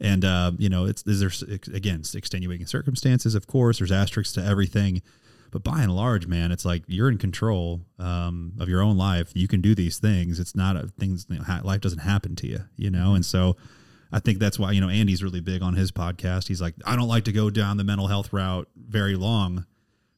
[0.00, 1.30] And uh, you know, it's is there
[1.74, 3.78] again extenuating circumstances, of course.
[3.78, 5.02] There's asterisks to everything,
[5.50, 9.32] but by and large, man, it's like you're in control um, of your own life.
[9.34, 10.40] You can do these things.
[10.40, 11.26] It's not a things.
[11.28, 13.14] You know, ha- life doesn't happen to you, you know.
[13.14, 13.56] And so,
[14.12, 16.48] I think that's why you know Andy's really big on his podcast.
[16.48, 19.66] He's like, I don't like to go down the mental health route very long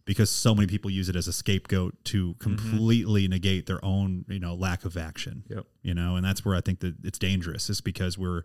[0.04, 4.40] because so many people use it as a scapegoat to completely negate their own you
[4.40, 5.44] know lack of action.
[5.48, 5.66] Yep.
[5.82, 7.70] You know, and that's where I think that it's dangerous.
[7.70, 8.42] Is because we're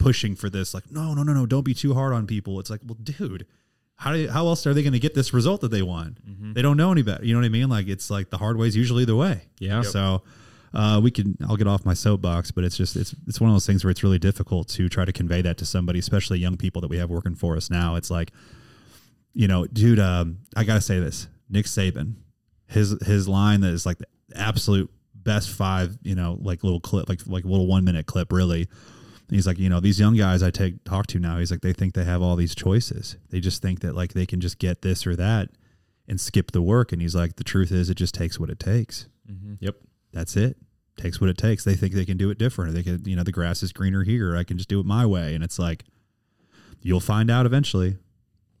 [0.00, 2.70] pushing for this like no no no no don't be too hard on people it's
[2.70, 3.46] like well dude
[4.00, 6.18] how do you, how else are they going to get this result that they want?
[6.54, 7.68] They don't know any better you know what i mean?
[7.68, 9.42] Like it's like the hard way is usually the way.
[9.58, 9.82] Yeah.
[9.82, 10.22] so
[10.72, 13.54] uh, we can i'll get off my soapbox but it's just it's it's one of
[13.54, 16.56] those things where it's really difficult to try to convey that to somebody especially young
[16.56, 17.96] people that we have working for us now.
[17.96, 18.30] It's like
[19.34, 22.14] you know dude um, i gotta say this nick saban
[22.68, 27.08] his his line that is like the absolute best five you know like little clip
[27.08, 28.68] like like little one minute clip really And
[29.36, 31.72] he's like, you know, these young guys I take talk to now, he's like, they
[31.72, 33.16] think they have all these choices.
[33.30, 35.50] They just think that like they can just get this or that
[36.08, 36.92] and skip the work.
[36.92, 39.08] And he's like, the truth is, it just takes what it takes.
[39.30, 39.54] Mm-hmm.
[39.60, 39.76] Yep.
[40.12, 40.56] That's it.
[40.96, 41.64] Takes what it takes.
[41.64, 42.74] They think they can do it different.
[42.74, 44.36] They can, you know, the grass is greener here.
[44.36, 45.34] I can just do it my way.
[45.34, 45.84] And it's like,
[46.82, 47.96] you'll find out eventually.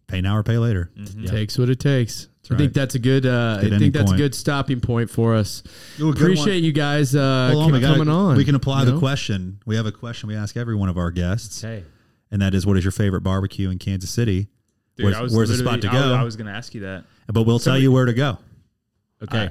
[0.06, 0.90] Pay now or pay later.
[0.96, 1.26] Mm-hmm.
[1.26, 2.29] Takes what it takes.
[2.50, 3.26] I think that's a good.
[3.26, 4.20] Uh, I think ending that's point.
[4.20, 5.62] a good stopping point for us.
[6.00, 8.36] Ooh, a good Appreciate you guys uh, Hold on, we gotta- coming on.
[8.36, 8.98] We can apply you the know?
[8.98, 9.60] question.
[9.66, 11.84] We have a question we ask every one of our guests, Okay.
[12.30, 14.48] and that is, what is your favorite barbecue in Kansas City?
[14.96, 15.94] Dude, where's where's the spot to go?
[15.94, 17.04] was, I was gonna ask you that.
[17.28, 18.38] but we'll tell you where to go.
[19.22, 19.50] Okay.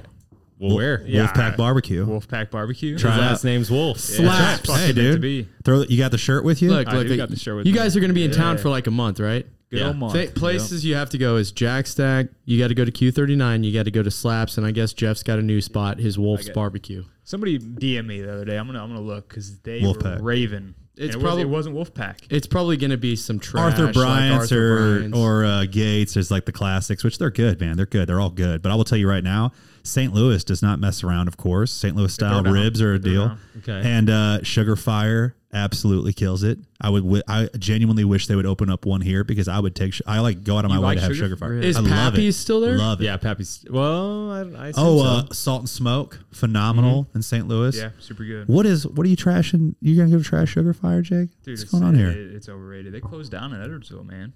[0.58, 1.02] well, where?
[1.06, 2.04] Yeah, Wolfpack I- Barbecue.
[2.06, 2.98] Wolfpack Barbecue.
[2.98, 3.98] Try it last name's Wolf.
[3.98, 4.66] Slaps.
[4.66, 5.20] Fucking Hey, meant to dude.
[5.22, 5.48] be.
[5.64, 5.82] Throw.
[5.84, 6.70] You got the shirt with you?
[6.70, 7.78] Look, I look, do look, got the shirt with you me.
[7.78, 8.62] guys are going to be in town Yeah.
[8.62, 9.46] for like a month, right?
[9.70, 9.86] Good Yeah.
[9.88, 10.12] old month.
[10.14, 12.26] Fa- places you have to go is Jack Stack.
[12.44, 13.62] You got to go to Q39.
[13.64, 16.18] You got to go to Slaps, and I guess Jeff's got a new spot, his
[16.18, 17.04] Wolf's get- Barbecue.
[17.24, 18.56] Somebody DM me the other day.
[18.58, 20.16] I'm gonna I'm gonna look because they Wolfpack.
[20.18, 20.74] were raving.
[20.96, 22.16] It's it, probably- was, it wasn't Wolfpack.
[22.28, 23.72] It's probably going to be some trash.
[23.72, 25.16] Arthur like Bryant's Arthur or Bryant's.
[25.18, 27.76] or uh, Gates is like the classics, which they're good, man.
[27.76, 28.08] They're good.
[28.08, 28.60] They're all good.
[28.60, 29.52] But I will tell you right now,
[29.84, 30.12] St.
[30.12, 31.28] Louis does not mess around.
[31.28, 31.94] Of course, St.
[31.96, 33.38] Louis style ribs are a deal.
[33.58, 33.80] Okay.
[33.88, 36.58] And uh, Sugar Fire absolutely kills it.
[36.80, 37.02] I would.
[37.02, 39.92] wi- I genuinely wish they would open up one here because I would take.
[39.94, 41.50] sh- I like go out of my You way like to have Sugar- Sugar Fire.
[41.50, 41.68] Really?
[41.68, 42.78] Is I love Pappy's still there?
[42.78, 43.04] Love it.
[43.04, 43.64] Yeah, Pappy's.
[43.70, 45.04] Well, I, I Oh, so.
[45.04, 47.46] uh, Salt and Smoke, phenomenal in St.
[47.48, 47.76] Louis.
[47.76, 48.48] Yeah, super good.
[48.48, 48.86] What is?
[48.86, 49.74] What are you trashing?
[49.80, 51.28] You gonna go trash Sugar Fire, Jake?
[51.44, 52.10] Dude, What's going on here?
[52.10, 52.92] it- it's overrated.
[52.94, 54.32] They closed down in Edwardsville, man.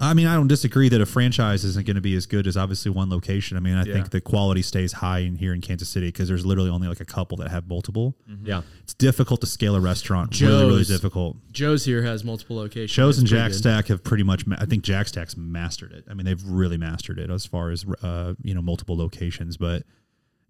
[0.00, 2.56] I mean, I don't disagree that a franchise isn't going to be as good as
[2.56, 3.58] obviously one location.
[3.58, 3.92] I mean, I Yeah.
[3.92, 7.00] think the quality stays high in here in Kansas City because there's literally only like
[7.00, 8.16] a couple that have multiple.
[8.42, 8.62] yeah.
[8.82, 10.40] It's difficult to scale a restaurant.
[10.40, 11.36] Really, really difficult.
[11.52, 12.92] Joe's here has multiple locations.
[12.92, 13.58] Joe's and Jack good.
[13.58, 14.46] Stack have pretty much.
[14.46, 16.04] Ma- I think Jack Stack's mastered it.
[16.10, 19.58] I mean, they've really mastered it as far as uh, you know multiple locations.
[19.58, 19.82] But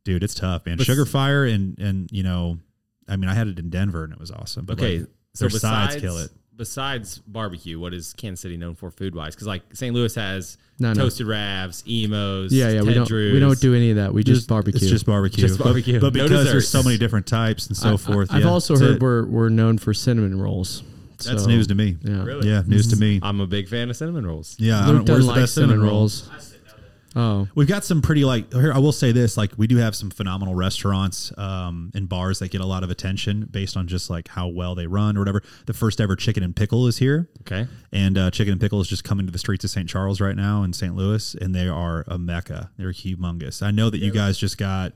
[0.05, 0.77] dude, it's tough, man.
[0.77, 2.61] But- Sugar Fire and and you know,
[3.09, 4.67] I mean, I had it in Denver and it was awesome.
[4.67, 5.01] But Okay.
[5.01, 6.31] like, so their sides kill it.
[6.55, 9.35] Besides barbecue, what is Kansas City known for food wise?
[9.35, 9.95] Because like St.
[9.95, 11.05] Louis has No, no.
[11.05, 12.53] toasted ravs, Imo's.
[12.53, 12.83] Yeah, yeah.
[12.83, 13.11] We don't.
[13.11, 14.13] We don't do any of that.
[14.13, 14.77] We just, barbecue.
[14.77, 15.47] It's just barbecue.
[15.47, 15.99] Just barbecue.
[15.99, 18.31] But, but No because there's so many different types and so I- forth.
[18.31, 19.03] I, have yeah, also heard it.
[19.03, 20.83] we're we're known for cinnamon rolls.
[21.25, 21.97] That's news to me.
[22.03, 22.25] Yeah.
[22.25, 22.49] Really?
[22.49, 23.05] Yeah, news to mm-hmm.
[23.05, 23.21] me.
[23.23, 24.57] I'm a big fan of cinnamon rolls.
[24.59, 26.52] Yeah, I Luke don't, where's doesn't the like best cinnamon cinnamon rolls.
[27.15, 28.73] Oh, We've got some pretty like here.
[28.73, 32.51] I will say this: like we do have some phenomenal restaurants um, and bars that
[32.51, 35.43] get a lot of attention based on just like how well they run or whatever.
[35.67, 37.67] The first ever Chicken and Pickle is here, Okay.
[37.93, 39.89] and uh, Chicken and Pickle is just coming to the streets of St.
[39.89, 40.95] Charles right now in St.
[40.97, 42.71] Louis, and they are a mecca.
[42.79, 43.63] They're humongous.
[43.63, 44.93] I know that you guys just got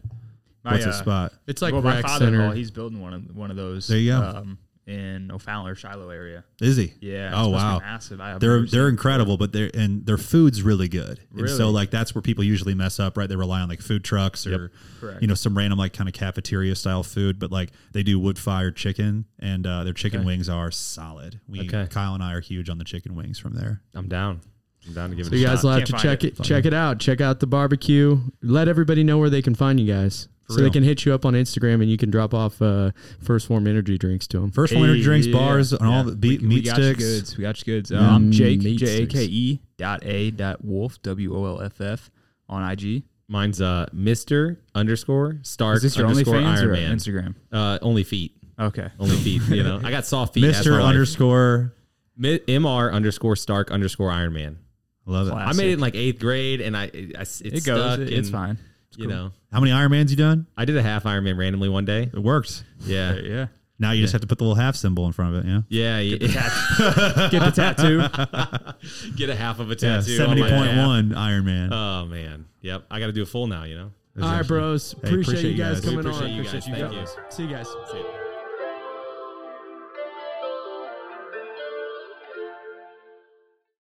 [0.64, 1.32] My, what's the uh, spot?
[1.47, 2.55] it's like well, my father-in-law, center.
[2.55, 3.88] he's building one of one of those.
[3.88, 4.20] There you go.
[4.22, 6.44] Um, in O'Fallon or Shiloh area.
[6.60, 6.92] Is he?
[7.00, 7.32] Yeah.
[7.34, 7.78] Oh supposed to be wow.
[7.80, 8.20] Massive.
[8.20, 11.20] I, they're they're incredible, but they're and their food's really good.
[11.36, 13.28] And so like that's where people usually mess up, right?
[13.28, 15.20] They rely on like food trucks or Correct.
[15.22, 18.38] you know some random like kind of cafeteria style food, but like they do wood
[18.38, 20.26] fired chicken and uh, their chicken Okay.
[20.26, 21.40] wings are solid.
[21.48, 21.88] We Okay.
[21.90, 23.82] Kyle and I are huge on the chicken wings from there.
[23.94, 24.40] I'm down.
[24.86, 25.36] I'm down to give it a shot.
[25.36, 25.64] So a you guys shot.
[25.64, 26.38] will have Can't to check it.
[26.38, 26.42] it.
[26.44, 27.00] Check it out.
[27.00, 28.20] Check out the barbecue.
[28.40, 31.24] Let everybody know where they can find you guys, so they can hit you up
[31.24, 32.90] on Instagram and you can drop off uh,
[33.24, 34.51] 1st Phorm energy drinks to them.
[34.51, 37.01] First Hey, energy drinks, yeah, bars, and all the beat, we, meat we got sticks.
[37.01, 37.36] You goods.
[37.39, 37.90] We got you goods.
[37.90, 38.14] Yeah.
[38.14, 39.14] Um, Jake Meat J A sticks.
[39.14, 42.10] K E dot A dot Wolf W O L F F
[42.48, 43.02] on IG.
[43.28, 46.97] Mine's uh Mister underscore Stark Is this your underscore OnlyFans Iron or Man.
[46.97, 47.35] Instagram?
[47.51, 48.36] Uh, only feet.
[48.59, 48.89] Okay.
[49.01, 49.43] Only feet.
[49.48, 50.43] You know, I got soft feet.
[50.43, 51.73] Mister underscore.
[52.16, 54.59] Mi- Mr underscore Stark underscore Iron Man.
[55.06, 55.31] Love it.
[55.32, 55.55] Class.
[55.55, 57.94] I made it in like eighth grade, and I, I it, It goes.
[57.94, 58.59] Stuck It- it's fine.
[58.97, 60.47] You know, How many Ironmans you done?
[60.56, 62.02] I did a half Iron Man randomly one day.
[62.02, 62.64] It worked.
[62.81, 63.47] Yeah, yeah.
[63.78, 65.64] Now you just have to put the little half symbol in front of it.
[65.68, 65.98] Yeah.
[65.98, 66.16] yeah.
[66.18, 67.28] yeah.
[67.31, 69.12] Get the tattoo.
[69.16, 70.12] Get a half of a tattoo.
[70.12, 70.86] on Seventy my point calf.
[70.86, 71.73] one Iron Man.
[71.73, 72.85] Oh man, yep.
[72.90, 73.64] I got to do a full now.
[73.64, 73.93] You know.
[74.23, 74.93] All right, bros.
[74.93, 75.85] Hey, appreciate, appreciate you you guys guys.
[75.85, 76.36] Coming appreciate on.
[76.36, 76.55] you guys.
[76.55, 77.16] Appreciate you Thank guys.
[77.28, 77.68] See you guys.
[77.93, 78.25] See ya.